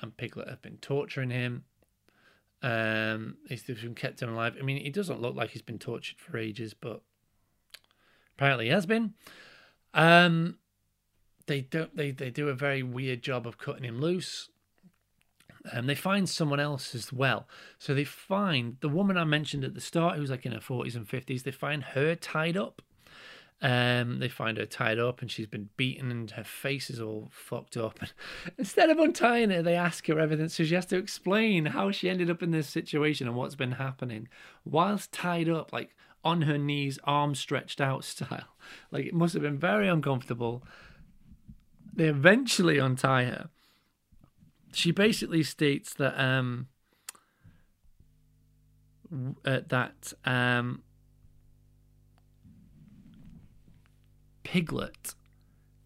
and 0.00 0.16
Piglet 0.16 0.48
have 0.48 0.62
been 0.62 0.78
torturing 0.78 1.30
him. 1.30 1.64
Um, 2.62 3.36
he's 3.48 3.62
been 3.62 3.94
kept 3.94 4.22
him 4.22 4.32
alive. 4.32 4.56
I 4.58 4.62
mean, 4.62 4.82
he 4.82 4.90
doesn't 4.90 5.20
look 5.20 5.34
like 5.34 5.50
he's 5.50 5.62
been 5.62 5.78
tortured 5.78 6.18
for 6.18 6.38
ages, 6.38 6.74
but 6.74 7.02
apparently 8.36 8.66
he 8.66 8.70
has 8.70 8.86
been. 8.86 9.14
Um, 9.92 10.58
they 11.46 11.60
don't. 11.60 11.94
They 11.96 12.10
they 12.10 12.30
do 12.30 12.48
a 12.48 12.54
very 12.54 12.82
weird 12.82 13.22
job 13.22 13.46
of 13.46 13.58
cutting 13.58 13.84
him 13.84 14.00
loose. 14.00 14.48
And 15.72 15.88
they 15.88 15.94
find 15.94 16.28
someone 16.28 16.60
else 16.60 16.94
as 16.94 17.12
well. 17.12 17.48
So 17.78 17.94
they 17.94 18.04
find 18.04 18.76
the 18.80 18.88
woman 18.88 19.16
I 19.16 19.24
mentioned 19.24 19.64
at 19.64 19.74
the 19.74 19.80
start, 19.80 20.16
who's 20.16 20.30
like 20.30 20.44
in 20.44 20.52
her 20.52 20.60
40s 20.60 20.94
and 20.94 21.08
50s, 21.08 21.42
they 21.42 21.50
find 21.50 21.82
her 21.82 22.14
tied 22.14 22.56
up. 22.56 22.82
Um, 23.62 24.18
they 24.18 24.28
find 24.28 24.58
her 24.58 24.66
tied 24.66 24.98
up 24.98 25.22
and 25.22 25.30
she's 25.30 25.46
been 25.46 25.70
beaten 25.78 26.10
and 26.10 26.30
her 26.32 26.44
face 26.44 26.90
is 26.90 27.00
all 27.00 27.30
fucked 27.32 27.78
up. 27.78 27.98
And 28.00 28.12
instead 28.58 28.90
of 28.90 28.98
untying 28.98 29.48
her, 29.50 29.62
they 29.62 29.74
ask 29.74 30.06
her 30.08 30.20
everything. 30.20 30.50
So 30.50 30.64
she 30.64 30.74
has 30.74 30.84
to 30.86 30.98
explain 30.98 31.66
how 31.66 31.90
she 31.90 32.10
ended 32.10 32.28
up 32.28 32.42
in 32.42 32.50
this 32.50 32.68
situation 32.68 33.26
and 33.26 33.36
what's 33.36 33.54
been 33.54 33.72
happening 33.72 34.28
whilst 34.66 35.12
tied 35.12 35.48
up, 35.48 35.72
like 35.72 35.96
on 36.22 36.42
her 36.42 36.58
knees, 36.58 36.98
arms 37.04 37.38
stretched 37.38 37.80
out 37.80 38.04
style. 38.04 38.48
Like 38.90 39.06
it 39.06 39.14
must 39.14 39.32
have 39.32 39.42
been 39.42 39.58
very 39.58 39.88
uncomfortable. 39.88 40.62
They 41.94 42.08
eventually 42.08 42.78
untie 42.78 43.24
her 43.24 43.48
she 44.74 44.90
basically 44.90 45.42
states 45.42 45.94
that 45.94 46.18
um, 46.20 46.68
uh, 49.44 49.60
that 49.68 50.12
um, 50.24 50.82
Piglet 54.42 55.14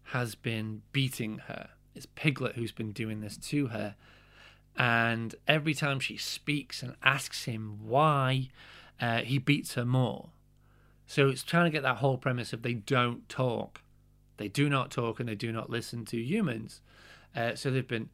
has 0.03 0.35
been 0.35 0.81
beating 0.91 1.39
her. 1.47 1.69
It's 1.95 2.07
Piglet 2.15 2.55
who's 2.55 2.71
been 2.71 2.91
doing 2.91 3.21
this 3.21 3.37
to 3.37 3.67
her. 3.67 3.95
And 4.75 5.35
every 5.47 5.73
time 5.73 5.99
she 5.99 6.17
speaks 6.17 6.81
and 6.81 6.95
asks 7.03 7.45
him 7.45 7.79
why, 7.81 8.49
uh, 9.01 9.19
he 9.19 9.37
beats 9.37 9.73
her 9.73 9.85
more. 9.85 10.29
So 11.05 11.27
it's 11.27 11.43
trying 11.43 11.65
to 11.65 11.71
get 11.71 11.83
that 11.83 11.97
whole 11.97 12.17
premise 12.17 12.53
of 12.53 12.61
they 12.61 12.75
don't 12.75 13.27
talk. 13.27 13.81
They 14.37 14.47
do 14.47 14.69
not 14.69 14.91
talk 14.91 15.19
and 15.19 15.27
they 15.27 15.35
do 15.35 15.51
not 15.51 15.69
listen 15.69 16.05
to 16.05 16.17
humans. 16.17 16.81
Uh, 17.35 17.55
so 17.55 17.71
they've 17.71 17.87
been 17.87 18.09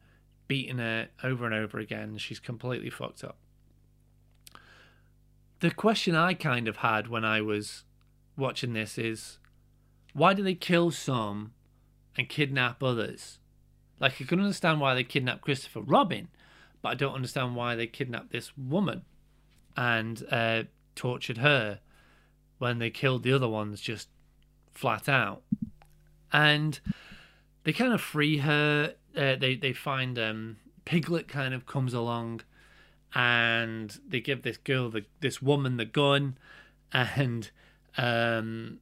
beating 0.48 0.78
her 0.78 1.08
over 1.22 1.44
and 1.44 1.54
over 1.54 1.78
again. 1.78 2.18
She's 2.18 2.40
completely 2.40 2.90
fucked 2.90 3.24
up. 3.24 3.36
The 5.60 5.70
question 5.70 6.14
I 6.14 6.34
kind 6.34 6.68
of 6.68 6.78
had 6.78 7.08
when 7.08 7.24
I 7.24 7.40
was 7.40 7.84
watching 8.36 8.74
this 8.74 8.98
is 8.98 9.38
why 10.12 10.34
do 10.34 10.42
they 10.42 10.54
kill 10.54 10.90
some 10.90 11.52
and 12.16 12.28
kidnap 12.28 12.82
others? 12.82 13.38
Like, 13.98 14.20
I 14.20 14.24
can 14.24 14.40
understand 14.40 14.80
why 14.80 14.94
they 14.94 15.04
kidnapped 15.04 15.42
Christopher 15.42 15.80
Robin, 15.80 16.28
but 16.82 16.90
I 16.90 16.94
don't 16.94 17.14
understand 17.14 17.56
why 17.56 17.74
they 17.74 17.86
kidnapped 17.86 18.30
this 18.30 18.52
woman 18.56 19.02
and 19.76 20.22
uh, 20.30 20.64
tortured 20.94 21.38
her 21.38 21.80
when 22.58 22.78
they 22.78 22.90
killed 22.90 23.22
the 23.22 23.32
other 23.32 23.48
ones 23.48 23.80
just 23.80 24.08
flat 24.72 25.08
out. 25.08 25.42
And 26.32 26.78
they 27.64 27.72
kind 27.72 27.92
of 27.92 28.00
free 28.00 28.38
her 28.38 28.94
uh, 29.16 29.36
they 29.36 29.56
they 29.56 29.72
find 29.72 30.18
um, 30.18 30.56
Piglet 30.84 31.28
kind 31.28 31.54
of 31.54 31.66
comes 31.66 31.94
along, 31.94 32.42
and 33.14 33.98
they 34.06 34.20
give 34.20 34.42
this 34.42 34.56
girl 34.56 34.90
the 34.90 35.04
this 35.20 35.40
woman 35.40 35.76
the 35.76 35.84
gun, 35.84 36.38
and 36.92 37.50
um, 37.96 38.78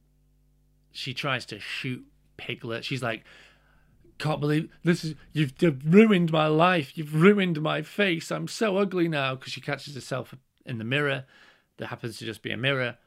she 0.91 1.13
tries 1.13 1.45
to 1.47 1.59
shoot 1.59 2.05
Piglet. 2.37 2.83
She's 2.85 3.01
like, 3.01 3.23
"Can't 4.17 4.41
believe 4.41 4.69
this 4.83 5.03
is 5.03 5.15
you've, 5.33 5.53
you've 5.59 5.81
ruined 5.85 6.31
my 6.31 6.47
life. 6.47 6.97
You've 6.97 7.15
ruined 7.15 7.61
my 7.61 7.81
face. 7.81 8.31
I'm 8.31 8.47
so 8.47 8.77
ugly 8.77 9.07
now." 9.07 9.35
Because 9.35 9.53
she 9.53 9.61
catches 9.61 9.95
herself 9.95 10.35
in 10.65 10.77
the 10.77 10.83
mirror. 10.83 11.25
There 11.77 11.87
happens 11.87 12.17
to 12.17 12.25
just 12.25 12.41
be 12.41 12.51
a 12.51 12.57
mirror. 12.57 12.97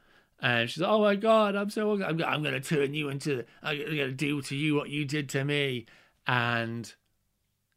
And 0.41 0.69
she's 0.69 0.81
like, 0.81 0.91
"Oh 0.91 1.01
my 1.01 1.15
god, 1.15 1.55
I'm 1.55 1.69
so 1.69 1.91
ugly. 1.91 2.05
I'm, 2.05 2.23
I'm 2.23 2.43
going 2.43 2.59
to 2.59 2.75
turn 2.75 2.93
you 2.93 3.09
into. 3.09 3.45
I'm 3.61 3.77
going 3.77 3.97
to 3.97 4.11
do 4.11 4.41
to 4.41 4.55
you 4.55 4.75
what 4.75 4.89
you 4.89 5.05
did 5.05 5.29
to 5.29 5.43
me." 5.43 5.85
And 6.25 6.93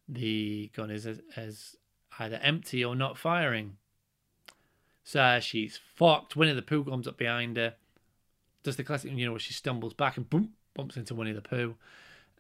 the 0.09 0.71
gun 0.75 0.91
is 0.91 1.07
as 1.07 1.77
either 2.19 2.39
empty 2.43 2.85
or 2.85 2.95
not 2.95 3.19
firing. 3.19 3.77
So 5.05 5.41
she's 5.41 5.81
fucked. 5.95 6.37
Winnie 6.37 6.53
the 6.53 6.63
Pooh 6.63 6.85
comes 6.85 7.09
up 7.09 7.17
behind 7.17 7.57
her. 7.57 7.75
Does 8.63 8.77
the 8.77 8.85
classic, 8.85 9.13
you 9.13 9.27
know, 9.27 9.33
where 9.33 9.41
she 9.41 9.53
stumbles 9.53 9.95
back 9.95 10.17
and 10.17 10.29
boom, 10.29 10.51
bumps 10.75 10.97
into 10.97 11.15
Winnie 11.15 11.33
the 11.33 11.43
Pooh, 11.43 11.75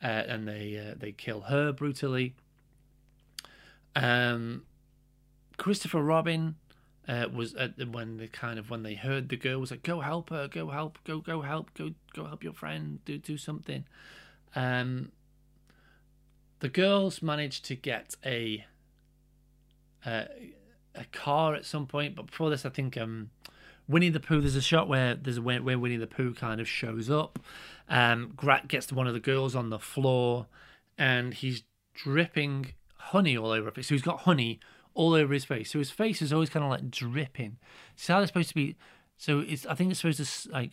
uh, 0.02 0.06
and 0.06 0.46
they 0.46 0.78
uh, 0.78 0.94
they 0.98 1.12
kill 1.12 1.42
her 1.42 1.72
brutally. 1.72 2.34
Um, 3.96 4.62
Christopher 5.56 6.02
Robin 6.02 6.56
uh, 7.08 7.26
was 7.32 7.54
at 7.54 7.76
the, 7.76 7.86
when 7.86 8.16
they 8.18 8.28
kind 8.28 8.58
of 8.58 8.70
when 8.70 8.84
they 8.84 8.94
heard 8.94 9.28
the 9.28 9.36
girl 9.36 9.58
was 9.58 9.72
like, 9.72 9.82
"Go 9.82 10.00
help 10.00 10.30
her, 10.30 10.46
go 10.48 10.70
help, 10.70 10.98
go 11.04 11.18
go 11.20 11.42
help, 11.42 11.74
go 11.74 11.90
go 12.14 12.26
help 12.26 12.44
your 12.44 12.52
friend, 12.52 13.00
do 13.04 13.18
do 13.18 13.36
something." 13.36 13.84
Um, 14.54 15.10
the 16.62 16.68
girls 16.68 17.22
managed 17.22 17.64
to 17.64 17.74
get 17.74 18.14
a 18.24 18.64
uh, 20.06 20.24
a 20.94 21.04
car 21.10 21.56
at 21.56 21.64
some 21.64 21.88
point, 21.88 22.14
but 22.14 22.26
before 22.26 22.50
this, 22.50 22.64
I 22.64 22.68
think 22.68 22.96
um, 22.96 23.30
Winnie 23.88 24.10
the 24.10 24.20
Pooh. 24.20 24.40
There's 24.40 24.54
a 24.54 24.62
shot 24.62 24.86
where 24.86 25.16
there's 25.16 25.38
a 25.38 25.42
where, 25.42 25.60
Winnie 25.60 25.96
the 25.96 26.06
Pooh 26.06 26.34
kind 26.34 26.60
of 26.60 26.68
shows 26.68 27.10
up. 27.10 27.40
Um, 27.88 28.32
Grat 28.36 28.68
gets 28.68 28.86
to 28.86 28.94
one 28.94 29.08
of 29.08 29.12
the 29.12 29.18
girls 29.18 29.56
on 29.56 29.70
the 29.70 29.80
floor, 29.80 30.46
and 30.96 31.34
he's 31.34 31.64
dripping 31.94 32.74
honey 32.96 33.36
all 33.36 33.50
over 33.50 33.72
his. 33.74 33.88
So 33.88 33.96
he's 33.96 34.02
got 34.02 34.20
honey 34.20 34.60
all 34.94 35.14
over 35.14 35.34
his 35.34 35.44
face. 35.44 35.72
So 35.72 35.80
his 35.80 35.90
face 35.90 36.22
is 36.22 36.32
always 36.32 36.48
kind 36.48 36.64
of 36.64 36.70
like 36.70 36.92
dripping. 36.92 37.58
So 37.96 38.12
how 38.12 38.20
they're 38.20 38.28
supposed 38.28 38.50
to 38.50 38.54
be. 38.54 38.76
So 39.16 39.40
it's 39.40 39.66
I 39.66 39.74
think 39.74 39.90
it's 39.90 40.00
supposed 40.00 40.24
to 40.24 40.52
like 40.52 40.70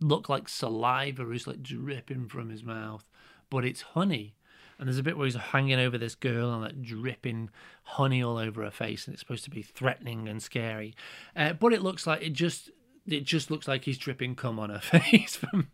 look 0.00 0.28
like 0.28 0.48
saliva 0.48 1.28
is 1.32 1.48
like 1.48 1.64
dripping 1.64 2.28
from 2.28 2.48
his 2.50 2.62
mouth, 2.62 3.04
but 3.50 3.64
it's 3.64 3.80
honey. 3.80 4.36
And 4.78 4.86
there's 4.86 4.98
a 4.98 5.02
bit 5.02 5.16
where 5.16 5.24
he's 5.24 5.36
hanging 5.36 5.78
over 5.78 5.96
this 5.96 6.14
girl 6.14 6.52
and 6.52 6.62
like 6.62 6.82
dripping 6.82 7.50
honey 7.82 8.22
all 8.22 8.36
over 8.36 8.62
her 8.62 8.70
face, 8.70 9.06
and 9.06 9.14
it's 9.14 9.22
supposed 9.22 9.44
to 9.44 9.50
be 9.50 9.62
threatening 9.62 10.28
and 10.28 10.42
scary. 10.42 10.94
Uh, 11.34 11.54
but 11.54 11.72
it 11.72 11.82
looks 11.82 12.06
like 12.06 12.22
it 12.22 12.34
just 12.34 12.70
it 13.06 13.24
just 13.24 13.50
looks 13.50 13.66
like 13.66 13.84
he's 13.84 13.98
dripping 13.98 14.34
cum 14.34 14.58
on 14.58 14.70
her 14.70 14.78
face. 15.00 15.36
From 15.36 15.68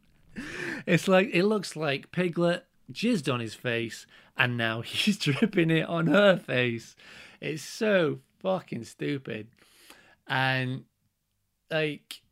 it's 0.86 1.08
like 1.08 1.30
it 1.32 1.44
looks 1.44 1.74
like 1.74 2.12
Piglet 2.12 2.64
jizzed 2.92 3.32
on 3.32 3.40
his 3.40 3.54
face, 3.54 4.06
and 4.36 4.56
now 4.56 4.80
he's 4.82 5.18
dripping 5.18 5.70
it 5.70 5.88
on 5.88 6.06
her 6.06 6.36
face. 6.36 6.94
It's 7.40 7.62
so 7.62 8.20
fucking 8.40 8.84
stupid, 8.84 9.48
and 10.28 10.84
like 11.70 12.22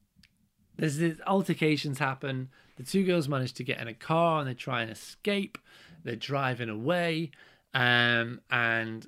there's 0.77 0.97
these 0.97 1.21
altercations 1.27 1.99
happen. 1.99 2.49
The 2.77 2.85
two 2.85 3.05
girls 3.05 3.29
manage 3.29 3.53
to 3.55 3.65
get 3.65 3.79
in 3.79 3.89
a 3.89 3.95
car 3.95 4.41
and 4.41 4.49
they 4.49 4.55
try 4.55 4.81
and 4.81 4.91
escape. 4.91 5.59
They're 6.05 6.17
driving 6.17 6.69
away, 6.69 7.31
um, 7.75 8.41
and 8.51 9.07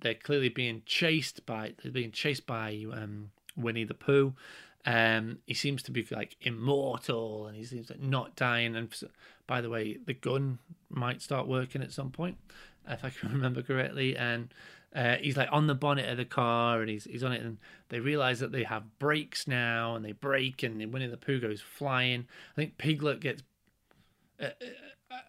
they're 0.00 0.14
clearly 0.14 0.48
being 0.48 0.82
chased 0.86 1.44
by 1.46 1.74
they're 1.82 1.92
being 1.92 2.12
chased 2.12 2.46
by 2.46 2.84
um, 2.92 3.30
Winnie 3.56 3.84
the 3.84 3.94
Pooh. 3.94 4.34
Um, 4.86 5.38
he 5.46 5.54
seems 5.54 5.82
to 5.84 5.90
be 5.90 6.06
like 6.10 6.36
immortal, 6.40 7.46
and 7.46 7.56
he 7.56 7.64
seems 7.64 7.90
like 7.90 8.00
not 8.00 8.36
dying. 8.36 8.76
And 8.76 8.88
by 9.46 9.60
the 9.60 9.68
way, 9.68 9.98
the 10.04 10.14
gun 10.14 10.58
might 10.88 11.20
start 11.20 11.46
working 11.46 11.82
at 11.82 11.92
some 11.92 12.10
point, 12.10 12.38
if 12.88 13.04
I 13.04 13.10
can 13.10 13.28
remember 13.32 13.62
correctly. 13.62 14.16
And 14.16 14.52
uh, 14.94 15.16
he's 15.16 15.36
like 15.36 15.48
on 15.52 15.66
the 15.66 15.74
bonnet 15.74 16.08
of 16.08 16.16
the 16.16 16.24
car, 16.24 16.80
and 16.80 16.88
he's 16.88 17.04
he's 17.04 17.24
on 17.24 17.32
it, 17.32 17.42
and 17.42 17.58
they 17.90 18.00
realize 18.00 18.40
that 18.40 18.52
they 18.52 18.62
have 18.64 18.98
brakes 18.98 19.46
now, 19.46 19.94
and 19.94 20.04
they 20.04 20.12
brake, 20.12 20.62
and 20.62 20.92
Winnie 20.92 21.06
the 21.06 21.16
Pooh 21.16 21.40
goes 21.40 21.60
flying. 21.60 22.26
I 22.52 22.54
think 22.56 22.78
Piglet 22.78 23.20
gets. 23.20 23.42
Uh, 24.40 24.50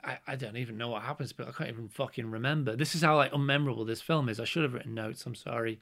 I, 0.03 0.17
I 0.27 0.35
don't 0.35 0.57
even 0.57 0.77
know 0.77 0.89
what 0.89 1.03
happens, 1.03 1.33
but 1.33 1.47
I 1.47 1.51
can't 1.51 1.69
even 1.69 1.87
fucking 1.87 2.29
remember. 2.29 2.75
This 2.75 2.95
is 2.95 3.01
how 3.01 3.17
like 3.17 3.31
unmemorable 3.31 3.85
this 3.85 4.01
film 4.01 4.29
is. 4.29 4.39
I 4.39 4.45
should 4.45 4.63
have 4.63 4.73
written 4.73 4.93
notes. 4.93 5.25
I'm 5.25 5.35
sorry, 5.35 5.79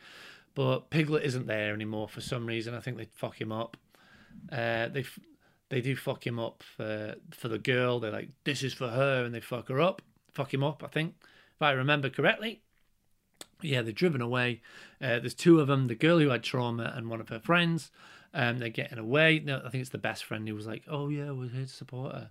but 0.55 0.89
Piglet 0.89 1.23
isn't 1.23 1.47
there 1.47 1.73
anymore 1.73 2.07
for 2.07 2.21
some 2.21 2.45
reason. 2.45 2.73
I 2.73 2.79
think 2.79 2.97
they 2.97 3.09
fuck 3.13 3.39
him 3.39 3.51
up. 3.51 3.77
Uh, 4.51 4.87
they 4.89 5.05
they 5.69 5.81
do 5.81 5.95
fuck 5.95 6.25
him 6.25 6.39
up 6.39 6.63
for 6.75 7.15
for 7.31 7.47
the 7.47 7.59
girl. 7.59 7.99
They're 7.99 8.11
like, 8.11 8.29
this 8.43 8.63
is 8.63 8.73
for 8.73 8.89
her, 8.89 9.23
and 9.23 9.33
they 9.33 9.41
fuck 9.41 9.67
her 9.69 9.81
up, 9.81 10.01
fuck 10.33 10.53
him 10.53 10.63
up. 10.63 10.83
I 10.83 10.87
think 10.87 11.15
if 11.55 11.61
I 11.61 11.71
remember 11.71 12.09
correctly 12.09 12.61
yeah, 13.61 13.81
they're 13.81 13.91
driven 13.91 14.21
away. 14.21 14.61
Uh, 15.01 15.19
there's 15.19 15.33
two 15.33 15.59
of 15.59 15.67
them: 15.67 15.87
the 15.87 15.95
girl 15.95 16.19
who 16.19 16.29
had 16.29 16.43
trauma 16.43 16.93
and 16.95 17.09
one 17.09 17.21
of 17.21 17.29
her 17.29 17.39
friends. 17.39 17.91
Um, 18.33 18.59
they're 18.59 18.69
getting 18.69 18.99
away. 18.99 19.41
No, 19.43 19.61
I 19.65 19.69
think 19.69 19.81
it's 19.81 19.89
the 19.89 19.97
best 19.97 20.23
friend 20.23 20.47
who 20.47 20.55
was 20.55 20.67
like, 20.67 20.83
"Oh 20.87 21.09
yeah, 21.09 21.31
we're 21.31 21.49
here 21.49 21.65
to 21.65 21.67
support 21.67 22.13
her." 22.13 22.29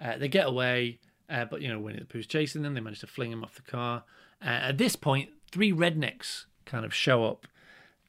Uh, 0.00 0.16
they 0.16 0.28
get 0.28 0.46
away, 0.46 0.98
uh, 1.32 1.46
but 1.46 1.62
you 1.62 1.68
know, 1.68 1.78
Winnie 1.78 1.98
the 1.98 2.04
Pooh's 2.04 2.26
chasing 2.26 2.62
them. 2.62 2.74
They 2.74 2.80
manage 2.80 3.00
to 3.00 3.06
fling 3.06 3.32
him 3.32 3.42
off 3.42 3.54
the 3.54 3.62
car. 3.62 4.04
Uh, 4.44 4.48
at 4.48 4.78
this 4.78 4.96
point, 4.96 5.30
three 5.50 5.72
rednecks 5.72 6.44
kind 6.66 6.84
of 6.84 6.94
show 6.94 7.24
up. 7.24 7.46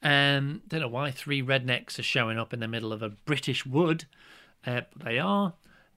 Um, 0.02 0.60
don't 0.68 0.80
know 0.80 0.88
why 0.88 1.10
three 1.10 1.42
rednecks 1.42 1.98
are 1.98 2.04
showing 2.04 2.38
up 2.38 2.52
in 2.52 2.60
the 2.60 2.68
middle 2.68 2.92
of 2.92 3.02
a 3.02 3.08
British 3.08 3.64
wood. 3.64 4.04
Uh, 4.66 4.82
but 4.94 5.04
they 5.04 5.18
are, 5.18 5.54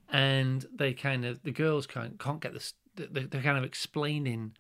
and 0.10 0.66
they 0.74 0.94
kind 0.94 1.26
of 1.26 1.44
the 1.44 1.52
girls 1.52 1.86
can't 1.86 2.18
can't 2.20 2.40
get 2.40 2.54
this. 2.54 2.74
They're 2.96 3.28
kind 3.28 3.58
of 3.58 3.64
explaining 3.64 4.54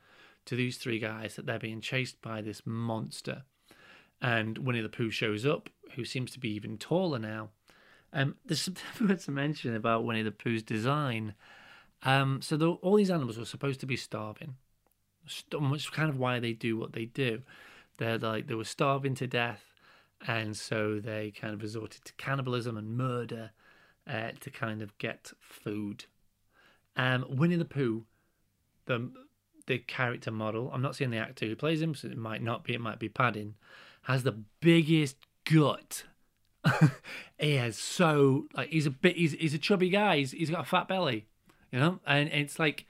to 0.45 0.55
these 0.55 0.78
three 0.78 0.99
guys 0.99 1.36
that 1.36 1.45
they're 1.45 1.59
being 1.59 1.82
chased 1.82 2.22
by 2.22 2.41
this 2.41 2.61
monster. 2.65 3.43
And 4.22 4.59
Winnie 4.59 4.82
the 4.82 4.89
Pooh 4.89 5.09
shows 5.09 5.45
up, 5.45 5.70
who 5.95 6.05
seems 6.05 6.32
to 6.32 6.39
be 6.39 6.49
even 6.49 6.78
taller 6.78 7.20
now. 7.20 7.49
Um, 8.13 8.36
there's 8.45 8.61
something 8.61 9.18
to 9.26 9.32
mention 9.32 9.76
about 9.76 10.03
Winnie 10.03 10.24
the 10.24 10.32
Pooh's 10.32 10.63
design. 10.63 11.34
Um, 12.04 12.41
so 12.41 12.58
the, 12.58 12.72
all 12.72 12.95
these 12.95 13.10
animals 13.10 13.38
were 13.38 13.45
supposed 13.45 13.80
to 13.82 13.86
be 13.86 13.98
starving, 13.98 14.56
which 15.52 15.84
is 15.84 15.89
kind 15.89 16.10
of 16.10 16.18
why 16.18 16.39
they 16.39 16.54
do 16.54 16.78
what 16.78 16.93
they 16.93 17.06
do. 17.06 17.41
They're 17.98 18.18
like 18.18 18.48
they 18.48 18.56
were 18.56 18.64
starving 18.64 19.16
to 19.16 19.28
death, 19.28 19.64
and 20.28 20.56
so 20.56 21.00
they 21.00 21.32
kind 21.32 21.54
of 21.54 21.62
resorted 21.62 22.06
to 22.06 22.14
cannibalism 22.14 22.78
and 22.78 22.95
murder 22.95 23.52
uh, 24.08 24.32
to 24.39 24.50
kind 24.50 24.82
of 24.82 24.98
get 24.98 25.32
food. 25.41 26.06
Um, 26.95 27.26
Winnie 27.30 27.56
the 27.56 27.66
Pooh, 27.66 28.06
the 28.86 29.12
the 29.66 29.80
character 29.80 30.32
model, 30.32 30.72
I'm 30.74 30.82
not 30.82 30.95
seeing 30.95 31.12
the 31.12 31.18
actor 31.18 31.45
who 31.45 31.56
plays 31.56 31.82
him, 31.82 31.93
so 31.93 32.08
it 32.08 32.18
might 32.18 32.41
not 32.41 32.64
be, 32.64 32.74
it 32.74 32.80
might 32.80 33.00
be 33.00 33.10
padding, 33.10 33.56
has 34.04 34.24
the 34.24 34.39
biggest 34.62 35.18
gut. 35.43 36.04
he 37.38 37.56
has 37.56 37.78
so 37.78 38.48
like 38.54 38.70
he's 38.70 38.86
a 38.86 38.91
bit 38.91 39.16
he's 39.16 39.34
he's 39.34 39.54
a 39.54 39.60
chubby 39.60 39.89
guy. 39.89 40.18
He's, 40.18 40.32
he's 40.32 40.50
got 40.50 40.62
a 40.62 40.70
fat 40.70 40.88
belly, 40.88 41.28
you 41.72 41.80
know, 41.80 41.99
and 42.05 42.30
it's 42.30 42.59
like 42.59 42.86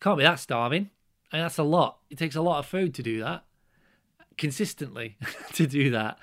can't 0.00 0.18
be 0.18 0.24
that 0.24 0.40
starving. 0.40 0.90
And 1.32 1.42
that's 1.42 1.58
a 1.58 1.64
lot. 1.64 1.98
It 2.08 2.18
takes 2.18 2.36
a 2.36 2.42
lot 2.42 2.60
of 2.60 2.66
food 2.66 2.94
to 2.94 3.02
do 3.02 3.20
that 3.20 3.44
consistently 4.38 5.16
to 5.54 5.66
do 5.66 5.90
that. 5.90 6.18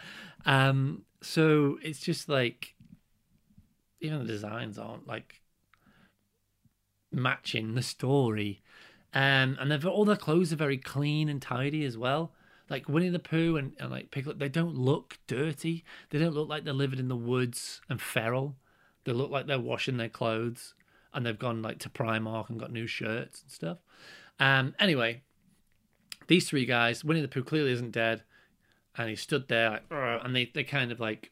Um, 0.46 1.04
so 1.22 1.78
it's 1.82 2.00
just 2.00 2.30
like 2.30 2.76
even 4.02 4.20
the 4.20 4.26
designs 4.26 4.78
aren't 4.78 5.08
like 5.08 5.42
matching 7.12 7.76
the 7.76 7.82
story 7.82 8.62
um, 9.14 9.58
and 9.60 9.86
all 9.86 10.06
their 10.06 10.16
clothes 10.16 10.52
are 10.52 10.58
very 10.58 10.78
clean 10.78 11.30
and 11.30 11.42
tidy 11.42 11.86
as 11.86 11.98
well. 11.98 12.32
Like 12.70 12.90
Winnie 12.90 13.10
the 13.10 13.20
Pooh 13.20 13.58
and, 13.58 13.74
and 13.80 13.92
like 13.92 14.10
Piglet, 14.10 14.40
they 14.40 14.50
don't 14.50 14.76
look 14.76 15.20
dirty. 15.28 15.84
They 16.10 16.18
don't 16.18 16.34
look 16.34 16.50
like 16.50 16.64
they're 16.64 16.74
living 16.74 17.00
in 17.00 17.10
the 17.10 17.16
woods 17.16 17.82
and 17.90 18.02
feral. 18.02 18.56
They 19.04 19.12
look 19.12 19.30
like 19.30 19.46
they're 19.46 19.60
washing 19.60 19.98
their 19.98 20.10
clothes 20.10 20.74
and 21.14 21.26
they've 21.26 21.38
gone 21.38 21.62
like 21.62 21.80
to 21.80 21.90
Primark 21.90 22.50
and 22.50 22.60
got 22.60 22.72
new 22.72 22.88
shirts 22.88 23.42
and 23.42 23.52
stuff. 23.52 23.78
Um, 24.40 24.76
anyway, 24.80 25.22
these 26.28 26.50
three 26.50 26.66
guys, 26.66 27.04
Winnie 27.04 27.22
the 27.22 27.28
Pooh 27.28 27.44
clearly 27.44 27.72
isn't 27.72 27.92
dead, 27.92 28.24
and 28.96 29.10
he 29.10 29.16
stood 29.16 29.48
there 29.48 29.82
like, 29.90 30.22
and 30.24 30.36
they 30.36 30.52
they 30.54 30.64
kind 30.64 30.92
of 30.92 31.00
like 31.00 31.32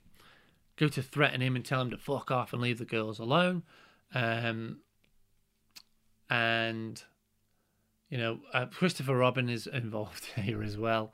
go 0.78 0.88
to 0.88 1.02
threaten 1.02 1.42
him 1.42 1.56
and 1.56 1.66
tell 1.66 1.82
him 1.82 1.92
to 1.92 1.98
fuck 1.98 2.32
off 2.32 2.54
and 2.54 2.62
leave 2.62 2.80
the 2.80 2.86
girls 2.86 3.20
alone. 3.20 3.64
Um, 4.14 4.80
and 6.30 7.02
you 8.10 8.18
know, 8.18 8.40
uh, 8.54 8.66
Christopher 8.66 9.16
Robin 9.16 9.50
is 9.50 9.68
involved 9.68 10.26
here 10.36 10.62
as 10.62 10.78
well. 10.78 11.14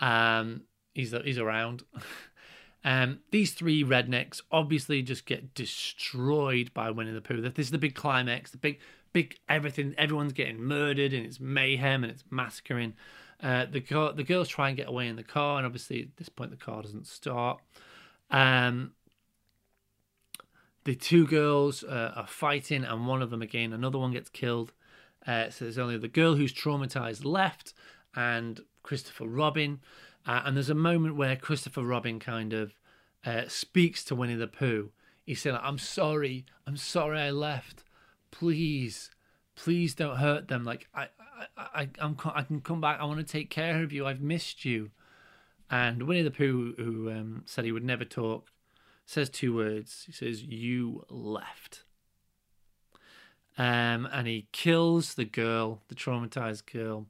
Um, 0.00 0.62
he's 0.94 1.12
he's 1.24 1.38
around. 1.38 1.82
um, 2.88 3.18
these 3.32 3.52
three 3.52 3.84
rednecks 3.84 4.40
obviously 4.50 5.02
just 5.02 5.26
get 5.26 5.52
destroyed 5.52 6.72
by 6.72 6.90
Winnie 6.90 7.12
the 7.12 7.20
Pooh. 7.20 7.42
This 7.42 7.66
is 7.66 7.70
the 7.70 7.76
big 7.76 7.94
climax, 7.94 8.50
the 8.50 8.56
big 8.56 8.78
big 9.12 9.36
everything. 9.46 9.94
Everyone's 9.98 10.32
getting 10.32 10.58
murdered 10.58 11.12
and 11.12 11.26
it's 11.26 11.38
mayhem 11.38 12.02
and 12.02 12.10
it's 12.10 12.24
massacring. 12.30 12.94
Uh, 13.42 13.66
the 13.70 13.82
car, 13.82 14.14
the 14.14 14.24
girls 14.24 14.48
try 14.48 14.68
and 14.68 14.76
get 14.78 14.88
away 14.88 15.06
in 15.06 15.16
the 15.16 15.22
car, 15.22 15.58
and 15.58 15.66
obviously 15.66 16.00
at 16.00 16.16
this 16.16 16.30
point 16.30 16.50
the 16.50 16.56
car 16.56 16.80
doesn't 16.80 17.06
start. 17.06 17.60
Um, 18.30 18.92
the 20.84 20.94
two 20.94 21.26
girls 21.26 21.84
uh, 21.84 22.12
are 22.16 22.26
fighting, 22.26 22.84
and 22.84 23.06
one 23.06 23.20
of 23.20 23.28
them 23.28 23.42
again, 23.42 23.74
another 23.74 23.98
one 23.98 24.12
gets 24.12 24.30
killed. 24.30 24.72
Uh, 25.26 25.50
so 25.50 25.66
there's 25.66 25.76
only 25.76 25.98
the 25.98 26.08
girl 26.08 26.36
who's 26.36 26.54
traumatized 26.54 27.26
left 27.26 27.74
and 28.16 28.62
Christopher 28.82 29.28
Robin. 29.28 29.80
Uh, 30.26 30.42
and 30.44 30.56
there's 30.56 30.70
a 30.70 30.74
moment 30.74 31.16
where 31.16 31.36
Christopher 31.36 31.82
Robin 31.82 32.18
kind 32.18 32.52
of 32.52 32.74
uh, 33.28 33.44
speaks 33.48 34.02
to 34.04 34.14
Winnie 34.14 34.36
the 34.36 34.46
Pooh. 34.46 34.90
He 35.24 35.34
said, 35.34 35.54
I'm 35.54 35.78
sorry. 35.78 36.46
I'm 36.66 36.78
sorry 36.78 37.20
I 37.20 37.30
left. 37.30 37.84
Please, 38.30 39.10
please 39.54 39.94
don't 39.94 40.16
hurt 40.16 40.48
them. 40.48 40.64
Like, 40.64 40.88
I, 40.94 41.08
I, 41.56 41.82
I, 41.82 41.88
I'm, 41.98 42.16
I 42.34 42.42
can 42.42 42.60
come 42.62 42.80
back. 42.80 42.98
I 43.00 43.04
want 43.04 43.18
to 43.18 43.30
take 43.30 43.50
care 43.50 43.82
of 43.82 43.92
you. 43.92 44.06
I've 44.06 44.22
missed 44.22 44.64
you. 44.64 44.90
And 45.70 46.04
Winnie 46.04 46.22
the 46.22 46.30
Pooh, 46.30 46.74
who 46.78 47.10
um, 47.10 47.42
said 47.44 47.66
he 47.66 47.72
would 47.72 47.84
never 47.84 48.06
talk, 48.06 48.50
says 49.04 49.28
two 49.28 49.54
words. 49.54 50.04
He 50.06 50.12
says, 50.12 50.42
You 50.42 51.04
left. 51.10 51.84
Um, 53.58 54.08
and 54.10 54.26
he 54.26 54.48
kills 54.52 55.14
the 55.14 55.26
girl, 55.26 55.82
the 55.88 55.94
traumatized 55.94 56.72
girl. 56.72 57.06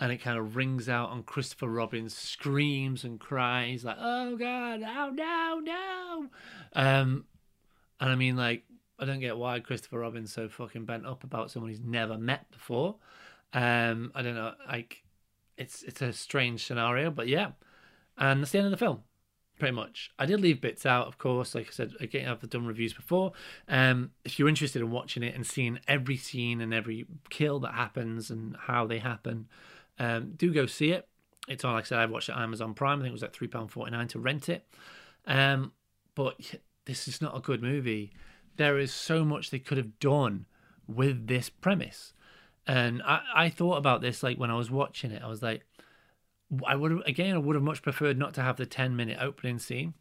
And 0.00 0.12
it 0.12 0.18
kind 0.18 0.38
of 0.38 0.56
rings 0.56 0.88
out 0.88 1.10
on 1.10 1.22
Christopher 1.22 1.68
Robin's 1.68 2.16
screams 2.16 3.04
and 3.04 3.18
cries 3.18 3.84
like, 3.84 3.96
"Oh 3.98 4.36
God, 4.36 4.82
oh 4.82 5.10
no, 5.10 5.60
no!" 5.62 6.26
Um, 6.74 7.24
and 8.00 8.10
I 8.10 8.14
mean, 8.14 8.36
like, 8.36 8.64
I 8.98 9.04
don't 9.04 9.20
get 9.20 9.36
why 9.36 9.60
Christopher 9.60 9.98
Robin's 9.98 10.32
so 10.32 10.48
fucking 10.48 10.84
bent 10.84 11.06
up 11.06 11.24
about 11.24 11.50
someone 11.50 11.70
he's 11.70 11.80
never 11.80 12.16
met 12.16 12.50
before. 12.50 12.96
Um, 13.52 14.12
I 14.14 14.22
don't 14.22 14.34
know, 14.34 14.54
like, 14.68 15.02
it's 15.56 15.82
it's 15.82 16.02
a 16.02 16.12
strange 16.12 16.64
scenario, 16.64 17.10
but 17.10 17.28
yeah, 17.28 17.52
and 18.16 18.40
that's 18.40 18.52
the 18.52 18.58
end 18.58 18.66
of 18.66 18.70
the 18.70 18.76
film 18.76 19.02
pretty 19.58 19.74
much. 19.74 20.10
I 20.18 20.26
did 20.26 20.40
leave 20.40 20.60
bits 20.60 20.86
out, 20.86 21.06
of 21.06 21.18
course. 21.18 21.54
Like 21.54 21.68
I 21.68 21.70
said, 21.70 21.94
again, 22.00 22.28
I've 22.28 22.48
done 22.48 22.66
reviews 22.66 22.92
before. 22.92 23.32
Um, 23.68 24.12
if 24.24 24.38
you're 24.38 24.48
interested 24.48 24.80
in 24.80 24.90
watching 24.90 25.22
it 25.22 25.34
and 25.34 25.46
seeing 25.46 25.80
every 25.88 26.16
scene 26.16 26.60
and 26.60 26.72
every 26.72 27.06
kill 27.28 27.58
that 27.60 27.74
happens 27.74 28.30
and 28.30 28.56
how 28.56 28.86
they 28.86 28.98
happen, 28.98 29.48
um, 29.98 30.32
do 30.36 30.52
go 30.52 30.66
see 30.66 30.92
it. 30.92 31.08
It's 31.48 31.64
on, 31.64 31.74
like 31.74 31.84
I 31.84 31.86
said, 31.86 31.98
I 31.98 32.06
watched 32.06 32.28
it 32.28 32.34
on 32.34 32.42
Amazon 32.42 32.74
Prime. 32.74 32.98
I 32.98 33.02
think 33.02 33.20
it 33.20 33.22
was 33.22 33.70
forty 33.70 33.90
nine 33.90 34.08
to 34.08 34.18
rent 34.18 34.48
it. 34.48 34.66
Um, 35.26 35.72
but 36.14 36.36
this 36.84 37.08
is 37.08 37.22
not 37.22 37.36
a 37.36 37.40
good 37.40 37.62
movie. 37.62 38.12
There 38.56 38.78
is 38.78 38.92
so 38.92 39.24
much 39.24 39.50
they 39.50 39.58
could 39.58 39.78
have 39.78 39.98
done 39.98 40.46
with 40.86 41.26
this 41.26 41.48
premise, 41.48 42.12
and 42.66 43.02
I, 43.02 43.20
I 43.34 43.48
thought 43.48 43.76
about 43.76 44.00
this 44.00 44.22
like 44.22 44.38
when 44.38 44.50
I 44.50 44.56
was 44.56 44.70
watching 44.70 45.10
it. 45.10 45.22
I 45.22 45.28
was 45.28 45.42
like, 45.42 45.64
I 46.66 46.74
would 46.74 46.90
have, 46.90 47.00
again, 47.06 47.34
I 47.34 47.38
would 47.38 47.56
have 47.56 47.62
much 47.62 47.82
preferred 47.82 48.18
not 48.18 48.34
to 48.34 48.42
have 48.42 48.56
the 48.56 48.66
10 48.66 48.96
minute 48.96 49.18
opening 49.20 49.58
scene. 49.58 49.94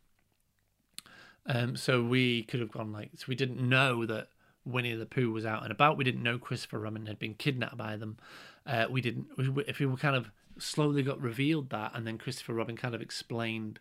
Um, 1.45 1.75
so 1.75 2.03
we 2.03 2.43
could 2.43 2.59
have 2.59 2.71
gone 2.71 2.91
like, 2.91 3.11
so 3.15 3.25
we 3.27 3.35
didn't 3.35 3.61
know 3.61 4.05
that 4.05 4.27
Winnie 4.67 4.95
the 4.95 5.05
Pooh 5.05 5.31
was 5.31 5.45
out 5.45 5.63
and 5.63 5.71
about. 5.71 5.97
We 5.97 6.03
didn't 6.03 6.23
know 6.23 6.37
Christopher 6.37 6.79
Robin 6.79 7.05
had 7.05 7.19
been 7.19 7.33
kidnapped 7.33 7.77
by 7.77 7.95
them. 7.95 8.17
Uh, 8.65 8.85
we 8.89 9.01
didn't, 9.01 9.27
if 9.67 9.79
we 9.79 9.85
were 9.85 9.97
kind 9.97 10.15
of 10.15 10.31
slowly 10.59 11.03
got 11.03 11.21
revealed 11.21 11.69
that, 11.69 11.91
and 11.93 12.05
then 12.05 12.17
Christopher 12.17 12.53
Robin 12.53 12.75
kind 12.75 12.95
of 12.95 13.01
explained 13.01 13.79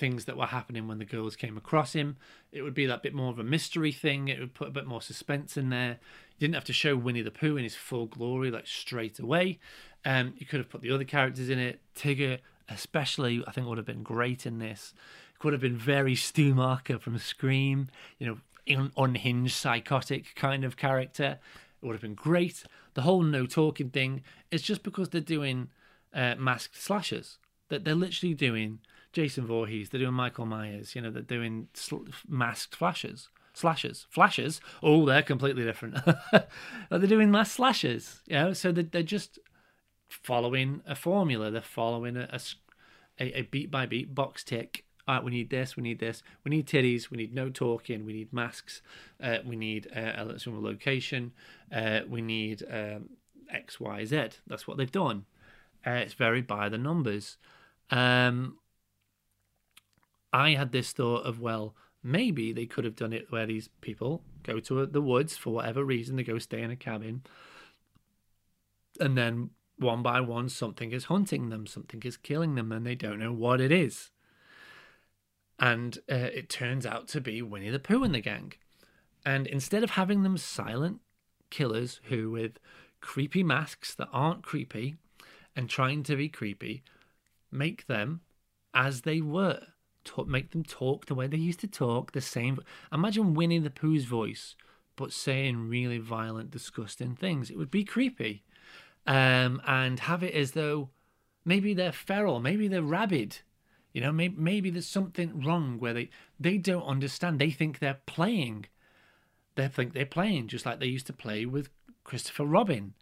things 0.00 0.24
that 0.24 0.36
were 0.36 0.46
happening 0.46 0.88
when 0.88 0.98
the 0.98 1.04
girls 1.04 1.36
came 1.36 1.58
across 1.58 1.92
him. 1.92 2.16
It 2.52 2.62
would 2.62 2.74
be 2.74 2.86
that 2.86 3.02
bit 3.02 3.14
more 3.14 3.30
of 3.30 3.38
a 3.38 3.44
mystery 3.44 3.92
thing. 3.92 4.28
It 4.28 4.40
would 4.40 4.54
put 4.54 4.68
a 4.68 4.72
bit 4.72 4.86
more 4.86 5.02
suspense 5.02 5.56
in 5.56 5.68
there. 5.68 5.98
You 6.38 6.46
didn't 6.46 6.54
have 6.54 6.64
to 6.64 6.72
show 6.72 6.96
Winnie 6.96 7.22
the 7.22 7.30
Pooh 7.30 7.58
in 7.58 7.64
his 7.64 7.76
full 7.76 8.06
glory 8.06 8.50
like 8.50 8.66
straight 8.66 9.18
away. 9.18 9.58
Um, 10.04 10.32
you 10.38 10.46
could 10.46 10.58
have 10.58 10.70
put 10.70 10.80
the 10.80 10.90
other 10.90 11.04
characters 11.04 11.50
in 11.50 11.58
it. 11.58 11.80
Tigger, 11.94 12.38
especially, 12.68 13.44
I 13.46 13.52
think 13.52 13.66
would 13.66 13.76
have 13.76 13.86
been 13.86 14.02
great 14.02 14.46
in 14.46 14.58
this. 14.58 14.94
Could 15.38 15.52
have 15.52 15.62
been 15.62 15.76
very 15.76 16.14
Stu 16.14 16.54
Macher 16.54 17.00
from 17.00 17.18
Scream. 17.18 17.88
You 18.18 18.26
know, 18.26 18.38
unhinged, 18.66 19.54
psychotic 19.54 20.34
kind 20.34 20.64
of 20.64 20.76
character. 20.76 21.38
It 21.82 21.86
would 21.86 21.92
have 21.94 22.02
been 22.02 22.14
great. 22.14 22.64
The 22.94 23.02
whole 23.02 23.22
no 23.22 23.46
talking 23.46 23.90
thing 23.90 24.22
is 24.50 24.62
just 24.62 24.82
because 24.82 25.08
they're 25.08 25.20
doing 25.20 25.68
uh, 26.14 26.34
masked 26.38 26.80
slashers. 26.80 27.38
That 27.68 27.84
they're 27.84 27.94
literally 27.94 28.34
doing 28.34 28.80
Jason 29.12 29.46
Voorhees. 29.46 29.90
They're 29.90 30.00
doing 30.00 30.14
Michael 30.14 30.46
Myers. 30.46 30.94
You 30.94 31.02
know, 31.02 31.10
they're 31.10 31.22
doing 31.22 31.68
sl- 31.74 32.08
masked 32.28 32.74
flashes. 32.74 33.28
Slashers, 33.52 34.06
flashes. 34.10 34.60
Oh, 34.82 35.04
they're 35.04 35.22
completely 35.22 35.64
different. 35.64 35.98
But 36.32 37.00
they're 37.00 37.08
doing 37.08 37.30
mass 37.30 37.52
slashers. 37.52 38.20
You 38.26 38.34
know, 38.34 38.52
so 38.52 38.72
they're, 38.72 38.84
they're 38.84 39.02
just 39.02 39.38
following 40.08 40.82
a 40.86 40.94
formula. 40.94 41.50
They're 41.50 41.60
following 41.60 42.16
a, 42.16 42.40
a, 43.18 43.38
a 43.38 43.42
beat 43.42 43.70
by 43.70 43.86
beat 43.86 44.14
box 44.14 44.44
tick. 44.44 44.84
All 45.10 45.16
right, 45.16 45.24
we 45.24 45.32
need 45.32 45.50
this, 45.50 45.76
we 45.76 45.82
need 45.82 45.98
this, 45.98 46.22
we 46.44 46.50
need 46.50 46.68
titties, 46.68 47.10
we 47.10 47.16
need 47.16 47.34
no 47.34 47.48
talking, 47.50 48.06
we 48.06 48.12
need 48.12 48.32
masks, 48.32 48.80
uh, 49.20 49.38
we 49.44 49.56
need 49.56 49.88
uh, 49.92 50.12
a 50.16 50.24
location, 50.46 51.32
uh, 51.74 52.02
we 52.08 52.22
need 52.22 52.62
um, 52.70 53.08
X, 53.52 53.80
Y, 53.80 54.04
Z. 54.04 54.28
That's 54.46 54.68
what 54.68 54.76
they've 54.76 54.88
done. 54.88 55.24
Uh, 55.84 55.90
it's 56.04 56.14
very 56.14 56.42
by 56.42 56.68
the 56.68 56.78
numbers. 56.78 57.38
Um, 57.90 58.58
I 60.32 60.50
had 60.50 60.70
this 60.70 60.92
thought 60.92 61.26
of, 61.26 61.40
well, 61.40 61.74
maybe 62.04 62.52
they 62.52 62.66
could 62.66 62.84
have 62.84 62.94
done 62.94 63.12
it 63.12 63.32
where 63.32 63.46
these 63.46 63.68
people 63.80 64.22
go 64.44 64.60
to 64.60 64.86
the 64.86 65.02
woods 65.02 65.36
for 65.36 65.52
whatever 65.52 65.84
reason, 65.84 66.14
they 66.14 66.22
go 66.22 66.38
stay 66.38 66.62
in 66.62 66.70
a 66.70 66.76
cabin, 66.76 67.22
and 69.00 69.18
then 69.18 69.50
one 69.76 70.04
by 70.04 70.20
one, 70.20 70.48
something 70.48 70.92
is 70.92 71.06
hunting 71.06 71.48
them, 71.48 71.66
something 71.66 72.00
is 72.04 72.16
killing 72.16 72.54
them, 72.54 72.70
and 72.70 72.86
they 72.86 72.94
don't 72.94 73.18
know 73.18 73.32
what 73.32 73.60
it 73.60 73.72
is. 73.72 74.12
And 75.60 75.98
uh, 76.10 76.14
it 76.14 76.48
turns 76.48 76.86
out 76.86 77.06
to 77.08 77.20
be 77.20 77.42
Winnie 77.42 77.70
the 77.70 77.78
Pooh 77.78 78.02
and 78.02 78.14
the 78.14 78.20
gang. 78.20 78.54
And 79.24 79.46
instead 79.46 79.84
of 79.84 79.90
having 79.90 80.22
them 80.22 80.38
silent 80.38 81.00
killers 81.50 82.00
who, 82.04 82.30
with 82.30 82.58
creepy 83.00 83.42
masks 83.42 83.94
that 83.94 84.08
aren't 84.12 84.42
creepy 84.42 84.96
and 85.54 85.68
trying 85.68 86.02
to 86.04 86.16
be 86.16 86.28
creepy, 86.28 86.82
make 87.52 87.86
them 87.86 88.20
as 88.72 89.02
they 89.02 89.20
were. 89.20 89.60
Talk, 90.02 90.26
make 90.26 90.52
them 90.52 90.64
talk 90.64 91.06
the 91.06 91.14
way 91.14 91.26
they 91.26 91.36
used 91.36 91.60
to 91.60 91.66
talk, 91.66 92.12
the 92.12 92.22
same. 92.22 92.58
Imagine 92.90 93.34
Winnie 93.34 93.58
the 93.58 93.68
Pooh's 93.68 94.04
voice, 94.04 94.56
but 94.96 95.12
saying 95.12 95.68
really 95.68 95.98
violent, 95.98 96.50
disgusting 96.50 97.14
things. 97.14 97.50
It 97.50 97.58
would 97.58 97.70
be 97.70 97.84
creepy 97.84 98.42
um, 99.06 99.60
and 99.66 100.00
have 100.00 100.22
it 100.22 100.34
as 100.34 100.52
though 100.52 100.88
maybe 101.44 101.74
they're 101.74 101.92
feral, 101.92 102.40
maybe 102.40 102.66
they're 102.66 102.82
rabid. 102.82 103.38
You 103.92 104.00
know, 104.00 104.12
maybe, 104.12 104.36
maybe 104.38 104.70
there's 104.70 104.86
something 104.86 105.42
wrong 105.42 105.78
where 105.78 105.92
they, 105.92 106.10
they 106.38 106.58
don't 106.58 106.84
understand. 106.84 107.38
They 107.38 107.50
think 107.50 107.78
they're 107.78 107.98
playing. 108.06 108.66
They 109.56 109.68
think 109.68 109.92
they're 109.92 110.06
playing 110.06 110.48
just 110.48 110.64
like 110.64 110.78
they 110.78 110.86
used 110.86 111.08
to 111.08 111.12
play 111.12 111.44
with 111.44 111.70
Christopher 112.04 112.44
Robin. 112.44 112.94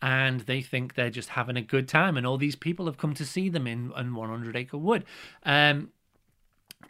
And 0.00 0.40
they 0.40 0.60
think 0.60 0.94
they're 0.94 1.10
just 1.10 1.30
having 1.30 1.56
a 1.56 1.62
good 1.62 1.88
time. 1.88 2.16
And 2.16 2.26
all 2.26 2.36
these 2.36 2.54
people 2.54 2.86
have 2.86 2.98
come 2.98 3.14
to 3.14 3.24
see 3.24 3.48
them 3.48 3.66
in, 3.66 3.92
in 3.96 4.14
100 4.14 4.56
Acre 4.56 4.78
Wood. 4.78 5.04
Um, 5.42 5.90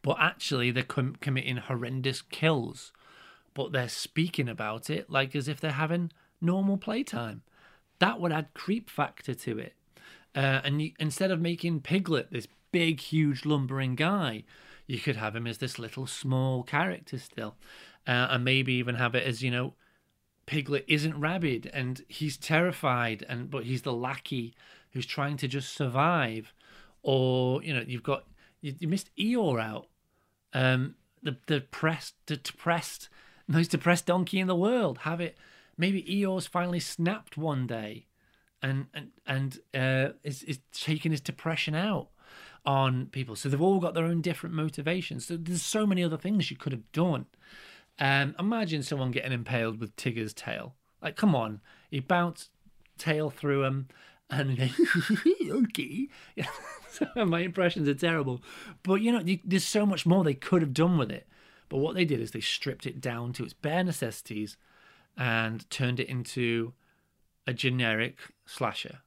but 0.02 0.16
actually, 0.20 0.70
they're 0.70 0.82
com- 0.82 1.16
committing 1.20 1.56
horrendous 1.56 2.20
kills. 2.20 2.92
But 3.54 3.72
they're 3.72 3.88
speaking 3.88 4.48
about 4.48 4.90
it 4.90 5.08
like 5.08 5.34
as 5.34 5.48
if 5.48 5.60
they're 5.60 5.72
having 5.72 6.10
normal 6.40 6.76
playtime. 6.76 7.42
That 8.00 8.20
would 8.20 8.32
add 8.32 8.52
creep 8.52 8.90
factor 8.90 9.34
to 9.34 9.58
it. 9.58 9.74
Uh, 10.34 10.60
and 10.64 10.82
you, 10.82 10.92
instead 10.98 11.30
of 11.30 11.40
making 11.40 11.80
Piglet 11.80 12.30
this 12.30 12.46
big, 12.76 13.00
huge, 13.00 13.46
lumbering 13.46 13.94
guy, 13.94 14.44
you 14.86 14.98
could 14.98 15.16
have 15.16 15.34
him 15.34 15.46
as 15.46 15.56
this 15.56 15.78
little 15.78 16.06
small 16.06 16.62
character 16.62 17.18
still. 17.18 17.56
Uh, 18.06 18.28
and 18.30 18.44
maybe 18.44 18.74
even 18.74 18.96
have 18.96 19.14
it 19.14 19.26
as, 19.26 19.42
you 19.42 19.50
know, 19.50 19.72
Piglet 20.44 20.84
isn't 20.86 21.18
rabid 21.18 21.70
and 21.72 22.04
he's 22.06 22.36
terrified, 22.36 23.24
and 23.30 23.50
but 23.50 23.64
he's 23.64 23.80
the 23.80 23.94
lackey 23.94 24.54
who's 24.92 25.06
trying 25.06 25.38
to 25.38 25.48
just 25.48 25.72
survive. 25.72 26.52
Or, 27.02 27.62
you 27.62 27.72
know, 27.72 27.82
you've 27.86 28.02
got, 28.02 28.24
you, 28.60 28.74
you 28.78 28.88
missed 28.88 29.08
Eeyore 29.18 29.58
out. 29.58 29.86
Um, 30.52 30.96
the, 31.22 31.38
the 31.46 31.60
depressed, 31.60 32.14
the 32.26 32.36
depressed, 32.36 33.08
most 33.48 33.70
depressed 33.70 34.04
donkey 34.04 34.38
in 34.38 34.48
the 34.48 34.54
world. 34.54 34.98
Have 34.98 35.22
it 35.22 35.38
maybe 35.78 36.02
Eeyore's 36.02 36.46
finally 36.46 36.80
snapped 36.80 37.38
one 37.38 37.66
day 37.66 38.06
and 38.62 38.86
and 38.92 39.10
and 39.26 39.58
uh, 39.74 40.12
is 40.22 40.42
is 40.42 40.60
taking 40.72 41.10
his 41.10 41.22
depression 41.22 41.74
out 41.74 42.08
on 42.66 43.06
people. 43.06 43.36
So 43.36 43.48
they've 43.48 43.60
all 43.60 43.78
got 43.78 43.94
their 43.94 44.04
own 44.04 44.20
different 44.20 44.54
motivations. 44.54 45.26
So 45.26 45.36
there's 45.36 45.62
so 45.62 45.86
many 45.86 46.02
other 46.02 46.18
things 46.18 46.50
you 46.50 46.56
could 46.56 46.72
have 46.72 46.90
done. 46.92 47.26
Um, 47.98 48.34
imagine 48.38 48.82
someone 48.82 49.12
getting 49.12 49.32
impaled 49.32 49.80
with 49.80 49.96
Tigger's 49.96 50.34
tail. 50.34 50.74
Like, 51.00 51.16
come 51.16 51.34
on, 51.34 51.60
he 51.90 52.00
bounced 52.00 52.50
tail 52.98 53.30
through 53.30 53.64
him, 53.64 53.88
and 54.28 54.70
okay. 55.50 56.08
my 57.16 57.40
impressions 57.40 57.88
are 57.88 57.94
terrible, 57.94 58.42
but 58.82 58.96
you 58.96 59.12
know, 59.12 59.20
you, 59.20 59.38
there's 59.44 59.64
so 59.64 59.86
much 59.86 60.04
more 60.04 60.24
they 60.24 60.34
could 60.34 60.62
have 60.62 60.74
done 60.74 60.98
with 60.98 61.10
it. 61.10 61.26
But 61.68 61.78
what 61.78 61.94
they 61.94 62.04
did 62.04 62.20
is 62.20 62.30
they 62.30 62.40
stripped 62.40 62.86
it 62.86 63.00
down 63.00 63.32
to 63.34 63.44
its 63.44 63.52
bare 63.52 63.82
necessities 63.82 64.56
and 65.16 65.68
turned 65.70 65.98
it 65.98 66.08
into 66.08 66.74
a 67.46 67.52
generic 67.52 68.18
slasher. 68.44 68.98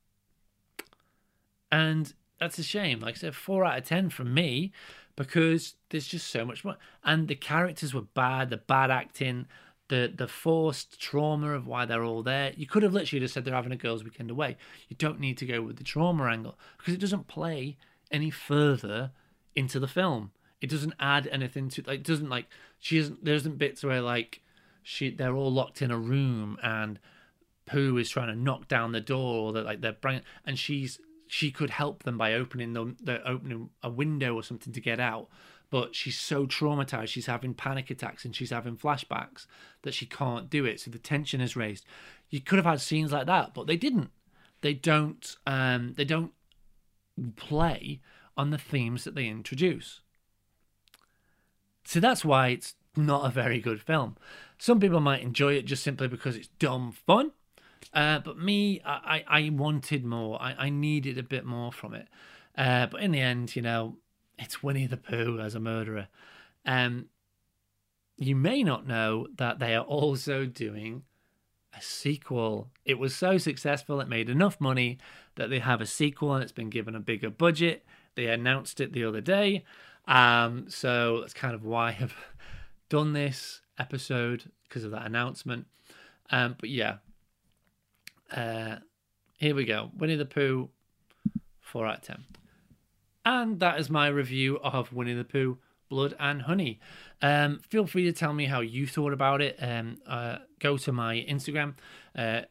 And 1.71 2.13
that's 2.39 2.59
a 2.59 2.63
shame. 2.63 2.99
Like 2.99 3.15
I 3.15 3.17
said, 3.17 3.35
four 3.35 3.65
out 3.65 3.77
of 3.77 3.85
ten 3.85 4.09
from 4.09 4.33
me 4.33 4.71
because 5.15 5.75
there's 5.89 6.07
just 6.07 6.27
so 6.27 6.45
much 6.45 6.63
more. 6.63 6.77
And 7.03 7.27
the 7.27 7.35
characters 7.35 7.93
were 7.93 8.01
bad, 8.01 8.49
the 8.49 8.57
bad 8.57 8.91
acting, 8.91 9.47
the 9.89 10.11
the 10.15 10.27
forced 10.27 10.99
trauma 10.99 11.51
of 11.53 11.67
why 11.67 11.85
they're 11.85 12.03
all 12.03 12.23
there. 12.23 12.53
You 12.55 12.67
could 12.67 12.83
have 12.83 12.93
literally 12.93 13.19
just 13.19 13.33
said 13.33 13.43
they're 13.43 13.53
having 13.53 13.71
a 13.71 13.77
girls' 13.77 14.03
weekend 14.03 14.31
away. 14.31 14.57
You 14.87 14.95
don't 14.95 15.19
need 15.19 15.37
to 15.39 15.45
go 15.45 15.61
with 15.61 15.77
the 15.77 15.83
trauma 15.83 16.25
angle 16.25 16.57
because 16.77 16.93
it 16.93 17.01
doesn't 17.01 17.27
play 17.27 17.77
any 18.11 18.29
further 18.29 19.11
into 19.55 19.79
the 19.79 19.87
film. 19.87 20.31
It 20.61 20.69
doesn't 20.69 20.93
add 20.99 21.27
anything 21.27 21.69
to 21.69 21.83
like. 21.85 21.99
It 21.99 22.05
doesn't 22.05 22.29
like 22.29 22.47
she 22.79 22.97
isn't. 22.97 23.23
There 23.23 23.35
isn't 23.35 23.57
bits 23.57 23.83
where 23.83 24.01
like 24.01 24.41
she 24.83 25.09
they're 25.09 25.35
all 25.35 25.51
locked 25.51 25.81
in 25.81 25.91
a 25.91 25.97
room 25.97 26.57
and 26.63 26.99
Pooh 27.65 27.97
is 27.97 28.09
trying 28.09 28.27
to 28.27 28.35
knock 28.35 28.67
down 28.67 28.91
the 28.91 29.01
door 29.01 29.35
or 29.35 29.53
that 29.53 29.65
like 29.65 29.81
they're 29.81 29.93
bringing 29.93 30.23
and 30.45 30.57
she's 30.57 30.99
she 31.31 31.51
could 31.51 31.69
help 31.69 32.03
them 32.03 32.17
by 32.17 32.33
opening 32.33 32.73
the, 32.73 32.95
the 33.01 33.27
opening 33.27 33.69
a 33.83 33.89
window 33.89 34.35
or 34.35 34.43
something 34.43 34.73
to 34.73 34.81
get 34.81 34.99
out 34.99 35.27
but 35.71 35.95
she's 35.95 36.19
so 36.19 36.45
traumatized 36.45 37.07
she's 37.07 37.27
having 37.27 37.53
panic 37.53 37.89
attacks 37.89 38.25
and 38.25 38.35
she's 38.35 38.49
having 38.49 38.75
flashbacks 38.75 39.45
that 39.83 39.93
she 39.93 40.05
can't 40.05 40.49
do 40.49 40.65
it 40.65 40.79
so 40.79 40.91
the 40.91 40.97
tension 40.97 41.39
is 41.39 41.55
raised 41.55 41.85
you 42.29 42.41
could 42.41 42.57
have 42.57 42.65
had 42.65 42.81
scenes 42.81 43.11
like 43.11 43.27
that 43.27 43.53
but 43.53 43.67
they 43.67 43.77
didn't 43.77 44.09
they 44.61 44.73
don't 44.73 45.37
um, 45.47 45.93
they 45.95 46.05
don't 46.05 46.33
play 47.35 48.01
on 48.37 48.49
the 48.51 48.57
themes 48.57 49.03
that 49.03 49.15
they 49.15 49.27
introduce. 49.27 50.01
So 51.83 51.99
that's 51.99 52.23
why 52.23 52.49
it's 52.49 52.75
not 52.95 53.25
a 53.25 53.29
very 53.29 53.59
good 53.59 53.81
film. 53.81 54.17
Some 54.57 54.79
people 54.79 54.99
might 54.99 55.23
enjoy 55.23 55.53
it 55.53 55.65
just 55.65 55.83
simply 55.83 56.07
because 56.07 56.35
it's 56.35 56.47
dumb 56.59 56.91
fun. 56.91 57.31
Uh, 57.93 58.19
but 58.19 58.37
me, 58.37 58.81
I, 58.85 59.23
I 59.27 59.49
wanted 59.51 60.05
more. 60.05 60.41
I, 60.41 60.53
I 60.57 60.69
needed 60.69 61.17
a 61.17 61.23
bit 61.23 61.45
more 61.45 61.71
from 61.71 61.93
it. 61.93 62.07
Uh, 62.57 62.87
but 62.87 63.01
in 63.01 63.11
the 63.11 63.21
end, 63.21 63.55
you 63.55 63.61
know, 63.61 63.97
it's 64.37 64.61
Winnie 64.61 64.87
the 64.87 64.97
Pooh 64.97 65.39
as 65.39 65.55
a 65.55 65.59
murderer. 65.59 66.07
Um, 66.65 67.05
you 68.17 68.35
may 68.35 68.63
not 68.63 68.85
know 68.85 69.27
that 69.37 69.59
they 69.59 69.75
are 69.75 69.83
also 69.83 70.45
doing 70.45 71.03
a 71.77 71.81
sequel. 71.81 72.69
It 72.85 72.99
was 72.99 73.15
so 73.15 73.37
successful, 73.37 74.01
it 74.01 74.09
made 74.09 74.29
enough 74.29 74.59
money 74.59 74.97
that 75.35 75.49
they 75.49 75.59
have 75.59 75.81
a 75.81 75.85
sequel 75.85 76.33
and 76.33 76.43
it's 76.43 76.51
been 76.51 76.69
given 76.69 76.95
a 76.95 76.99
bigger 76.99 77.29
budget. 77.29 77.85
They 78.15 78.27
announced 78.27 78.81
it 78.81 78.91
the 78.91 79.05
other 79.05 79.21
day. 79.21 79.63
Um, 80.07 80.65
so 80.69 81.21
that's 81.21 81.33
kind 81.33 81.55
of 81.55 81.63
why 81.63 81.97
I've 81.99 82.15
done 82.89 83.13
this 83.13 83.61
episode 83.77 84.51
because 84.67 84.83
of 84.83 84.91
that 84.91 85.05
announcement. 85.05 85.67
Um, 86.31 86.55
but 86.59 86.69
yeah, 86.69 86.97
uh, 88.31 88.77
here 89.37 89.55
we 89.55 89.65
go. 89.65 89.91
Winnie 89.97 90.15
the 90.15 90.25
Pooh, 90.25 90.69
4 91.61 91.87
out 91.87 91.97
of 91.97 92.01
10. 92.03 92.25
And 93.25 93.59
that 93.59 93.79
is 93.79 93.89
my 93.89 94.07
review 94.07 94.59
of 94.63 94.91
Winnie 94.93 95.13
the 95.13 95.23
Pooh, 95.23 95.57
Blood 95.89 96.15
and 96.19 96.43
Honey. 96.43 96.79
Um, 97.21 97.59
feel 97.67 97.87
free 97.87 98.05
to 98.05 98.13
tell 98.13 98.33
me 98.33 98.45
how 98.45 98.61
you 98.61 98.87
thought 98.87 99.13
about 99.13 99.41
it. 99.41 99.57
Um, 99.61 99.97
uh, 100.07 100.37
go 100.59 100.77
to 100.77 100.91
my 100.91 101.25
Instagram, 101.29 101.75
uh, 102.17 102.41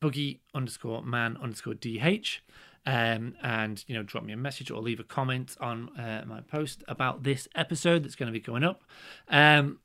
boogie 0.00 0.40
underscore 0.54 1.02
man 1.02 1.36
underscore 1.42 1.74
dh. 1.74 2.40
Um, 2.86 3.34
and 3.42 3.84
you 3.86 3.94
know, 3.94 4.02
drop 4.02 4.24
me 4.24 4.32
a 4.32 4.36
message 4.36 4.70
or 4.70 4.80
leave 4.80 5.00
a 5.00 5.04
comment 5.04 5.56
on 5.60 5.90
uh, 5.98 6.24
my 6.26 6.40
post 6.40 6.82
about 6.88 7.22
this 7.22 7.46
episode 7.54 8.04
that's 8.04 8.16
going 8.16 8.28
to 8.28 8.32
be 8.32 8.40
going 8.40 8.64
up. 8.64 8.82
Um, 9.28 9.80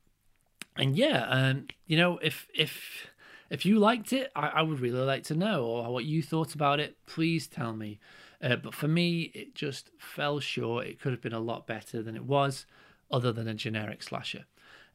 and 0.76 0.96
yeah, 0.96 1.26
um, 1.28 1.66
you 1.86 1.96
know, 1.96 2.18
if 2.18 2.48
if 2.54 3.08
if 3.50 3.64
you 3.64 3.78
liked 3.78 4.12
it, 4.12 4.30
I, 4.34 4.48
I, 4.48 4.62
would 4.62 4.80
really 4.80 5.00
like 5.00 5.24
to 5.24 5.34
know 5.34 5.64
or 5.64 5.92
what 5.92 6.04
you 6.04 6.22
thought 6.22 6.54
about 6.54 6.80
it. 6.80 6.96
Please 7.06 7.46
tell 7.46 7.72
me. 7.72 7.98
Uh, 8.42 8.56
but 8.56 8.74
for 8.74 8.88
me, 8.88 9.30
it 9.34 9.54
just 9.54 9.90
fell 9.98 10.40
short. 10.40 10.86
It 10.86 11.00
could 11.00 11.12
have 11.12 11.22
been 11.22 11.32
a 11.32 11.40
lot 11.40 11.66
better 11.66 12.02
than 12.02 12.16
it 12.16 12.24
was, 12.24 12.66
other 13.10 13.32
than 13.32 13.48
a 13.48 13.54
generic 13.54 14.02
slasher. 14.02 14.44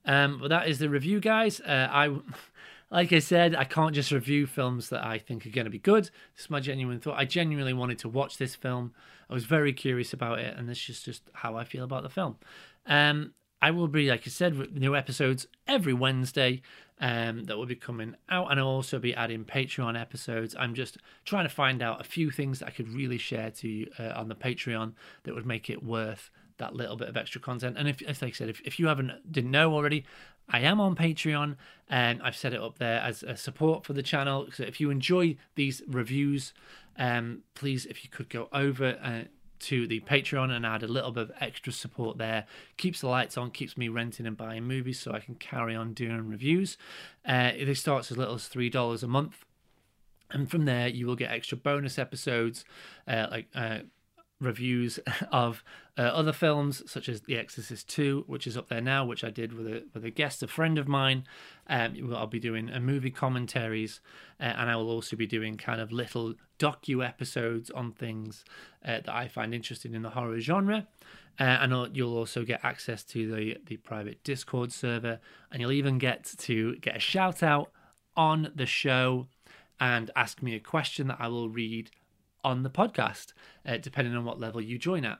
Um, 0.05 0.39
but 0.39 0.49
that 0.49 0.67
is 0.67 0.79
the 0.79 0.89
review, 0.89 1.19
guys. 1.19 1.59
Uh, 1.61 1.87
I, 1.91 2.15
like 2.91 3.13
I 3.13 3.19
said, 3.19 3.55
I 3.55 3.63
can't 3.63 3.95
just 3.95 4.11
review 4.11 4.45
films 4.45 4.89
that 4.89 5.05
I 5.05 5.17
think 5.17 5.45
are 5.45 5.51
going 5.51 5.65
to 5.65 5.71
be 5.71 5.79
good. 5.79 6.05
This 6.35 6.45
is 6.45 6.49
my 6.49 6.59
genuine 6.59 6.99
thought. 6.99 7.17
I 7.17 7.25
genuinely 7.25 7.73
wanted 7.73 7.99
to 7.99 8.09
watch 8.09 8.37
this 8.37 8.55
film. 8.55 8.93
I 9.29 9.33
was 9.33 9.45
very 9.45 9.73
curious 9.73 10.13
about 10.13 10.39
it, 10.39 10.57
and 10.57 10.67
this 10.67 10.89
is 10.89 11.01
just 11.01 11.23
how 11.33 11.55
I 11.55 11.63
feel 11.63 11.83
about 11.83 12.03
the 12.03 12.09
film. 12.09 12.37
Um, 12.85 13.33
I 13.61 13.71
will 13.71 13.87
be, 13.87 14.09
like 14.09 14.23
I 14.25 14.29
said, 14.29 14.75
new 14.75 14.95
episodes 14.95 15.47
every 15.67 15.93
Wednesday 15.93 16.61
um, 17.01 17.45
that 17.45 17.57
will 17.57 17.65
be 17.65 17.75
coming 17.75 18.15
out, 18.29 18.51
and 18.51 18.59
I'll 18.59 18.67
also 18.67 18.99
be 18.99 19.13
adding 19.15 19.43
Patreon 19.43 19.99
episodes. 19.99 20.55
I'm 20.57 20.75
just 20.75 20.99
trying 21.25 21.45
to 21.45 21.53
find 21.53 21.81
out 21.81 21.99
a 21.99 22.03
few 22.03 22.29
things 22.29 22.59
that 22.59 22.67
I 22.67 22.71
could 22.71 22.87
really 22.87 23.17
share 23.17 23.49
to 23.49 23.67
you 23.67 23.87
uh, 23.99 24.13
on 24.15 24.29
the 24.29 24.35
Patreon 24.35 24.93
that 25.23 25.33
would 25.33 25.45
make 25.45 25.69
it 25.69 25.83
worth 25.83 26.29
that 26.57 26.75
little 26.75 26.95
bit 26.95 27.09
of 27.09 27.17
extra 27.17 27.41
content. 27.41 27.75
And 27.77 27.87
if, 27.87 28.03
if 28.03 28.21
like 28.21 28.33
I 28.33 28.35
said, 28.35 28.49
if, 28.49 28.61
if 28.61 28.79
you 28.79 28.85
haven't 28.85 29.31
didn't 29.31 29.49
know 29.49 29.73
already, 29.73 30.05
I 30.47 30.59
am 30.59 30.79
on 30.79 30.95
Patreon, 30.95 31.55
and 31.89 32.21
I've 32.21 32.35
set 32.35 32.53
it 32.53 32.61
up 32.61 32.77
there 32.77 32.99
as 33.01 33.23
a 33.23 33.35
support 33.35 33.83
for 33.83 33.93
the 33.93 34.03
channel. 34.03 34.47
So 34.53 34.63
if 34.63 34.79
you 34.79 34.91
enjoy 34.91 35.37
these 35.55 35.81
reviews, 35.87 36.53
um, 36.97 37.41
please, 37.55 37.87
if 37.87 38.03
you 38.03 38.11
could 38.11 38.29
go 38.29 38.47
over. 38.53 38.99
Uh, 39.01 39.23
to 39.61 39.87
the 39.87 39.99
Patreon 40.01 40.51
and 40.51 40.65
add 40.65 40.83
a 40.83 40.87
little 40.87 41.11
bit 41.11 41.29
of 41.29 41.31
extra 41.39 41.71
support 41.71 42.17
there. 42.17 42.45
Keeps 42.77 43.01
the 43.01 43.07
lights 43.07 43.37
on, 43.37 43.51
keeps 43.51 43.77
me 43.77 43.87
renting 43.89 44.25
and 44.25 44.35
buying 44.35 44.63
movies 44.63 44.99
so 44.99 45.11
I 45.11 45.19
can 45.19 45.35
carry 45.35 45.75
on 45.75 45.93
doing 45.93 46.27
reviews. 46.27 46.77
Uh, 47.27 47.51
it 47.55 47.73
starts 47.75 48.11
as 48.11 48.17
little 48.17 48.35
as 48.35 48.49
$3 48.49 49.03
a 49.03 49.07
month. 49.07 49.45
And 50.31 50.49
from 50.49 50.65
there, 50.65 50.87
you 50.87 51.07
will 51.07 51.15
get 51.15 51.31
extra 51.31 51.57
bonus 51.57 51.99
episodes 51.99 52.63
uh, 53.07 53.27
like 53.29 53.47
uh, 53.53 53.79
reviews 54.39 54.99
of 55.31 55.63
uh, 56.01 56.05
other 56.05 56.33
films 56.33 56.81
such 56.89 57.07
as 57.07 57.21
The 57.21 57.37
Exorcist 57.37 57.87
2, 57.89 58.23
which 58.25 58.47
is 58.47 58.57
up 58.57 58.69
there 58.69 58.81
now, 58.81 59.05
which 59.05 59.23
I 59.23 59.29
did 59.29 59.53
with 59.53 59.67
a 59.67 59.83
with 59.93 60.03
a 60.03 60.09
guest, 60.09 60.41
a 60.41 60.47
friend 60.47 60.79
of 60.79 60.87
mine. 60.87 61.25
Um, 61.67 62.11
I'll 62.15 62.25
be 62.25 62.39
doing 62.39 62.71
a 62.71 62.79
movie 62.79 63.11
commentaries, 63.11 64.01
uh, 64.39 64.45
and 64.45 64.67
I 64.67 64.75
will 64.77 64.89
also 64.89 65.15
be 65.15 65.27
doing 65.27 65.57
kind 65.57 65.79
of 65.79 65.91
little 65.91 66.33
docu 66.57 67.05
episodes 67.07 67.69
on 67.69 67.91
things 67.91 68.43
uh, 68.83 69.01
that 69.05 69.09
I 69.09 69.27
find 69.27 69.53
interesting 69.53 69.93
in 69.93 70.01
the 70.01 70.09
horror 70.09 70.39
genre. 70.39 70.87
Uh, 71.39 71.43
and 71.43 71.95
you'll 71.95 72.17
also 72.17 72.43
get 72.45 72.65
access 72.65 73.03
to 73.03 73.31
the 73.31 73.57
the 73.67 73.77
private 73.77 74.23
Discord 74.23 74.71
server, 74.71 75.19
and 75.51 75.61
you'll 75.61 75.71
even 75.71 75.99
get 75.99 76.33
to 76.39 76.77
get 76.77 76.95
a 76.95 76.99
shout 76.99 77.43
out 77.43 77.69
on 78.17 78.51
the 78.55 78.65
show 78.65 79.27
and 79.79 80.09
ask 80.15 80.41
me 80.41 80.55
a 80.55 80.59
question 80.59 81.09
that 81.09 81.17
I 81.19 81.27
will 81.27 81.49
read 81.49 81.91
on 82.43 82.63
the 82.63 82.71
podcast, 82.71 83.33
uh, 83.67 83.77
depending 83.77 84.15
on 84.15 84.25
what 84.25 84.39
level 84.39 84.61
you 84.61 84.79
join 84.79 85.05
at. 85.05 85.19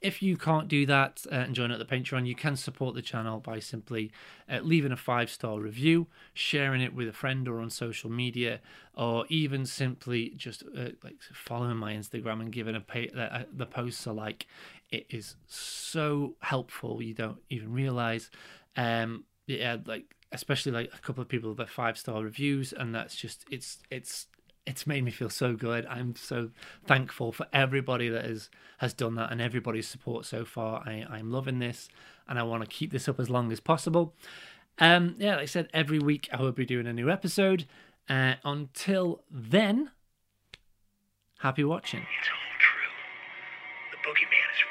If 0.00 0.22
you 0.22 0.36
can't 0.36 0.66
do 0.66 0.86
that 0.86 1.26
uh, 1.30 1.34
and 1.34 1.54
join 1.54 1.70
at 1.70 1.78
the 1.78 1.84
Patreon, 1.84 2.26
you 2.26 2.34
can 2.34 2.56
support 2.56 2.94
the 2.94 3.02
channel 3.02 3.38
by 3.38 3.58
simply 3.58 4.10
uh, 4.50 4.60
leaving 4.62 4.92
a 4.92 4.96
five 4.96 5.30
star 5.30 5.60
review, 5.60 6.06
sharing 6.32 6.80
it 6.80 6.94
with 6.94 7.08
a 7.08 7.12
friend 7.12 7.46
or 7.46 7.60
on 7.60 7.68
social 7.70 8.10
media, 8.10 8.60
or 8.94 9.26
even 9.28 9.66
simply 9.66 10.32
just 10.36 10.62
uh, 10.76 10.90
like 11.04 11.20
following 11.34 11.76
my 11.76 11.92
Instagram 11.92 12.40
and 12.40 12.52
giving 12.52 12.74
a 12.74 12.80
pay, 12.80 13.10
uh, 13.10 13.44
the 13.52 13.66
posts 13.66 14.06
a 14.06 14.12
like. 14.12 14.46
It 14.90 15.06
is 15.10 15.36
so 15.46 16.34
helpful. 16.40 17.02
You 17.02 17.14
don't 17.14 17.38
even 17.50 17.72
realize. 17.72 18.30
Um, 18.76 19.24
yeah, 19.46 19.76
like 19.84 20.14
especially 20.32 20.72
like 20.72 20.90
a 20.94 20.98
couple 20.98 21.22
of 21.22 21.28
people 21.28 21.52
with 21.52 21.68
five 21.68 21.98
star 21.98 22.22
reviews, 22.22 22.72
and 22.72 22.94
that's 22.94 23.16
just 23.16 23.44
it's 23.50 23.78
it's 23.90 24.26
it's 24.66 24.86
made 24.86 25.04
me 25.04 25.10
feel 25.10 25.30
so 25.30 25.54
good. 25.54 25.86
I'm 25.86 26.14
so 26.16 26.50
thankful 26.86 27.32
for 27.32 27.46
everybody 27.52 28.08
that 28.08 28.24
has 28.24 28.50
has 28.78 28.94
done 28.94 29.14
that 29.16 29.30
and 29.32 29.40
everybody's 29.40 29.88
support 29.88 30.24
so 30.24 30.44
far. 30.44 30.82
I, 30.86 31.04
I'm 31.10 31.30
loving 31.30 31.58
this 31.58 31.88
and 32.28 32.38
I 32.38 32.42
want 32.42 32.62
to 32.62 32.68
keep 32.68 32.92
this 32.92 33.08
up 33.08 33.18
as 33.20 33.28
long 33.28 33.52
as 33.52 33.60
possible. 33.60 34.14
Um, 34.78 35.16
yeah, 35.18 35.32
like 35.32 35.42
I 35.42 35.46
said, 35.46 35.68
every 35.74 35.98
week 35.98 36.28
I 36.32 36.40
will 36.40 36.52
be 36.52 36.64
doing 36.64 36.86
a 36.86 36.92
new 36.92 37.10
episode. 37.10 37.66
Uh, 38.08 38.34
until 38.44 39.22
then, 39.30 39.90
happy 41.40 41.64
watching. 41.64 42.00
It's 42.00 42.28
all 42.28 42.58
true. 42.58 43.92
The 43.92 43.98
boogeyman 44.08 44.50
is. 44.54 44.69